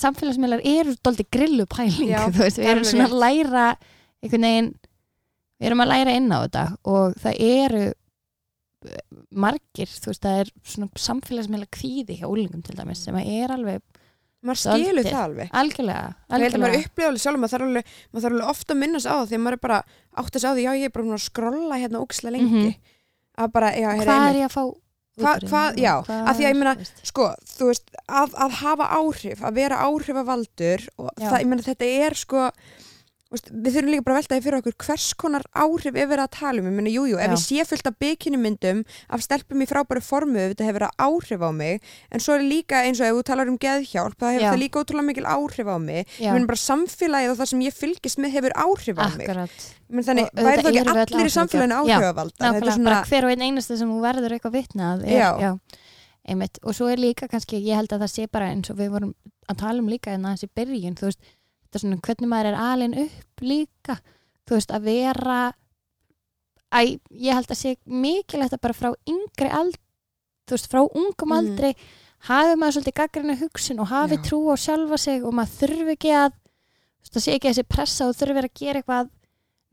samfélagsmiðlar 0.00 0.64
eru 0.66 0.96
svolítið 0.96 1.30
grillupæling 1.36 2.10
Já, 2.10 2.18
þú 2.34 2.42
veist, 2.44 2.60
við 2.60 2.70
er 2.70 2.74
erum 2.76 2.88
svona 2.90 3.08
að 3.10 3.20
læra 3.24 3.68
einhvern 4.22 4.48
veginn 4.48 4.72
við 5.56 5.70
erum 5.70 5.84
að 5.84 5.92
læra 5.92 6.16
inn 6.20 6.32
á 6.32 6.38
þetta 6.44 6.64
og 6.92 7.18
það 7.22 7.42
eru 7.46 7.84
eh, 7.86 9.04
margir, 9.46 9.90
þú 9.90 10.12
veist, 10.12 10.24
það 10.26 10.40
er 10.42 10.52
svona 10.74 11.04
samfélagsmiðla 11.06 11.70
kvíði 11.78 12.20
hjá 12.20 12.26
úlingum 12.28 12.64
til 12.66 12.76
dæmis 12.78 13.04
sem 13.06 13.18
að 13.18 13.30
er 13.36 13.54
alveg 13.56 13.95
maður 14.46 14.60
skilur 14.62 15.06
það 15.06 15.20
alveg 15.26 15.50
algjörlega, 15.60 16.06
að 16.06 16.32
maður 16.32 16.46
algjörlega 16.46 16.80
upplifa 16.86 17.08
alveg 17.10 17.22
sjálf, 17.24 17.38
maður 17.42 17.54
þarf 17.54 17.94
þarf 18.16 18.30
alveg 18.32 18.50
ofta 18.54 18.74
að 18.76 18.80
minnast 18.82 19.06
á 19.06 19.14
það 19.16 19.28
því 19.30 19.36
að 19.38 19.44
maður 19.46 19.58
er 19.58 19.62
bara 19.66 19.78
átt 20.22 20.36
að 20.36 20.42
sá 20.44 20.48
því, 20.54 20.64
já 20.66 20.72
ég 20.80 20.84
er 20.90 20.94
bara 20.96 21.06
að 21.16 21.24
skrolla 21.26 21.78
hérna 21.82 22.02
óksla 22.06 22.32
lengi. 22.34 22.66
Mhm. 22.72 22.74
Að 23.36 23.52
bara, 23.52 23.70
já, 23.76 23.88
hvað 23.92 24.00
einmitt. 24.00 24.28
er 24.30 24.40
ég 24.40 24.46
að 24.48 24.54
fá 24.56 24.64
Hva- 25.16 25.40
hvað- 25.48 25.74
því? 25.76 25.80
já, 25.80 25.92
Hvað 26.06 26.26
af 26.28 26.36
því 26.36 26.44
að 26.44 26.50
ég 26.50 26.56
meina-. 26.56 26.86
Sko, 27.02 27.26
þú 27.56 27.66
veist, 27.70 27.86
að, 28.08 28.34
að 28.36 28.50
hafa 28.60 28.86
áhrif, 29.00 29.40
að 29.40 29.54
vera 29.54 29.76
áhrifavaldur 29.86 30.88
og 30.98 31.10
það, 31.20 31.38
ég 31.40 31.46
meina 31.46 31.62
þetta 31.62 31.86
er 32.06 32.14
sko, 32.14 32.50
við 33.26 33.74
þurfum 33.74 33.90
líka 33.90 34.04
bara 34.06 34.14
að 34.14 34.20
velta 34.20 34.36
því 34.36 34.42
fyrir 34.44 34.56
okkur 34.60 34.74
hvers 34.86 35.06
konar 35.18 35.44
áhrif 35.58 35.96
er 35.98 36.06
verið 36.06 36.22
að 36.22 36.34
tala 36.36 36.62
um, 36.62 36.66
ég 36.68 36.74
meina, 36.76 36.90
jújú, 36.94 37.16
ef 37.18 37.32
ég 37.34 37.40
sé 37.42 37.64
fullt 37.66 37.88
af 37.90 37.96
bikinimyndum 37.98 38.82
af 39.10 39.24
stelpum 39.24 39.64
í 39.64 39.66
frábæru 39.66 40.02
formu, 40.06 40.44
þetta 40.52 40.68
hefur 40.68 40.78
verið 40.78 41.02
áhrif 41.02 41.42
á 41.42 41.50
mig, 41.56 41.88
en 42.14 42.22
svo 42.22 42.36
er 42.36 42.44
líka 42.46 42.84
eins 42.86 43.00
og 43.02 43.08
ef 43.08 43.16
þú 43.18 43.24
talar 43.26 43.50
um 43.50 43.56
geðhjálp, 43.58 44.14
það 44.20 44.36
hefur 44.36 44.46
það 44.46 44.62
líka 44.62 44.82
ótrúlega 44.84 45.08
mikil 45.10 45.26
áhrif 45.26 45.66
á 45.66 45.76
mig, 45.82 46.06
Já, 46.06 46.28
ég 46.28 46.36
meina 46.36 46.50
bara 46.52 46.62
samfélagið 46.62 47.32
og 47.32 47.40
það 47.40 47.50
sem 47.50 47.64
ég 47.66 47.76
fylgist 47.80 48.22
með 48.22 48.36
hefur 48.38 48.54
áhrif 48.62 49.02
á 49.02 49.06
mig, 49.10 49.26
akkurat. 49.26 49.66
Meina 49.90 50.06
þannig, 50.06 50.30
væri 50.46 50.62
það 50.62 50.70
ekki 50.70 50.94
allir 50.94 51.26
í 51.26 51.34
samfélaginu 51.34 51.78
þetta 52.30 52.46
er 52.46 52.54
Nákvæmlega, 52.62 52.76
svona, 52.78 53.02
hver 53.10 53.26
og 53.26 53.34
einn 53.34 53.46
einasta 53.48 53.80
sem 53.82 53.90
þú 53.90 53.98
verður 54.06 54.36
eitthvað 54.38 54.56
vitnað 54.60 55.02
einmitt, 56.26 56.58
og 56.66 56.74
svo 56.74 56.88
er 56.90 56.98
líka 56.98 57.28
kannski, 57.30 57.60
ég 57.62 57.78
held 57.78 57.92
að 57.94 58.02
það 58.02 58.10
sé 58.10 58.24
bara 58.30 58.50
eins 58.50 58.70
og 58.72 58.78
við 58.80 58.90
vorum 58.96 59.12
að 59.46 59.60
tala 59.62 59.78
um 59.78 59.90
líka 59.90 60.10
en 60.10 60.26
þessi 60.26 60.48
byrjun, 60.58 60.96
þú 60.98 61.06
veist, 61.06 61.20
þetta 61.76 61.84
svona 61.84 62.00
hvernig 62.08 62.30
maður 62.32 62.50
er 62.52 62.58
alin 62.66 62.96
upp 63.04 63.44
líka 63.44 63.98
þú 64.46 64.56
veist, 64.58 64.70
að 64.74 64.86
vera 64.88 65.38
að 66.76 66.96
ég 67.10 67.34
held 67.36 67.50
að 67.52 67.60
sé 67.60 67.76
mikilvægt 67.86 68.56
að 68.56 68.62
bara 68.66 68.76
frá 68.76 68.90
yngri 69.08 69.50
ald 69.54 69.76
þú 70.46 70.56
veist, 70.56 70.70
frá 70.70 70.80
ungum 70.86 71.30
Mhm. 71.30 71.36
aldri 71.38 71.70
hafi 72.26 72.56
maður 72.58 72.74
svolítið 72.76 72.98
gaggrina 73.00 73.36
hugsun 73.40 73.80
og 73.80 73.88
hafi 73.88 74.16
Já. 74.16 74.22
trú 74.26 74.38
á 74.50 74.56
sjálfa 74.56 74.98
sig 74.98 75.22
og 75.24 75.32
maður 75.34 75.56
þurfi 75.60 75.92
ekki 75.96 76.10
að 76.14 76.32
þú 76.32 77.02
veist, 77.02 77.14
það 77.14 77.22
sé 77.26 77.34
ekki 77.36 77.48
þessi 77.50 77.68
pressa 77.68 78.08
og 78.08 78.14
þurfi 78.16 78.42
að 78.42 78.54
gera 78.54 78.80
eitthvað 78.82 79.10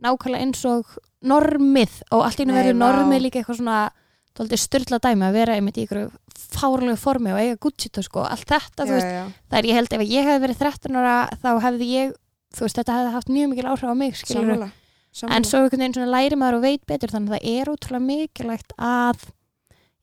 nákvæmlega 0.04 0.42
eins 0.44 0.66
og 0.66 0.86
normið 1.24 2.02
og 2.12 2.24
allt 2.26 2.40
í 2.40 2.46
Nei, 2.46 2.54
verður 2.54 2.78
normið 2.78 3.22
líka 3.24 3.40
eitthvað 3.42 3.58
svona 3.62 3.92
tóldi 4.34 4.58
styrla 4.58 5.00
dæmi 5.04 5.26
að 5.28 5.34
vera 5.38 5.56
einmitt 5.58 5.78
í 5.78 5.86
ykkur 5.86 6.12
fárlegu 6.54 6.98
formi 6.98 7.32
og 7.34 7.40
eiga 7.42 7.58
Gucci 7.62 7.90
sko, 8.02 8.24
allt 8.26 8.48
þetta, 8.50 8.86
þú 8.86 8.90
já, 8.90 8.96
veist, 8.98 9.12
já, 9.14 9.26
það 9.50 9.58
er 9.60 9.68
ég 9.70 9.78
held 9.80 9.94
ef 9.94 10.02
ég 10.10 10.28
hefði 10.30 10.44
verið 10.48 10.62
13 10.64 10.96
ára 11.02 11.16
þá 11.44 11.50
hefði 11.68 11.90
ég, 11.94 12.14
þú 12.54 12.66
veist, 12.66 12.78
þetta 12.80 12.98
hefði 12.98 13.14
haft 13.14 13.30
mjög 13.30 13.50
mikil 13.54 13.68
áhrif 13.70 13.90
á 13.90 13.96
mig, 13.98 14.16
sammála, 14.18 14.70
sammála. 15.14 15.36
en 15.38 15.44
svo 15.50 15.62
einhvern 15.64 15.80
veginn 15.84 15.94
svona 15.98 16.12
læri 16.14 16.36
maður 16.42 16.58
og 16.60 16.66
veit 16.66 16.86
betur 16.90 17.14
þannig 17.14 17.30
að 17.30 17.38
það 17.38 17.50
er 17.54 17.72
útrúlega 17.74 18.08
mikilvægt 18.10 18.74
að 18.78 19.26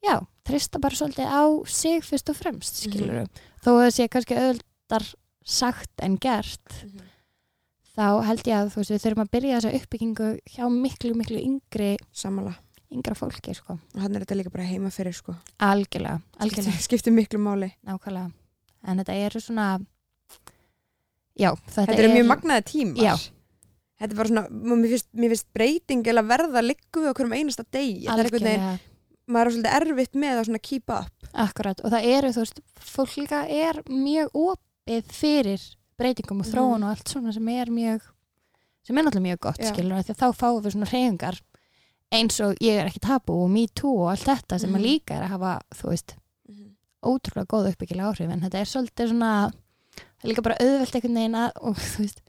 já, 0.07 0.15
trista 0.47 0.79
bara 0.83 0.95
svolítið 0.99 1.27
á 1.31 1.43
sig 1.67 2.03
fyrst 2.07 2.31
og 2.31 2.37
fremst, 2.39 2.81
Mhm. 2.87 2.91
skilur 2.91 3.29
þó 3.63 3.71
að 3.75 3.83
það 3.85 3.95
sé 3.99 4.09
kannski 4.09 4.39
auðvöldar 4.39 5.15
sagt 5.45 5.91
en 6.03 6.17
gert 6.19 6.69
Mhm. 6.85 7.07
þá 7.97 8.25
held 8.25 8.43
ég 8.47 8.55
að 8.57 8.71
þú 8.73 8.77
veist, 8.81 8.91
við 8.95 9.03
þurfum 9.05 9.25
að 9.27 9.31
byrja 9.35 9.61
þessa 9.61 9.75
uppbyggingu 9.81 10.29
hjá 10.55 10.65
miklu, 10.71 11.15
miklu 11.19 11.39
yngri 11.43 11.97
sammála, 12.15 12.55
yngra 12.91 13.15
fólki, 13.15 13.55
sko, 13.55 13.77
og 13.95 14.01
hann 14.03 14.17
er 14.17 14.25
þetta 14.25 14.37
líka 14.41 14.51
bara 14.51 14.65
heima 14.67 14.91
fyrir, 14.91 15.15
sko, 15.15 15.35
algjörlega 15.63 16.21
algjörlega, 16.43 16.81
skiptir 16.83 17.13
miklu 17.15 17.39
máli, 17.39 17.71
nákvæmlega. 17.87 18.33
En 18.89 18.99
þetta 18.99 19.15
eru 19.27 19.41
svona 19.41 19.67
já, 21.39 21.53
þetta, 21.55 21.85
þetta 21.87 21.99
eru 22.03 22.13
mjög 22.17 22.29
magnaði 22.31 22.65
tímar, 22.71 23.03
Já. 23.05 23.15
þetta 24.01 24.11
er 24.15 24.19
bara 24.21 24.31
svona, 24.33 24.45
mér 24.51 24.93
finnst, 24.95 25.09
mér 25.15 25.33
finnst 25.35 25.49
breyting 25.57 26.07
eða 26.13 26.25
verða 26.29 26.63
liggu 26.65 27.05
við 27.05 27.11
okkur 27.13 27.29
um 27.31 27.35
einasta 27.39 27.65
er 27.71 28.15
algjörlega. 28.15 28.71
maður 29.31 29.47
er 29.47 29.55
svolítið 29.55 29.77
erfitt 29.81 30.15
með 30.19 30.39
að 30.41 30.47
svona 30.49 30.63
keep 30.67 30.91
up. 30.91 31.29
Akkurat, 31.33 31.81
og 31.85 31.93
það 31.93 32.07
eru, 32.11 32.33
þú 32.35 32.43
veist, 32.43 32.61
fólk 32.83 33.13
líka 33.21 33.45
er 33.49 33.83
mjög 33.87 34.33
opið 34.35 35.13
fyrir 35.15 35.61
breytingum 36.01 36.41
og 36.41 36.47
Mhm. 36.47 36.53
þróun 36.55 36.83
og 36.85 36.91
allt 36.91 37.09
svona 37.09 37.33
sem 37.33 37.49
er 37.49 37.67
mjög 37.67 38.01
sem 38.83 38.97
er 38.99 39.05
náttúrulega 39.05 39.29
mjög 39.29 39.41
gott, 39.41 39.61
skilur 39.61 39.93
að 40.01 40.17
þá 40.17 40.33
fáum 40.35 40.63
við 40.65 40.73
svona 40.75 40.89
hreyfingar 40.89 41.41
eins 42.13 42.41
og 42.43 42.57
ég 42.61 42.81
er 42.81 42.89
ekki 42.91 43.01
tabu 43.05 43.37
og 43.45 43.51
me 43.51 43.67
too 43.69 43.93
og 44.05 44.11
allt 44.15 44.27
þetta 44.27 44.59
sem 44.61 44.71
Mhm. 44.71 44.79
að 44.81 44.87
líka 44.87 45.15
er 45.17 45.23
að 45.29 45.35
hafa, 45.37 45.61
þú 45.75 45.89
veist 45.93 46.15
ótrúlega 47.03 47.47
góð 47.49 47.69
uppbyggilega 47.73 48.11
áhrif 48.13 48.31
en 48.33 48.41
þetta 48.45 48.61
er 48.61 48.69
svolítið 48.69 49.09
svona 49.13 49.53
er 50.23 50.29
líka 50.29 50.43
bara 50.43 50.57
auðvelt 50.61 50.95
einhvern 50.95 51.15
veginn 51.17 51.39
að 51.39 51.51
og 51.63 51.77
þú 51.77 51.99
veist, 52.05 52.21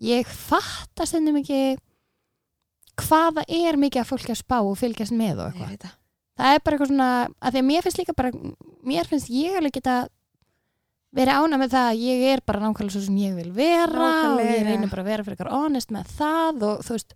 ég 0.00 0.26
fatta 0.26 1.06
stundum 1.06 1.36
ekki 1.40 1.76
hvað 3.00 3.40
það 3.40 3.54
er 3.68 3.76
mikið 3.80 4.02
að 4.04 4.10
fólki 4.12 4.30
að 4.34 4.38
spá 4.42 4.58
og 4.62 4.76
fylgjast 4.78 5.12
með 5.18 5.40
og 5.42 5.52
eitthvað. 5.54 5.78
það. 5.82 5.94
Er 6.44 6.58
bara 6.64 6.76
eitthvað 6.76 6.90
svona 6.92 7.08
að 7.42 7.52
því 7.54 7.58
að 7.62 7.66
mér 7.70 7.82
finnst 7.82 7.98
líka 7.98 8.14
bara 8.18 8.30
mér 8.84 9.06
finnst 9.10 9.28
ég 9.30 9.56
alveg 9.58 9.72
geta 9.80 9.96
verið 11.14 11.38
ána 11.38 11.58
með 11.58 11.74
það 11.74 11.88
að 11.90 12.00
ég 12.04 12.22
er 12.34 12.40
bara 12.46 12.60
nákvæmlega 12.60 12.90
svo 12.94 13.02
sem 13.06 13.18
ég 13.22 13.34
vil 13.38 13.50
vera 13.54 14.08
og 14.34 14.40
ég 14.42 14.64
reynir 14.66 14.90
bara 14.90 15.02
að 15.02 15.10
vera 15.10 15.22
fyrir 15.26 15.36
eitthvað 15.38 15.54
honest 15.58 15.90
með 15.94 16.06
það 16.18 16.62
og 16.70 16.82
þú 16.86 16.96
veist 16.96 17.14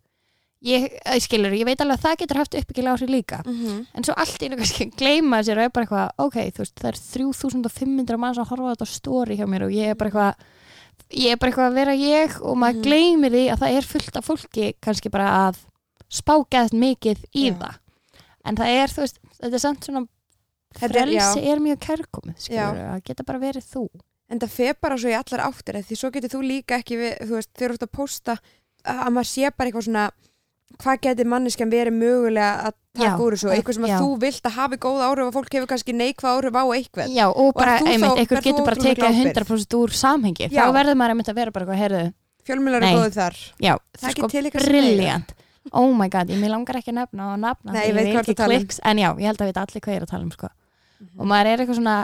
ég, 0.62 0.88
ég 1.14 1.22
skilur, 1.22 1.52
ég 1.54 1.64
veit 1.68 1.80
alveg 1.80 1.98
að 1.98 2.02
það 2.06 2.16
getur 2.22 2.36
haft 2.40 2.54
uppbyggilega 2.58 2.94
áhrif 2.96 3.10
líka 3.12 3.42
en 3.46 4.04
svo 4.04 4.14
allt 4.16 4.42
einu 4.42 4.56
kannski 4.58 4.88
gleyma 4.98 5.42
sér 5.46 5.58
og 5.58 5.64
er 5.68 5.70
bara 5.70 5.86
eitthvað, 5.86 6.10
ok, 6.18 6.38
þú 6.56 6.58
veist, 6.64 6.74
það 6.80 6.88
er 6.88 6.98
3500 6.98 8.18
mann 8.18 8.34
sem 8.34 8.44
horfa 8.50 8.70
á 8.70 8.72
þetta 8.74 8.86
story 8.90 9.36
hjá 9.38 9.46
mér 9.46 9.66
og 9.68 9.70
ég 9.72 9.92
er 9.92 9.94
bara 9.94 10.10
eitthvað 10.10 10.34
ég 11.14 11.30
er 11.32 11.36
bara 11.38 11.50
eitthvað 11.52 11.70
að 11.70 11.78
vera 11.78 11.94
ég 11.94 12.40
og 12.42 12.56
maður 12.58 12.74
Mhm. 12.74 12.82
gleymir 12.82 13.30
því 13.32 13.44
að 13.52 13.58
það 13.62 13.76
er 13.78 13.82
fullt 13.92 14.16
af 14.16 14.26
fólki 14.26 14.74
kannski 14.82 15.10
bara 15.10 15.28
að 15.48 15.56
spákæðast 16.10 16.74
mikið 16.74 17.24
í 17.36 17.48
Já. 17.50 17.54
það 17.58 17.74
en 18.48 18.56
það 18.56 18.68
er, 18.82 18.88
þú 18.88 19.00
veist, 19.04 19.18
þetta 19.38 19.54
er 19.54 19.58
samt 19.62 19.84
svona 19.84 20.02
er- 20.02 20.88
frelsi 20.92 21.40
já. 21.44 21.52
er, 21.52 21.58
mjög 21.60 21.78
kærkomið 21.86 22.38
skilur, 22.38 22.80
að 22.94 23.02
geta 23.04 23.24
bara 23.24 23.38
verið 23.38 23.64
þú 23.72 23.88
en 24.30 24.38
það 24.40 24.48
fer 24.50 24.74
bara 24.80 24.96
svo 24.98 25.08
í 25.08 25.16
allar 25.16 25.44
áttir 25.48 25.78
því 25.84 25.96
svo 25.96 26.10
getur 26.12 26.28
þú 26.34 26.40
líka 26.44 26.78
ekki 26.82 26.96
við, 26.98 27.18
þú 27.24 27.34
veist, 27.38 27.50
þegar 27.54 27.76
þú 27.76 27.78
eitthvað 30.68 30.84
hvað 30.84 31.00
getur 31.06 31.28
manneskjan 31.32 31.72
verið 31.72 31.96
mögulega 31.96 32.68
að 32.68 32.74
taka 32.98 33.22
úr 33.24 33.34
þessu, 33.36 33.50
eitthvað 33.54 33.74
sem 33.78 33.86
að 33.86 33.90
já. 33.90 33.98
þú 33.98 34.10
vilt 34.22 34.46
að 34.48 34.54
hafi 34.58 34.78
góð 34.82 35.02
áhrif 35.06 35.26
og 35.28 35.34
fólk 35.34 35.54
hefur 35.56 35.68
kannski 35.72 35.94
neikvað 35.96 36.36
áhrif 36.36 36.58
á 36.58 36.64
eitthvað 36.76 37.12
Já, 37.14 37.26
og 37.28 37.50
bara, 37.56 37.76
einmitt, 37.82 38.28
þú 38.28 38.40
getur 38.44 38.64
bara 38.66 38.76
ábyrgð? 38.76 39.20
100% 39.32 39.76
úr 39.78 39.94
samhengi 39.96 40.48
Já. 40.48 40.62
þá 40.62 40.74
verður 40.76 40.98
maður 40.98 41.14
einmitt 41.14 41.30
að 41.32 41.40
vera 41.40 41.54
bara 41.54 41.64
eitthvað, 41.64 41.82
heyrðu 41.82 42.04
fjölmjölar 42.48 42.86
er 42.86 42.96
góðu 42.96 43.14
þar 43.16 43.38
já, 43.58 43.74
Það 43.98 44.08
er 44.08 44.16
sko, 44.16 44.28
eitthvað 44.28 44.68
brilliant 44.68 45.34
oh 45.72 45.90
my 45.96 46.08
god, 46.12 46.30
ég 46.32 46.44
langar 46.48 46.78
ekki 46.80 46.92
að 46.92 47.00
nefna 47.02 47.32
og 47.32 47.40
nafna 47.42 47.74
Nei, 47.74 47.80
því 47.80 47.88
ég 47.88 47.98
veit 47.98 48.20
ekki 48.22 48.36
tala 48.38 48.54
um. 48.54 48.62
kliks, 48.62 48.80
en 48.84 49.02
já, 49.02 49.08
ég 49.10 49.26
held 49.28 49.42
að 49.42 49.50
veit 49.50 49.60
allir 49.62 49.84
hvað 49.84 49.94
ég 49.94 50.00
er 50.00 50.06
að 50.06 50.12
tala 50.12 50.24
um 50.24 50.32
sko. 50.32 50.48
Mhm. 50.98 51.18
og 51.18 51.28
maður 51.30 51.50
er 51.50 51.62
eitthvað 51.62 51.80
svona 51.80 51.96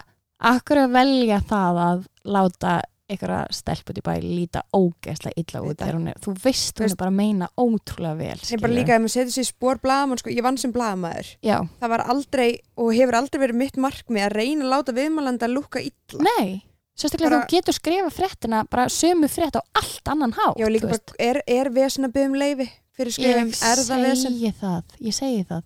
akkur 0.55 0.81
að 0.83 0.97
velja 0.99 1.39
það 1.49 1.81
að 1.85 2.05
láta 2.35 2.75
einhverja 3.15 3.41
stelp 3.55 3.93
út 3.93 4.01
í 4.01 4.05
bæ 4.05 4.13
líta 4.25 4.65
ógeðslega 4.75 5.41
illa 5.43 5.63
út 5.65 5.87
er, 5.87 5.99
þú 6.25 6.35
veist 6.45 6.83
hún 6.83 6.91
er 6.91 6.99
bara 7.01 7.13
að 7.15 7.19
meina 7.23 7.49
ótrúlega 7.57 8.19
vel 8.21 8.37
Ég 8.51 8.63
bara 8.63 8.77
líka 8.77 8.99
ef 8.99 9.05
maður 9.05 9.15
setur 9.17 9.35
sér 9.39 9.49
spór 9.49 9.81
blaðamann 9.83 10.21
sko, 10.21 10.35
ég 10.35 10.45
vann 10.45 10.61
sem 10.61 10.75
blaðamaður. 10.75 11.33
Já, 11.45 11.57
það 11.81 11.95
var 11.95 12.07
aldrei 12.15 12.49
og 12.77 12.93
hefur 12.95 13.19
aldrei 13.23 13.43
verið 13.47 13.61
mitt 13.65 13.81
markmið 13.81 14.29
að 14.29 14.37
reyna 14.39 14.67
að 14.69 14.73
láta 14.75 14.97
viðmælanda 14.99 15.49
að 15.49 15.57
lúka 15.59 15.83
illa. 15.83 16.25
Nei 16.35 16.63
sérstaklega 16.95 17.31
Bara- 17.31 17.45
þú 17.47 17.51
getur 17.51 17.75
skrifa 17.75 18.11
fréttina 18.15 18.65
bara 18.71 18.87
sömu 18.89 19.29
frétt 19.29 19.59
á 19.59 19.63
allt 19.75 20.09
annan 20.09 20.33
hátt 20.33 20.59
Já, 20.59 20.67
bara, 20.81 20.99
er, 21.19 21.43
er 21.47 21.71
vesen 21.71 22.07
að 22.07 22.13
byggja 22.15 22.29
um 22.31 22.35
leifi 22.39 22.71
fyrir 22.95 23.13
skrifum, 23.13 23.51
ég 23.51 24.19
segi 24.23 24.53
það 24.61 24.83
ég 25.01 25.15
segi 25.15 25.45
það, 25.49 25.63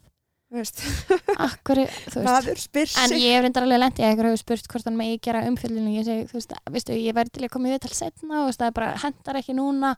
akkur 0.49 1.83
maður 2.25 2.57
spyr 2.61 2.89
En 3.03 3.11
sig. 3.13 3.21
ég 3.21 3.37
hef 3.37 3.45
reyndar 3.45 3.67
alveg 3.67 3.83
lendið 3.83 4.07
að 4.07 4.15
ykkur 4.15 4.29
hefur 4.31 4.41
spurt 4.41 4.71
hvort 4.73 4.89
hann 4.89 4.97
megi 4.97 5.19
gera 5.27 5.43
umfjöldinu 5.49 5.93
ég 5.93 6.07
segi, 6.09 6.25
þú 6.31 6.39
veist, 6.39 6.55
veistu, 6.73 6.97
ég 6.97 7.17
væri 7.19 7.33
til 7.35 7.45
að 7.45 7.53
koma 7.53 7.69
í 7.69 7.75
viðtal 7.75 7.93
setna 7.99 8.47
og 8.47 8.55
það 8.57 8.71
er 8.71 8.77
bara 8.79 8.89
hendar 9.03 9.41
ekki 9.43 9.57
núna 9.59 9.93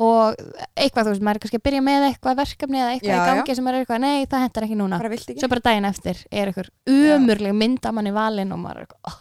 og 0.00 0.36
eitthvað, 0.78 1.08
þú 1.08 1.14
veist, 1.14 1.24
maður 1.26 1.40
er 1.40 1.42
kannski 1.44 1.58
að 1.60 1.64
byrja 1.66 1.80
með 1.86 2.04
eitthvað 2.10 2.36
verkefni 2.42 2.78
eða 2.78 2.92
eitthvað 2.94 3.10
Já, 3.10 3.22
í 3.24 3.32
gangi 3.40 3.56
sem 3.58 3.66
maður 3.66 3.78
er 3.80 3.84
eitthvað, 3.86 4.04
nei, 4.04 4.28
það 4.30 4.44
hendar 4.44 4.66
ekki 4.68 4.78
núna. 4.78 5.00
Ekki. 5.10 5.34
Svo 5.40 5.50
bara 5.50 5.64
daginn 5.66 5.88
eftir 5.88 6.20
er 6.30 6.52
ykkur 6.52 6.70
umurleg 6.94 7.56
mynd 7.58 7.88
að 7.90 7.96
manni 7.98 8.12
valinn 8.14 8.54
og 8.54 8.62
maður 8.62 8.78
er 8.78 8.86
eitthvað, 8.86 9.02
oh, 9.10 9.18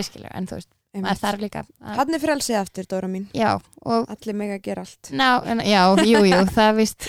æskilega. 0.00 0.34
En 0.40 0.50
þú 0.50 0.58
veist, 0.58 0.70
maður 0.98 1.22
þarf 1.22 1.44
líka 1.44 1.62
hann 2.00 2.18
er 2.18 2.24
frelsið 2.24 2.58
aftur, 2.64 2.88
Dóra 2.90 3.12
mín. 3.12 3.28
Já, 3.36 3.52
og 3.86 4.10
allir 4.10 4.40
meg 4.42 4.56
að 4.56 4.62
gera 4.66 4.84
allt. 4.88 5.12
Ná, 5.14 5.28
en, 5.46 5.62
já, 5.68 5.80
jú, 6.02 6.24
jú, 6.26 6.42
það 6.56 6.74
víst 6.82 7.08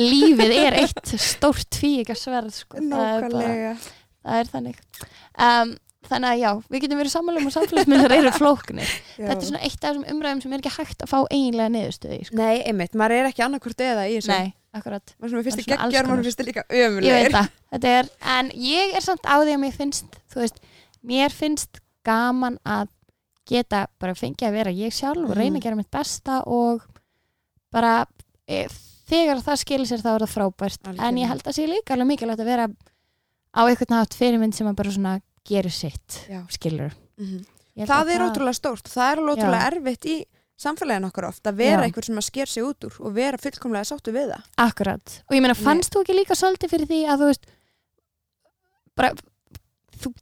lífið 0.00 0.52
er 0.58 0.76
eitt 0.82 1.14
stórt 1.20 1.68
tvíika 1.74 2.16
sverð, 2.18 2.52
sko, 2.56 2.80
það 2.80 2.90
nákvæmlega. 2.90 3.72
það 4.24 4.40
er 4.40 4.50
þannig. 4.52 4.80
Um, 5.34 5.74
þannig 6.08 6.28
að 6.30 6.40
já, 6.42 6.50
við 6.70 6.84
getum 6.84 7.00
verið 7.00 7.14
sammála 7.14 7.40
um 7.40 7.48
að 7.48 7.54
samfélagsmiðlar 7.58 8.16
eru 8.18 8.32
flóknir. 8.40 8.96
Þetta 9.16 9.38
er 9.38 9.48
svona 9.48 9.62
eitt 9.64 9.78
af 9.78 9.86
þessum 9.88 10.04
umræðum 10.14 10.42
sem 10.44 10.56
er 10.56 10.64
ekki 10.64 10.74
hægt 10.78 11.06
að 11.06 11.12
fá 11.14 11.18
eiginlega 11.30 11.72
niðurstöði 11.76 12.20
sko. 12.28 12.40
nei, 12.40 12.58
einmitt, 12.64 12.98
maður 12.98 13.16
er 13.20 13.30
ekki 13.30 13.46
annarkvort 13.46 13.84
eða 13.86 14.08
í 14.10 14.18
þessu. 14.18 14.34
Nei, 14.34 14.52
akkurat, 14.76 15.14
maður 15.22 15.46
finnst 15.46 15.62
Það 15.62 15.76
er 15.76 15.84
alls 15.86 15.94
geggjar, 15.94 16.10
maður 16.10 16.28
finnst 16.28 16.42
það 16.42 16.50
líka 16.50 16.66
það. 17.38 17.54
Þetta 17.74 17.94
er, 18.00 18.10
en 18.34 18.52
ég 18.64 18.98
er 18.98 19.06
samt 19.06 19.24
á 19.30 19.36
því 19.40 19.56
að 19.56 19.62
mér 19.64 19.78
finnst 19.78 20.20
veist, 20.34 20.60
mér 21.04 21.34
finnst 21.34 21.80
gaman 22.04 22.58
að 22.68 22.90
geta 23.48 23.84
bara 24.00 24.16
fengið 24.16 24.48
að 24.48 24.56
vera 24.58 24.72
ég 24.72 24.94
sjálf 24.94 25.28
og 25.28 25.36
reyna 25.36 25.60
að 25.60 25.66
gera 25.66 25.78
mitt 25.78 25.92
besta 25.92 26.40
og 26.48 26.84
bara 27.74 28.04
e, 28.48 28.64
þegar 29.10 29.42
það 29.44 29.60
skilir 29.62 29.88
sér 29.90 30.02
þá 30.04 30.10
er 30.14 30.24
það 30.24 30.32
frábært 30.34 30.80
en 30.88 30.92
Algjörlega. 30.94 31.20
ég 31.24 31.32
held 31.32 31.48
að 31.50 31.56
sé 31.58 31.66
líka 31.70 31.94
alveg 31.96 32.10
mikilvægt 32.12 32.40
að 32.44 32.50
vera 32.52 32.68
á 33.54 33.60
einhvern 33.64 33.92
nátt 33.94 34.14
fyrirmynd 34.18 34.54
sem 34.56 34.66
að 34.70 34.78
bara 34.80 34.90
svona 34.94 35.14
gerir 35.44 35.72
sitt, 35.74 36.20
Já. 36.30 36.40
skilur. 36.50 36.94
Ég 37.20 37.84
held 37.84 37.90
það 37.90 38.00
að 38.06 38.14
er 38.14 38.24
ótrúlega 38.28 38.56
stórt, 38.58 38.88
það 38.88 39.10
er 39.12 39.20
alveg 39.20 39.36
Já. 39.36 39.42
ótrúlega 39.44 39.68
erfitt 39.72 40.06
í 40.08 40.16
samfélagin 40.64 41.06
okkar 41.10 41.26
oft 41.28 41.44
að 41.50 41.56
vera 41.60 41.82
Já. 41.82 41.86
einhver 41.88 42.04
sem 42.06 42.16
að 42.20 42.24
sker 42.28 42.46
sig 42.50 42.62
út 42.64 42.84
úr 42.88 42.96
og 43.04 43.12
vera 43.16 43.40
fullkomlega 43.42 43.84
sáttu 43.90 44.12
við 44.14 44.30
það 44.32 44.42
Akkurat, 44.64 45.16
og 45.28 45.34
ég 45.36 45.42
meina, 45.42 45.54
Nei. 45.58 45.64
fannst 45.66 45.92
þú 45.92 46.04
ekki 46.04 46.14
líka 46.16 46.36
svolítið 46.38 46.70
fyrir 46.70 46.86
því 46.90 47.00
að 47.10 47.24
þú 47.24 47.28
veist 47.32 47.48
bara, 48.96 49.10
þú 50.00 50.12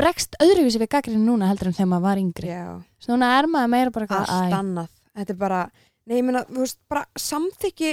bregst 0.00 0.38
öðruvísi 0.40 0.80
við 0.80 0.92
gaggrinu 0.94 1.24
núna 1.26 1.48
heldur 1.50 1.70
en 1.70 1.76
þegar 1.76 1.90
maður 1.92 2.06
var 2.06 2.22
yngri 2.22 2.48
Já. 2.54 2.64
svo 3.02 3.16
núna 3.16 3.32
er 3.40 3.48
maður 3.50 3.72
meira 3.74 3.90
bara 3.94 4.06
eitthvað, 4.06 4.30
allt 4.36 4.56
annað 4.60 4.88
þetta 5.20 5.34
er 5.34 5.40
bara, 5.42 5.60
nei, 6.06 6.16
ég 6.20 6.24
meina, 6.30 6.44
þú 6.48 6.62
veist, 6.64 6.78
bara 6.88 7.04
samþykki 7.18 7.92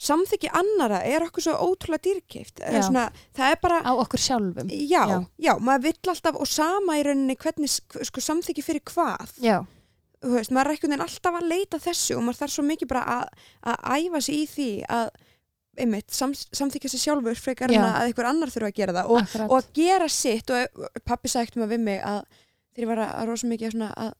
samþykki 0.00 0.48
annara 0.56 1.02
er 1.04 1.24
okkur 1.26 1.44
svo 1.44 1.54
ótrúlega 1.68 2.02
dýrkeift 2.08 2.62
það 3.36 3.50
er 3.52 3.58
bara 3.62 3.80
á 3.84 3.92
okkur 4.00 4.22
sjálfum. 4.22 4.70
Já, 4.72 5.02
Já. 5.06 5.18
já, 5.36 5.52
maður 5.60 5.82
vill 5.90 6.12
alltaf 6.14 6.38
og 6.40 6.48
sama 6.48 6.96
í 6.96 7.02
rauninni 7.04 7.36
hvernig 7.36 7.68
sko, 7.70 8.20
samþykki 8.24 8.64
fyrir 8.64 8.84
hvað. 8.88 9.34
Veist, 10.20 10.50
maður 10.52 10.68
er 10.68 10.74
einhvern 10.74 10.92
veginn 10.92 11.04
alltaf 11.06 11.36
að 11.38 11.48
leita 11.48 11.78
þessu 11.80 12.16
og 12.18 12.24
maður 12.26 12.40
þarf 12.42 12.52
svo 12.52 12.64
mikið 12.68 12.88
bara 12.90 13.04
að, 13.18 13.44
að 13.72 13.76
æfa 14.00 14.20
sig 14.26 14.34
í 14.36 14.46
því 14.54 14.70
að 14.88 15.10
einmitt, 15.80 16.10
sam, 16.12 16.34
samþykja 16.34 16.90
sig 16.92 17.00
sjálfur 17.00 17.38
frekar 17.40 17.70
en 17.72 17.84
að 17.96 18.08
einhver 18.10 18.28
annar 18.28 18.50
þurfa 18.52 18.68
að 18.68 18.76
gera 18.76 18.92
það 18.98 19.12
og, 19.14 19.20
og 19.48 19.54
að 19.56 19.70
gera 19.78 20.08
sitt. 20.12 20.50
Og 20.50 20.90
pappi 21.08 21.28
sagði 21.32 21.60
maður 21.62 21.72
við 21.76 21.84
mig 21.86 22.02
að 22.04 22.18
þegar 22.74 22.84
ég 22.84 22.90
var 22.90 23.00
að, 23.04 23.12
að 23.20 23.28
rosa 23.30 23.46
mikið 23.52 23.72
svona 23.76 23.88
að, 23.96 24.10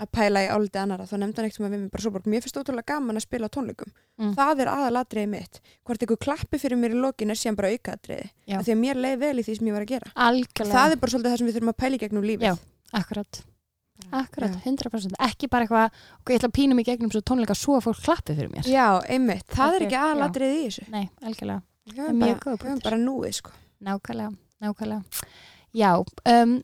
að 0.00 0.08
pæla 0.16 0.42
í 0.46 0.48
áliti 0.50 0.80
annara 0.80 1.04
þá 1.08 1.14
nefndi 1.20 1.40
hann 1.40 1.48
ekkert 1.50 1.62
maður 1.64 1.74
við 1.74 1.82
mig 1.82 1.90
bara 1.92 2.04
svo 2.04 2.12
bara 2.14 2.32
mér 2.32 2.44
finnst 2.44 2.58
ótrúlega 2.60 2.88
gaman 2.94 3.20
að 3.20 3.24
spila 3.26 3.50
tónleikum. 3.52 3.92
Mm. 4.20 4.32
það 4.38 4.62
er 4.64 4.70
aðalatriði 4.72 5.28
mitt. 5.34 5.60
Hvort 5.84 6.02
einhver 6.04 6.20
klappi 6.24 6.60
fyrir 6.60 6.80
mér 6.80 6.96
í 6.96 7.00
lokin 7.00 7.30
er 7.32 7.38
síðan 7.40 7.58
bara 7.60 7.70
aukatriði 7.74 8.26
Já. 8.48 8.58
því 8.64 8.74
að 8.74 8.80
mér 8.80 9.00
leið 9.04 9.20
vel 9.20 9.36
í 9.36 9.44
því 9.46 9.56
sem 9.58 9.70
ég 9.70 9.76
var 9.76 9.86
að 9.86 9.92
gera. 9.94 10.12
Algjörlega. 10.26 10.74
Það 10.74 10.96
er 10.96 11.00
bara 11.04 11.14
svolítið 11.14 11.30
það 11.34 11.40
sem 11.42 11.50
við 11.50 11.56
þurfum 11.58 11.72
að 11.72 11.78
pæla 11.84 11.96
í 11.98 12.02
gegnum 12.04 12.26
lífið. 12.30 12.48
Já. 12.50 12.54
akkurat, 13.00 13.40
akkurat, 14.10 14.56
Já. 14.56 14.62
100% 14.66 15.16
ekki 15.28 15.48
bara 15.52 15.66
eitthvað, 15.66 15.98
ok, 16.20 16.32
ég 16.32 16.40
ætla 16.40 16.48
að 16.50 16.56
pína 16.56 16.74
mig 16.78 16.88
gegnum 16.88 17.12
svo 17.12 17.20
tónleika 17.22 17.54
svo 17.54 17.76
að 17.78 17.84
fólk 17.88 18.00
klappi 18.02 18.34
fyrir 18.34 18.50
mér. 18.52 18.66
Já, 18.66 18.86
einmitt, 19.06 19.44
það 19.46 19.60
Það 19.60 19.76
er 19.76 19.84
ekki 19.86 19.98
aðalatriði 20.00 20.56
í 20.56 20.64
þessu. 20.66 20.86
Nei, 20.90 21.04
algjörlega, 21.22 21.62
höfum 21.94 22.20
mjög 22.24 22.44
bara, 22.50 22.76
bara 22.84 22.98
núið 23.04 23.36
sko. 23.38 23.52
nákvæmlega 23.80 24.32
nákvæmlega, 24.60 25.02
já 25.72 25.92
um, 25.96 26.56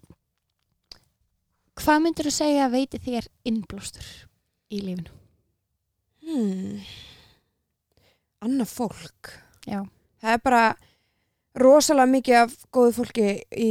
hvað 1.81 2.03
myndir 2.05 2.29
þú 2.29 2.35
segja 2.37 2.67
að 2.67 2.75
veiti 2.79 3.01
þér 3.07 3.29
innblástur 3.51 4.07
í 4.73 4.81
lífinu? 4.85 5.13
hmm. 6.27 6.81
Annað 8.47 8.71
fólk 8.73 9.33
Já, 9.67 9.81
Það 10.23 10.33
er 10.37 10.43
bara 10.45 10.63
rosalega 11.57 12.11
mikið 12.13 12.39
af 12.43 12.57
góðu 12.75 12.93
fólki 13.01 13.29
í 13.57 13.69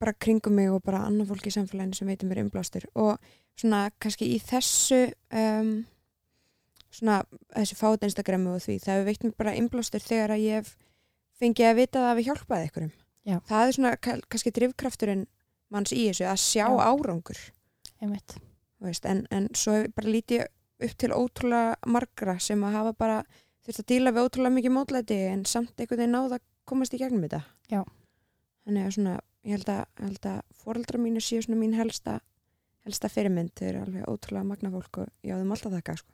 bara 0.00 0.12
kringum 0.20 0.56
mig 0.56 0.70
og 0.72 0.82
bara 0.84 1.04
annað 1.08 1.30
fólki 1.32 1.50
í 1.52 1.54
samfélaginu 1.56 1.96
sem 1.96 2.08
veitir 2.10 2.28
mér 2.28 2.42
umblástur 2.44 2.84
og 2.94 3.16
svona 3.56 3.86
kannski 4.02 4.28
í 4.34 4.40
þessu 4.44 4.98
um, 5.32 5.70
svona 6.92 7.22
þessu 7.54 7.78
fát 7.78 8.04
Instagramu 8.08 8.56
og 8.56 8.64
því 8.64 8.76
það 8.82 8.92
hefur 8.98 9.08
veitt 9.10 9.24
mér 9.24 9.36
bara 9.40 9.54
umblástur 9.60 10.04
þegar 10.04 10.34
að 10.36 10.44
ég 10.44 10.60
hef 10.60 10.74
fengið 11.40 11.70
að 11.70 11.78
vita 11.80 12.02
það 12.02 12.10
að 12.10 12.18
við 12.20 12.28
hjálpaði 12.30 12.66
einhverjum 12.68 12.92
Já. 13.26 13.36
það 13.48 13.62
er 13.70 13.76
svona 13.78 13.94
ka- 14.00 14.20
kannski 14.32 14.52
drifkrafturinn 14.58 15.24
manns 15.72 15.92
í 15.94 16.06
þessu 16.08 16.28
að 16.30 16.42
sjá 16.42 16.66
Já. 16.66 16.82
árangur 16.90 17.40
veist, 18.84 19.06
en, 19.08 19.24
en 19.30 19.48
svo 19.56 19.78
bara 19.96 20.12
lítið 20.12 20.46
upp 20.86 20.96
til 21.00 21.12
ótrúlega 21.16 21.76
margra 21.88 22.36
sem 22.42 22.62
að 22.64 22.76
hafa 22.76 22.92
bara 22.98 23.20
þurft 23.64 23.82
að 23.82 23.88
díla 23.92 24.12
við 24.14 24.28
ótrúlega 24.28 24.56
mikið 24.58 24.74
mótlæti 24.76 25.20
en 25.30 25.44
samt 25.48 25.80
einhvern 25.80 26.02
veginn 26.02 26.14
náða 26.14 26.40
komast 26.68 26.94
í 26.94 27.00
gegnum 27.00 27.24
þetta 27.24 27.42
Já. 27.72 27.82
þannig 28.66 28.86
að 28.86 28.94
svona 28.98 29.16
ég 29.46 29.56
held 29.56 29.70
að, 29.72 29.84
að 30.32 30.40
foreldra 30.62 31.00
mínu 31.00 31.22
séu 31.24 31.42
svona 31.44 31.60
mín 31.60 31.76
helsta 31.78 32.20
helsta 32.86 33.10
fyrirmynd, 33.10 33.54
þau 33.58 33.66
eru 33.66 33.82
alveg 33.82 34.10
ótrúlega 34.10 34.46
magna 34.46 34.70
fólk 34.70 35.00
og 35.02 35.08
ég 35.26 35.34
á 35.34 35.40
þeim 35.40 35.54
alltaf 35.56 35.74
þakka 35.74 35.96
sko. 35.98 36.12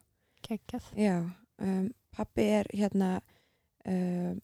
já, 0.96 1.16
um, 1.60 1.90
pappi 2.16 2.46
er 2.60 2.70
hérna 2.72 3.10
um, 3.84 4.38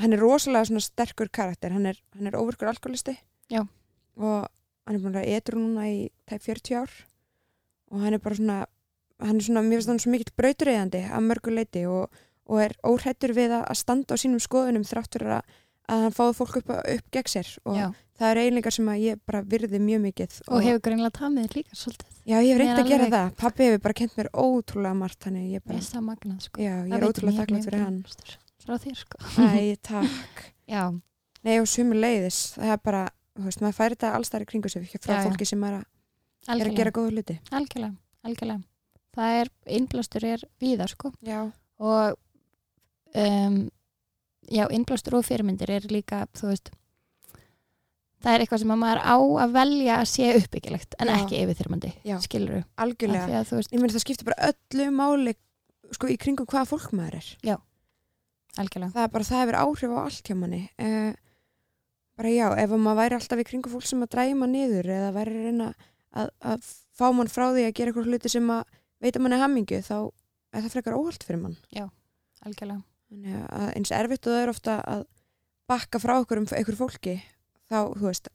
hann 0.00 0.14
er 0.16 0.22
rosalega 0.22 0.70
svona 0.70 0.84
sterkur 0.84 1.28
karakter 1.32 1.74
hann 1.74 1.90
er, 1.90 2.00
hann 2.16 2.30
er 2.30 2.38
óvirkur 2.38 2.70
alkoholisti 2.70 3.18
Já. 3.50 3.64
Og 4.20 4.48
hann 4.86 4.96
er 4.98 5.02
búin 5.04 5.16
að 5.20 5.30
etur 5.36 5.56
núna 5.60 5.86
í 5.90 5.98
tæp 6.28 6.44
40 6.44 6.76
ár. 6.82 6.92
Og 7.90 8.04
hann 8.04 8.14
er 8.16 8.22
bara 8.22 8.36
svona 8.38 8.58
hann 9.20 9.36
er 9.36 9.44
svona, 9.44 9.60
mér 9.66 9.80
finnst 9.80 9.90
hann 9.92 9.98
svo 10.00 10.12
mikill 10.14 10.32
brautureyðandi 10.40 11.00
að 11.12 11.24
mörgu 11.26 11.52
leiti 11.52 11.82
og, 11.90 12.20
og 12.48 12.60
er 12.64 12.72
óhrættur 12.88 13.34
við 13.36 13.52
að 13.58 13.74
standa 13.76 14.16
á 14.16 14.20
sínum 14.20 14.40
skoðunum 14.40 14.86
þráttur 14.88 15.26
að, 15.36 15.50
að 15.92 16.04
hann 16.06 16.14
fáði 16.16 16.36
fólk 16.38 16.54
upp, 16.62 16.70
upp 16.78 17.10
gegn 17.12 17.28
sér. 17.34 17.50
Og 17.68 17.76
já, 17.76 17.84
það 18.20 18.30
er 18.32 18.40
eiginleikar 18.44 18.76
sem 18.78 18.88
að 18.94 19.02
ég 19.04 19.20
bara 19.28 19.42
virði 19.52 19.80
mjög 19.84 20.00
mikið 20.06 20.38
og 20.48 20.64
hefur 20.64 20.80
greinlega 20.86 21.12
tamið 21.20 21.54
líka 21.58 21.76
svolítið, 21.82 22.16
já, 22.32 22.36
ég 22.40 22.48
hef 22.54 22.62
reynd 22.62 22.70
Mér 22.72 22.80
að 22.84 22.90
gera 22.94 23.04
alveg- 23.04 23.14
það, 23.18 23.36
pappi 23.44 23.68
hefur 23.68 23.84
bara 23.84 23.98
kent 24.00 24.16
mér 24.20 24.30
ótrúlega 24.44 24.96
margt 25.02 25.20
þannig 25.26 25.46
ég 25.58 25.64
bara, 25.68 25.78
veist 25.82 25.94
það 25.98 26.04
magnað 26.08 26.42
sko. 26.48 26.64
Já, 26.64 26.74
ég 26.88 26.96
er 26.96 27.06
ótrúlega 27.10 27.38
þakklátt 27.42 27.68
fyrir 27.68 27.84
hann. 27.84 28.00
Frá 28.64 28.74
þér 28.80 28.98
sko. 29.04 29.22
Æ, 29.40 29.76
takk. 29.84 30.42
Já, 30.76 30.82
Nei, 31.44 31.54
og 31.60 31.68
sumur 31.72 31.96
leiðis, 31.96 32.40
það 32.56 32.72
er 32.74 32.80
bara, 32.84 33.04
veist, 33.46 33.60
maður 33.64 33.78
færi 33.78 33.96
þetta 33.96 34.12
allstæri 34.18 34.46
kringu 34.50 34.68
sig 34.72 34.88
frá 34.98 35.14
Já, 35.14 35.20
já. 35.20 35.24
fólki 35.28 35.46
sem 35.48 35.64
er 35.64 35.78
að, 35.80 35.84
er 36.56 36.66
að 36.70 36.76
gera 36.80 36.90
góða 36.96 37.12
hluti. 37.14 37.38
algjörlega, 37.50 37.94
algjörlega 38.24 38.62
það 39.16 39.38
er, 39.40 39.48
innblástur 39.78 40.24
er 40.24 40.44
víða 40.62 40.86
sko 40.88 41.12
Já. 41.26 41.40
og 41.78 42.18
um, 43.14 43.56
já, 44.50 44.64
innblástur 44.70 45.16
og 45.18 45.24
fyrirmyndir 45.26 45.70
er 45.70 45.88
líka, 45.90 46.24
þú 46.36 46.52
veist 46.52 46.70
það 48.20 48.34
er 48.36 48.44
eitthvað 48.44 48.60
sem 48.62 48.72
að 48.74 48.80
maður 48.82 49.00
á 49.00 49.16
að 49.44 49.54
velja 49.56 49.94
að 49.96 50.08
sé 50.12 50.30
uppbyggilegt 50.36 50.94
en 51.00 51.08
Já. 51.08 51.16
ekki 51.22 51.40
yfirþyrmandi, 51.44 51.92
Já. 52.04 52.18
skilur 52.20 52.58
þú 52.58 52.62
Algjörlega. 52.84 53.40
að 53.40 53.54
veist, 53.56 53.72
Ég 53.72 53.80
meina 53.80 53.94
það 53.96 54.04
skiptir 54.04 54.28
bara 54.28 54.50
öllu 54.52 54.88
máli, 54.92 55.34
sko, 55.96 56.10
í 56.12 56.18
kringum 56.20 56.46
hvaða 56.50 56.68
fólk 56.68 56.92
maður 56.92 57.16
er. 57.22 57.30
algjörlega 58.60 58.92
Það 58.92 59.02
er 59.06 59.12
bara, 59.14 59.24
það 59.30 59.40
hefur 59.44 59.58
áhrif 59.62 59.94
á 59.94 59.98
allt 60.04 60.28
hjá 60.28 60.36
manni. 60.36 60.60
Uh, 60.76 61.12
bara 62.20 62.32
já, 62.34 62.46
ef 62.60 62.74
maður 62.76 62.98
væri 63.00 63.16
alltaf 63.16 63.40
í 63.40 63.46
kringum 63.48 63.72
fólk 63.72 63.86
sem 63.88 64.04
að 64.04 64.12
dræma 64.14 64.42
mann 64.42 64.52
niður 64.54 64.90
eða 64.92 65.10
væri 65.16 65.36
að 65.38 65.46
reyna 65.48 65.68
að, 66.12 66.30
að 66.52 66.66
fá 67.00 67.06
mann 67.16 67.30
frá 67.32 67.46
því 67.54 67.64
að 67.64 67.74
gera 67.78 67.92
eitthvað 67.94 68.10
hluti 68.12 68.32
sem 68.32 68.50
að 68.52 68.74
veita 69.00 69.22
manni 69.24 69.38
hammingu, 69.40 69.78
þá 69.86 69.96
er 70.52 70.64
það 70.66 70.74
frekar 70.74 70.98
óhald 70.98 71.24
fyrir 71.24 71.40
mann. 71.46 71.56
algjörlega, 72.44 72.82
Þannig 73.10 73.38
að 73.50 73.70
eins 73.76 73.90
erfitt 73.96 74.26
og 74.28 74.34
það 74.36 74.42
er 74.44 74.52
ofta 74.52 74.74
að 74.86 75.00
bakka 75.70 76.00
frá 76.02 76.12
okkur 76.20 76.40
um 76.42 76.46
einhver 76.56 76.76
fólki, 76.78 77.16
þá, 77.70 77.78
þú 77.96 78.04
veist, 78.06 78.28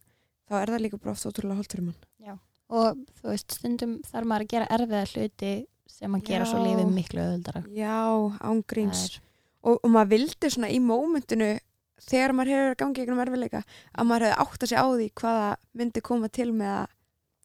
þá 0.49 0.57
er 0.61 0.73
það 0.73 0.83
líka 0.83 0.99
bara 1.03 1.13
ofta 1.15 1.29
ótrúlega 1.31 1.59
holdt 1.61 1.75
fyrir 1.75 1.87
mann. 1.91 2.39
og 2.65 2.97
þú 3.21 3.29
veist, 3.29 3.55
stundum 3.59 3.99
þarf 4.09 4.25
maður 4.25 4.45
að 4.47 4.51
gera 4.55 4.67
erfiða 4.73 5.03
hluti 5.13 5.53
sem 5.95 6.15
að 6.17 6.23
gera 6.25 6.47
svo 6.49 6.57
Já. 6.57 6.65
lífið 6.65 6.91
miklu 6.95 7.21
öðuldara 7.21 7.61
Já, 7.69 7.99
ángríns. 8.41 9.03
Er- 9.05 9.21
Og, 9.65 9.79
og 9.81 9.89
maður 9.89 10.09
vildi 10.11 10.49
svona 10.53 10.67
í 10.69 10.77
mómentinu 10.77 11.47
þegar 12.01 12.33
maður 12.35 12.51
hefur 12.55 12.71
að 12.73 12.79
gangi 12.81 13.01
einhvern 13.03 13.23
erfiðleika 13.25 13.61
að 13.95 14.07
maður 14.09 14.25
hefði 14.27 14.39
átt 14.45 14.63
að 14.65 14.71
sig 14.71 14.79
á 14.81 14.87
því 14.91 15.09
hvaða 15.21 15.49
myndi 15.79 16.01
koma 16.05 16.29
til 16.29 16.51
með 16.53 16.71
að 16.75 16.87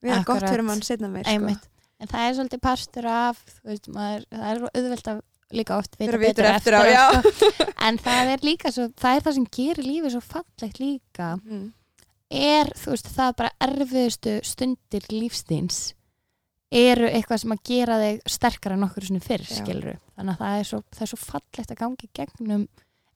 vera 0.01 0.23
gott 0.25 0.37
Akkurat. 0.37 0.51
fyrir 0.55 0.67
mann 0.71 0.83
setna 0.83 1.09
meir. 1.13 1.27
einmitt, 1.29 1.67
en 2.01 2.09
það 2.11 2.27
er 2.29 2.37
svolítið 2.39 2.63
partur 2.65 3.07
af 3.13 3.43
veist, 3.65 3.89
maður, 3.93 4.25
það 4.33 4.49
er 4.51 4.63
auðvelt 4.71 5.11
að 5.13 5.21
líka 5.51 5.77
oft 5.81 5.97
vita 5.99 6.19
betur 6.23 6.47
eftir 6.47 6.77
á, 6.79 6.83
já. 6.87 7.05
sko. 7.21 7.67
en 7.89 7.99
það 7.99 8.29
er 8.35 8.45
líka 8.47 8.71
svo, 8.73 8.89
það 8.97 9.17
er 9.17 9.25
það 9.27 9.35
sem 9.39 9.47
gerir 9.59 9.85
lífið 9.89 10.13
svo 10.15 10.21
fallegt 10.25 10.79
líka 10.81 11.31
Sko. 11.37 11.51
Mm. 11.51 11.65
er, 12.31 12.71
þú 12.79 12.93
veist, 12.95 13.09
það 13.17 13.33
bara 13.41 13.51
erfiðustu 13.67 14.37
stundir 14.47 15.09
lífstíns 15.11 15.81
eru 16.71 17.09
eitthvað 17.11 17.41
sem 17.43 17.53
að 17.57 17.63
gera 17.67 17.97
þig 17.99 18.21
sterkara 18.31 18.77
en 18.79 18.87
okkur 18.87 19.09
svona 19.09 19.25
fyrr, 19.25 19.43
Já. 19.43 19.57
skilur 19.59 19.97
þannig 20.15 20.37
að 20.37 20.45
það 20.45 20.59
er, 20.61 20.69
svo, 20.69 20.79
það 20.95 21.03
er 21.03 21.11
svo 21.11 21.19
fallegt 21.25 21.73
að 21.75 21.81
gangi 21.83 22.11
gegnum 22.15 22.69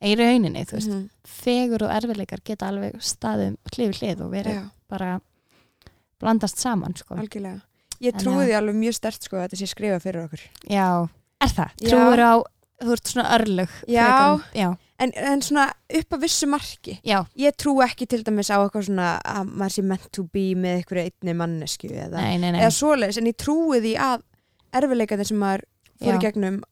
í 0.05 0.15
rauninni, 0.19 0.65
þú 0.69 0.77
veist, 0.79 0.89
Mhm. 0.93 1.11
fegur 1.25 1.83
og 1.87 1.91
erfiðleikar 1.91 2.43
geta 2.45 2.69
alveg 2.69 2.97
staðum 3.01 3.57
hlið 3.73 3.99
hlið 4.01 4.21
og 4.25 4.31
verið 4.33 4.55
Já, 4.59 4.71
bara 4.89 5.21
blandast 6.21 6.59
saman, 6.59 6.95
sko 6.97 7.15
algjörlega. 7.19 7.61
Ég 8.03 8.13
trúi 8.19 8.35
að- 8.43 8.49
því 8.49 8.57
alveg 8.59 8.75
mjög 8.81 8.95
stert 8.95 9.23
sko 9.23 9.37
að 9.37 9.49
þetta 9.49 9.61
sé 9.61 9.69
skrifa 9.71 10.01
fyrir 10.03 10.25
okkur. 10.29 10.41
Já, 10.69 11.09
er 11.41 11.49
það? 11.49 11.71
Trúur 11.85 12.19
á, 12.19 12.33
þú 12.83 12.93
ert 12.93 13.05
svona 13.09 13.31
örlög 13.39 13.69
Já. 13.89 14.41
já, 14.55 14.77
En, 14.99 15.11
en 15.17 15.41
svona 15.43 15.73
upp 15.91 16.11
að 16.11 16.21
vissu 16.23 16.47
marki. 16.47 17.01
já, 17.05 17.27
Ég 17.37 17.57
trú 17.57 17.83
ekki 17.83 18.07
til 18.07 18.23
dæmis 18.23 18.49
á 18.51 18.59
eitthvað 18.63 18.87
svona 18.89 19.21
að 19.25 19.49
maður 19.51 19.73
sé 19.75 19.83
meant 19.85 20.13
to 20.13 20.23
be 20.25 20.55
með 20.55 20.85
einhverju 20.85 21.11
einni 21.11 21.35
mannesku 21.37 21.89
eða, 21.91 22.21
eða 22.21 22.71
svoleiðis 22.71 23.19
en 23.19 23.27
ég 23.27 23.37
trúi 23.37 23.81
því 23.81 23.97
að 23.97 24.23
erfiðleikarnir 24.73 25.27
sem 25.27 25.39
maður 25.39 25.63
Já. 26.01 26.19
gegnum 26.21 26.63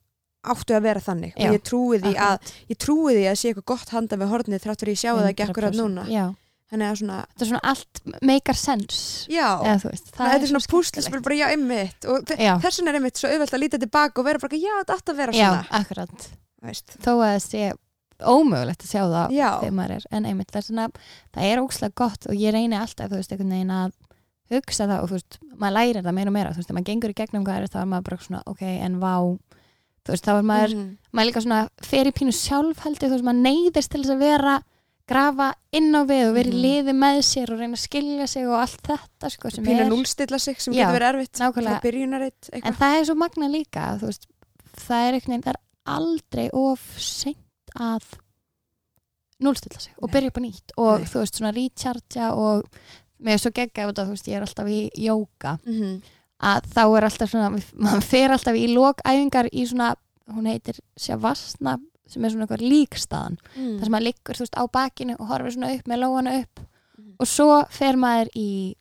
áttu 0.43 0.75
að 0.75 0.83
vera 0.89 1.01
þannig 1.01 1.33
Já, 1.39 1.49
og 1.49 1.55
ég 1.57 1.63
trúi 1.63 1.99
því 2.03 2.13
að 2.19 2.53
ég 2.73 2.79
trúi 2.83 3.13
því 3.15 3.27
að 3.31 3.37
sé 3.39 3.49
eitthvað 3.53 3.69
gott 3.73 3.93
handa 3.95 4.17
við 4.19 4.33
hornið 4.33 4.65
þrátt 4.65 4.81
fyrir 4.83 4.97
ég 4.97 5.03
sjá 5.03 5.13
það 5.15 5.29
ekki 5.33 5.45
akkurat 5.47 5.77
100%. 5.77 5.83
núna 5.83 6.07
Já, 6.11 6.25
þannig 6.73 6.89
að 6.89 6.97
svona, 7.03 7.19
þetta 7.31 7.45
er 7.45 7.51
svona 7.53 7.63
allt 7.73 8.01
makar 8.33 8.59
sense 8.59 9.31
já 9.31 9.47
eða 9.61 9.77
veist, 9.87 10.11
það 10.17 10.33
þetta 10.33 10.43
er 10.43 10.51
svona 10.53 10.65
svo 10.65 10.73
púslispil 10.73 11.03
skemmtilegt. 11.05 11.25
bara 11.29 11.39
já, 11.39 11.47
einmitt 11.55 12.09
og 12.11 12.25
þe- 12.27 12.39
Já. 12.43 12.53
þess 12.65 12.81
vegna 12.81 12.91
er 12.95 12.99
einmitt 12.99 13.21
svo 13.23 13.29
auðvelt 13.31 13.55
að 13.55 13.63
líta 13.63 13.79
tilbaka 13.83 14.19
og 14.19 14.27
vera 14.27 14.39
bara, 14.43 14.57
já, 14.59 14.73
þetta 14.81 14.97
átt 14.99 15.13
að 15.13 15.21
vera 15.23 15.33
Já, 15.37 15.47
svona 15.47 15.81
akkurat 15.83 16.29
veist. 16.63 16.97
þó 17.05 17.13
að 17.13 17.27
það 17.29 17.43
sé 17.47 17.73
ómögulegt 18.23 18.83
að 18.87 18.91
sjá 18.93 19.03
það 19.11 19.33
Já. 19.35 19.49
þegar 19.61 19.77
maður 19.79 19.95
er, 19.97 20.05
en 20.15 20.27
einmitt 20.31 20.51
það 20.53 20.61
er 20.63 20.67
svona 20.69 20.89
það 21.35 21.47
er 21.53 21.63
ókslega 21.63 21.95
gott 22.03 22.27
og 22.31 22.35
ég 22.39 22.53
reyni 22.55 22.79
alltaf 22.79 23.11
þú 23.11 23.19
veist, 23.19 23.33
einhvern 23.35 23.55
veginn 23.55 23.75
að 23.77 23.93
hugsa 24.53 24.87
það 24.87 25.03
og 25.03 25.09
þú 25.11 25.17
veist, 25.19 25.39
maður 25.59 25.75
lærir 25.79 26.03
það 26.07 26.15
meira 26.19 26.31
og 26.31 26.37
meira 26.37 26.53
þú 26.53 26.61
veist, 26.61 26.69
þegar 26.71 26.79
maður 26.79 26.91
gengur 26.93 27.13
í 27.15 27.19
gegnum 27.19 27.45
hvað 27.47 27.57
er 27.63 27.69
er 27.83 27.89
maður 27.93 28.07
bara 28.09 28.17
svona, 28.27 28.43
ok, 28.47 28.63
en 28.63 28.99
vá 29.03 29.15
þú 30.05 30.13
veist, 30.15 30.25
þá 30.27 30.33
er 30.39 30.43
maður, 30.43 30.75
Mhm. 30.75 30.99
maður 31.15 31.29
líka 31.31 31.43
svona 31.43 31.69
fer 31.83 32.05
í 32.07 32.13
pínu 32.13 32.33
sjálf 32.35 32.79
heldur, 32.85 33.09
þú 33.09 33.17
veist, 33.17 33.25
maður 33.25 33.43
neyðist 33.47 33.89
til 33.91 34.03
þess 34.03 34.15
að 34.17 34.19
vera 34.19 34.63
grafa 35.09 35.55
inn 35.73 35.93
á 35.95 36.03
við 36.07 36.29
og 36.29 36.35
vera 36.35 36.49
í 36.49 36.53
Mhm. 36.53 36.63
liði 36.63 36.93
með 36.97 37.19
sér 37.23 37.51
og 37.53 37.59
reyna 37.59 37.77
að 37.77 37.87
skilja 37.89 38.27
sig 38.29 38.47
og 38.47 38.55
allt 38.61 38.83
þetta 38.83 39.31
sko, 39.31 39.51
sem 39.51 39.65
pínu 39.65 39.81
er, 39.81 39.91
núlstilla 39.91 40.41
sig 40.41 40.61
sem 40.61 40.73
Já, 40.75 40.87
getur 40.87 40.99
verið 41.01 41.15
erfitt 41.15 41.39
nákvæmlega. 41.39 41.81
frá 41.81 41.83
byrjunaritt 41.83 42.51
en 42.53 42.61
eitthvað 42.63 42.79
það 42.79 43.01
er 43.01 43.05
svo 43.05 43.15
magna 43.17 43.49
líka 43.49 43.99
þú 44.01 44.07
veist, 44.07 44.27
það 44.77 45.09
er 45.09 45.13
veginn, 45.21 45.43
það 45.43 45.55
er 45.55 45.61
aldrei 45.87 46.51
of 46.53 46.81
seint 46.99 47.37
að 47.77 48.03
núlstilla 49.43 49.81
sig 49.81 49.93
og 50.01 50.09
Nei. 50.09 50.13
byrja 50.21 50.27
upp 50.31 50.39
á 50.39 50.43
nýtt 50.45 50.71
og 50.79 50.99
Nei. 51.01 51.07
þú 51.11 51.19
veist, 51.23 51.39
svona 51.41 51.55
rechargea 51.57 52.33
og 52.33 52.67
er 53.27 53.39
svo 53.39 53.51
gegga 53.53 53.93
þú 53.93 54.09
veist, 54.13 54.29
ég 54.31 54.37
er 54.37 54.43
alltaf 54.47 54.67
í 54.69 54.91
jóka 54.97 55.59
Mhm. 55.67 56.03
Að 56.43 56.67
þá 56.75 56.83
er 56.99 57.07
alltaf 57.09 57.31
svona, 57.31 57.51
maður 57.87 58.03
fer 58.03 58.31
alltaf 58.35 58.57
í 58.59 58.67
lokæfingar 58.75 59.49
í 59.53 59.65
svona, 59.71 59.93
hún 60.33 60.47
heitir 60.51 60.79
Shavasana, 60.99 61.77
sem 62.09 62.25
er 62.25 62.31
svona 62.35 62.47
eitthvað 62.47 62.67
líkstaðan, 62.69 63.37
Mm. 63.57 63.79
þar 63.79 63.85
sem 63.87 63.93
maður 63.95 64.07
liggur 64.09 64.35
þú 64.39 64.45
veist 64.47 64.59
á 64.59 64.65
bakinu 64.73 65.17
og 65.21 65.29
horfir 65.31 65.55
svona 65.57 65.73
upp 65.77 65.87
með 65.89 66.03
lóana 66.03 66.35
upp 66.43 66.61
Mhm. 66.99 67.15
og 67.21 67.27
svo 67.27 67.67
fer 67.71 67.95
maður 67.97 68.29
í 68.37 68.75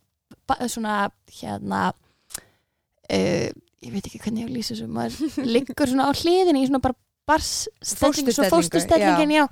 svona 0.68 1.10
hérna 1.32 1.94
uh, 3.12 3.50
ég 3.82 3.92
veit 3.94 4.06
ekki 4.08 4.20
hvernig 4.20 4.46
ég 4.48 4.52
lýsa 4.56 4.76
þessu 4.76 4.88
maður 4.92 5.46
liggur 5.56 5.88
svona 5.90 6.10
á 6.10 6.12
hliðinni 6.14 6.64
í 6.66 6.68
svona 6.70 6.82
bara 6.84 6.96
barsstelling, 7.32 8.30
svo 8.32 8.46
Fósturstellingu, 8.52 8.52
fósturstellingin 8.54 9.34
já. 9.34 9.46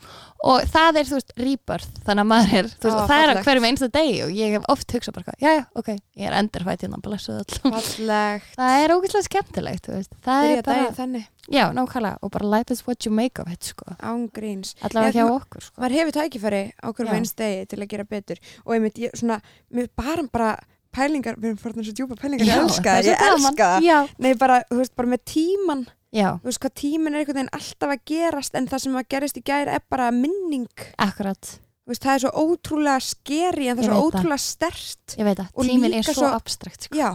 og 0.44 0.68
það 0.76 1.00
er 1.02 1.10
þú 1.10 1.18
veist 1.18 1.34
rebirth 1.40 2.04
þannig 2.06 2.24
að 2.26 2.30
maður 2.30 2.54
er, 2.60 2.70
þú 2.76 2.88
veist, 2.90 3.00
Ó, 3.00 3.10
það 3.10 3.24
er 3.24 3.42
hverjum 3.48 3.68
einsta 3.70 3.90
degi 3.96 4.22
og 4.26 4.32
ég 4.38 4.56
hef 4.56 4.70
oft 4.76 4.96
hugsað 4.96 5.18
bara, 5.18 5.36
já 5.42 5.50
já, 5.58 5.64
ok, 5.82 5.90
ég 6.20 6.30
er 6.30 6.38
endurfætt 6.40 6.86
hérna, 6.86 7.02
blessuð 7.04 7.42
fallegt. 7.66 8.54
Það 8.56 8.78
er 8.84 8.96
ógeðslega 8.96 9.28
skemmtilegt, 9.28 9.84
þú 9.90 9.98
veist. 9.98 10.16
Það 10.26 10.46
byrja 10.46 10.62
er 10.62 10.66
bara, 10.70 11.24
já, 11.50 11.64
nákvæmlega 11.76 12.24
og 12.24 12.34
bara 12.36 12.52
life 12.56 12.76
is 12.76 12.86
what 12.88 13.06
you 13.08 13.14
make 13.16 13.42
of 13.42 13.52
it, 13.52 13.64
sko. 13.72 13.96
Án 14.00 14.28
gríns. 14.36 14.76
Allavega 14.86 15.16
Já, 15.16 15.26
hjá 15.26 15.36
okkur, 15.36 15.66
sko. 15.68 15.82
maður 15.82 15.98
hefur 16.00 16.18
tækifæri 16.20 16.64
á 16.78 16.88
hverjum 16.92 17.14
Já. 17.14 17.20
eins 17.20 17.34
degi 17.40 17.70
til 17.72 17.80
að 17.80 17.90
gera 17.94 18.08
betur. 18.10 18.42
Og 18.66 18.76
ég 18.76 19.16
svona 19.18 19.40
mér 19.74 19.90
bara 19.98 20.28
bara 20.32 20.52
pælingar 20.96 21.38
við 21.40 21.52
erum 21.52 21.62
farin 21.62 21.86
svo 21.88 21.94
djúpa 21.98 22.18
pælingar. 22.20 22.46
Ég 22.50 22.60
elska 22.64 22.84
það 22.84 23.00
það, 23.00 23.10
ég 23.12 23.24
elska 23.30 23.70
það. 23.70 23.88
Já, 23.88 23.98
nei 24.26 24.34
bara, 24.42 24.60
þú 24.70 24.78
veist, 24.82 24.96
bara 24.96 25.12
með 25.14 25.24
tíman. 25.34 25.86
Já, 26.10 26.28
þú 26.42 26.50
veist 26.50 26.62
hvað 26.64 26.74
tíminn 26.82 27.14
er 27.16 27.20
einhvern 27.22 27.38
veginn 27.38 27.54
alltaf 27.60 27.92
að 27.94 28.04
gerast 28.10 28.56
en 28.58 28.68
það 28.72 28.80
sem 28.86 28.96
að 28.98 29.10
gerist 29.14 29.38
í 29.38 29.44
gæri 29.46 29.76
er 29.78 29.84
bara 29.94 30.08
minning. 30.16 30.66
Akkurat. 30.98 31.52
Veist, 31.90 32.02
það 32.06 32.16
er 32.16 32.24
svo 32.24 32.32
ótrúlega 32.46 33.02
skeri 33.02 33.68
en 33.70 33.78
það 33.78 33.84
er 33.84 33.90
svo 33.90 33.98
það. 34.00 34.08
ótrúlega 34.10 34.42
stert 34.46 35.16
ég 35.18 35.26
veit 35.30 35.40
að 35.42 35.52
Og 35.54 35.66
tíminn 35.70 35.94
er 36.00 36.10
svo 36.10 36.32
abstrakt, 36.34 36.84
sko. 36.90 36.98
Já, 36.98 37.12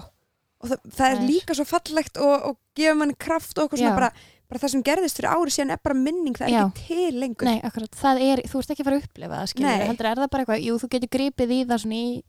og 0.63 0.71
það, 0.71 0.79
það 0.87 1.05
er 1.09 1.19
Það 1.19 1.19
er- 1.19 1.27
líka 1.31 1.55
svo 1.59 1.67
fallegt 1.69 2.17
og, 2.23 2.47
og 2.51 2.57
gefur 2.75 2.97
manni 2.99 3.15
kraft 3.19 3.59
og 3.59 3.67
okkur 3.69 3.79
svona 3.83 3.93
Já. 3.93 3.99
bara, 3.99 4.11
bara 4.51 4.59
það 4.63 4.73
sem 4.75 4.83
gerðist 4.87 5.19
fyrir 5.21 5.31
ári 5.35 5.55
síðan 5.55 5.71
er 5.75 5.83
bara 5.83 5.95
minning, 5.95 6.35
það 6.39 6.47
er 6.49 6.55
Já. 6.55 6.63
ekki 6.67 6.87
til 6.89 7.21
lengur. 7.23 7.47
Nei, 7.51 7.61
akkurat, 7.67 7.91
það 7.99 8.23
er, 8.31 8.43
þú 8.51 8.59
ert 8.63 8.71
ekki 8.75 8.83
að 8.83 8.89
fara 8.91 8.99
að 8.99 9.05
upplifa 9.07 9.35
það, 9.39 9.51
skilur, 9.55 9.85
heldur 9.91 10.07
er 10.11 10.23
það 10.23 10.31
bara 10.35 10.43
eitthvað, 10.45 10.65
jú, 10.67 10.79
þú 10.83 10.91
getur 10.95 11.13
gripið 11.19 11.55
í 11.55 11.61
það 11.71 11.83
svona 11.85 11.99
í 12.03 12.23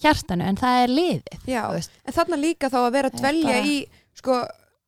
hjartanu, 0.00 0.42
en 0.48 0.56
það 0.56 0.82
er 0.84 0.88
liðið, 0.88 1.46
já, 1.46 1.62
en 2.06 2.12
þarna 2.16 2.36
líka 2.40 2.70
þá 2.72 2.78
að 2.86 2.92
vera 2.92 3.08
að 3.10 3.14
er 3.14 3.20
dvelja 3.20 3.52
bara- 3.52 3.66
í 3.66 3.76
sko 4.18 4.42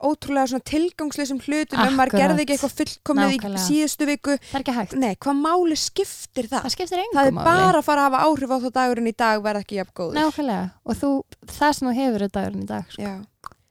ótrúlega 0.05 0.49
svona 0.51 0.65
tilgangsleysum 0.69 1.39
hlutum 1.41 1.79
ef 1.81 1.93
maður 1.95 2.11
Akkurat. 2.11 2.21
gerði 2.21 2.43
ekki 2.45 2.55
eitthvað 2.57 2.75
fullkomið 2.79 3.31
í 3.31 3.37
Nákvæmlega. 3.39 3.63
síðustu 3.65 4.07
viku 4.11 4.33
það 4.37 4.55
er 4.59 4.61
ekki 4.65 4.75
hægt, 4.77 4.97
nei, 5.01 5.15
hvað 5.17 5.37
máli 5.41 5.77
skiptir 5.81 6.49
það? 6.51 6.63
það 6.67 6.75
skiptir 6.75 6.99
engum 6.99 7.15
Það 7.21 7.27
er 7.31 7.33
máli. 7.33 7.45
bara 7.45 7.79
að 7.79 7.85
fara 7.87 8.01
að 8.03 8.11
hafa 8.11 8.25
áhrif 8.27 8.51
á 8.53 8.57
þá 8.65 8.71
dagurinn 8.75 9.09
í 9.09 9.15
dag 9.17 9.43
verða 9.47 9.63
ekki 9.65 9.79
jafn 9.79 9.95
góður 9.95 10.19
Nákvæmlega, 10.19 10.67
og 10.85 10.99
þú, 10.99 11.11
það 11.47 11.73
sem 11.79 11.89
þú 11.89 11.95
hefur 12.01 12.25
þetta 12.27 12.41
dagurinn 12.43 12.63
í 12.63 12.67
dag, 12.67 12.85
sko. 12.91 13.15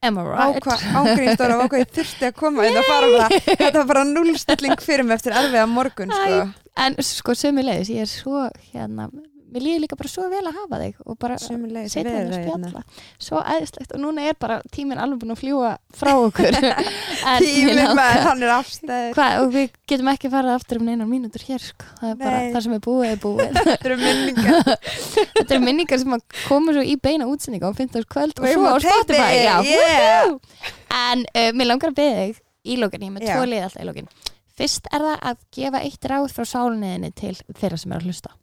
Am 0.04 0.18
I 0.18 0.24
right? 0.24 0.64
hvað 0.64 0.80
ágrínstóra 1.00 1.54
á 1.60 1.64
hvað 1.68 1.80
ég 1.84 1.92
þurfti 1.96 2.26
að 2.28 2.34
koma 2.36 2.66
en 2.68 2.74
það 2.74 2.88
fara 2.90 3.12
bara, 3.14 3.30
þetta 3.62 3.78
var 3.78 3.86
bara 3.94 4.04
núlstilling 4.04 4.82
fyrir 4.84 5.06
mig 5.08 5.16
eftir 5.20 5.32
erfiða 5.38 5.68
morgun 5.70 6.10
sko. 6.12 6.42
En 6.76 6.96
sko, 7.00 7.32
sömulegis, 7.38 7.88
ég 7.94 8.02
er 8.02 8.10
svo, 8.10 8.50
hérna, 8.74 9.06
mér 9.54 9.64
líður 9.66 9.84
líka 9.84 9.98
bara 10.00 10.12
svo 10.12 10.26
vel 10.32 10.42
að 10.50 10.58
hafa 10.58 10.80
þig 10.82 11.02
og 11.04 11.18
bara 11.22 11.38
setja 11.40 12.04
hérna 12.04 12.24
að 12.24 12.48
hérna. 12.48 12.72
spjalla, 12.72 12.82
svo 13.28 13.44
æðislegt 13.54 13.94
og 13.96 14.02
núna 14.04 14.26
er 14.30 14.38
bara 14.42 14.58
tíminn 14.74 15.02
alveg 15.02 15.22
búin 15.22 15.36
að 15.36 15.42
fljúa 15.44 15.72
frá 15.94 16.12
okkur. 16.18 16.58
Tíminn 17.44 17.82
maður, 17.96 18.24
hann 18.28 18.44
er 18.44 18.54
afstæður 18.58 19.16
Hvað, 19.18 19.38
og 19.40 19.54
við 19.54 19.70
getum 19.90 20.12
ekki 20.12 20.32
farið 20.34 20.56
aftur 20.58 20.82
um 20.82 20.90
neinar 20.90 21.10
mínútur 21.10 21.46
hér, 21.48 21.64
sko. 21.64 21.88
Það 22.02 22.10
er 22.10 22.20
bara, 22.20 22.42
Nei. 22.42 22.50
það 22.56 22.66
sem 22.66 22.76
er 22.76 22.84
búið 22.88 23.10
er 23.12 23.22
búið. 23.24 23.58
Þetta 23.70 23.90
eru 23.90 24.00
minningar 24.02 24.72
Þetta 25.38 25.48
eru 25.48 25.62
minningar 25.64 26.04
sem 26.04 26.18
koma 26.44 26.76
svo 26.76 26.84
í 26.84 26.98
beina 27.08 27.30
útsendinga 27.32 27.72
á 27.72 27.74
15. 27.78 28.08
kvöld 28.12 28.42
og 28.42 28.50
svo 28.50 28.74
á 28.74 28.78
Spotify. 28.84 29.42
Yeah. 29.70 30.36
En 30.94 31.26
uh, 31.30 31.50
mér 31.56 31.72
langar 31.72 31.94
að 31.94 32.00
beða 32.02 32.28
þig 32.28 32.44
í 32.64 32.78
lókin, 32.80 33.04
ég 33.04 33.12
er 33.12 33.18
með 33.18 33.28
Já. 33.28 33.36
tvo 33.38 33.50
lið 33.50 33.68
alltaf 33.68 33.84
í 33.84 33.90
lókin. 33.90 34.14
Fyrst 34.54 34.88
er 34.94 35.02
það 35.02 35.28
að 35.32 35.44
gefa 35.58 35.82
eitt 35.82 36.08
ráð 36.12 36.28
frá 36.36 36.46
sálinniðinni 36.46 37.12
til 37.18 37.34
þeirra 37.58 37.80
sem 37.82 37.94
er 37.94 38.04
að 38.04 38.12
hlusta. 38.12 38.34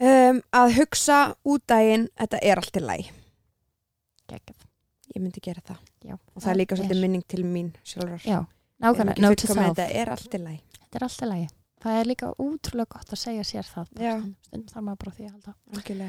Um, 0.00 0.40
Að 0.56 0.74
hugsa 0.78 1.20
út 1.44 1.66
daginn 1.70 2.08
Þetta 2.18 2.42
er 2.42 2.62
allt 2.62 2.80
í 2.80 3.00
Gekkið. 4.30 4.66
Ég 5.10 5.22
myndi 5.22 5.42
gera 5.42 5.62
það 5.66 5.78
Já, 6.06 6.14
Og 6.14 6.42
það 6.42 6.50
er 6.52 6.58
líka 6.60 6.76
svolítið 6.78 7.00
minning 7.04 7.24
til 7.26 7.44
mín 7.44 7.72
sjálfrar 7.84 8.24
Já, 8.24 8.44
nákvæmlega. 8.80 9.32
Þetta 9.44 9.88
er 9.90 10.12
allt 10.14 10.34
í 10.34 10.42
læg 10.42 10.60
Þetta 10.90 10.98
er 10.98 11.06
alltaf 11.06 11.28
lægi. 11.30 11.48
Það 11.80 11.96
er 11.96 12.08
líka 12.10 12.28
útrúlega 12.42 12.96
gott 12.96 13.12
að 13.14 13.20
segja 13.20 13.44
sér 13.46 13.68
það. 13.68 13.92
Stundum 14.44 14.72
þarf 14.72 14.84
maður 14.84 14.98
bara 15.04 15.12
því 15.16 15.26
að 15.26 15.34
halda. 15.36 16.08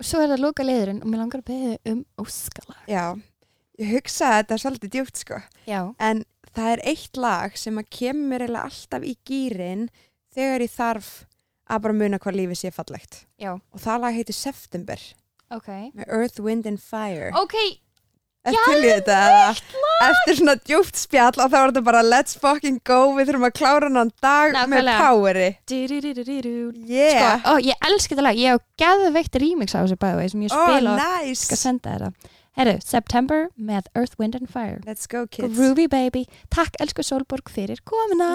Og 0.00 0.06
svo 0.08 0.22
er 0.22 0.30
það 0.32 0.40
loka 0.42 0.64
liðurinn 0.64 1.02
og 1.04 1.10
mér 1.12 1.20
langar 1.20 1.42
að 1.42 1.50
beða 1.50 1.74
um 1.92 2.00
óskala. 2.22 2.76
Já, 2.90 3.04
ég 3.78 3.92
hugsa 3.92 4.30
að 4.30 4.38
þetta 4.40 4.58
svolítið 4.64 4.94
djúpt 4.96 5.20
sko 5.20 5.40
Já. 5.68 5.80
En 6.00 6.24
það 6.56 6.70
er 6.72 6.84
eitt 6.94 7.20
lag 7.20 7.58
sem 7.60 7.78
að 7.78 7.90
kemur 7.98 8.46
alltaf 8.48 9.04
í 9.04 9.12
gýrin 9.28 9.86
þegar 10.32 10.64
ég 10.64 10.72
þarf 10.72 11.12
að 11.70 11.84
bara 11.86 11.98
muna 12.00 12.18
hvað 12.22 12.38
lífið 12.40 12.60
sé 12.62 12.72
fallegt. 12.74 13.24
Já. 13.40 13.54
Og 13.54 13.80
það 13.82 14.04
lag 14.06 14.18
heitir 14.18 14.38
September 14.38 15.06
Ok. 15.52 15.68
með 15.94 16.04
Earth, 16.08 16.40
Wind 16.40 16.66
and 16.66 16.80
Fire. 16.80 17.30
Ok, 17.38 17.54
Eftir 18.42 18.80
eftir 20.02 20.38
svona 20.40 20.54
djúpt 20.66 20.98
spjall 20.98 21.36
og 21.38 21.50
þá 21.52 21.54
var 21.54 21.70
þetta 21.70 21.82
bara 21.86 22.00
let's 22.02 22.34
fucking 22.34 22.80
go, 22.82 23.12
við 23.14 23.28
þurfum 23.30 23.46
að 23.46 23.52
klára 23.54 23.90
hann 23.94 24.10
dag 24.18 24.56
með 24.56 24.82
Nákvæmlega. 24.82 24.98
poweri. 24.98 25.50
Yeah. 26.90 27.38
Sko, 27.38 27.52
ó, 27.52 27.52
ég 27.62 27.86
elski 27.86 28.16
þetta 28.16 28.26
lag, 28.26 28.40
ég 28.42 28.56
hef 28.56 28.64
geðveikt 28.82 29.38
remix 29.44 29.76
á 29.78 29.84
þessu 29.84 29.98
bæði 30.02 30.26
sem 30.34 30.42
ég 30.42 30.56
oh, 30.56 30.66
spila 30.66 30.96
og 30.96 31.04
nice. 31.04 31.44
skal 31.46 31.60
senda 31.60 31.94
þetta. 31.94 32.34
Herru, 32.58 32.74
September 32.84 33.46
með 33.54 33.86
Earth, 33.94 34.18
Wind 34.18 34.34
and 34.34 34.50
Fire. 34.50 34.82
Let's 34.84 35.06
go 35.06 35.22
kids. 35.30 35.54
Groovy 35.54 35.86
baby. 35.86 36.26
Takk 36.50 36.74
elsku 36.82 37.06
Solborg 37.06 37.46
fyrir 37.48 37.78
komuna. 37.86 38.34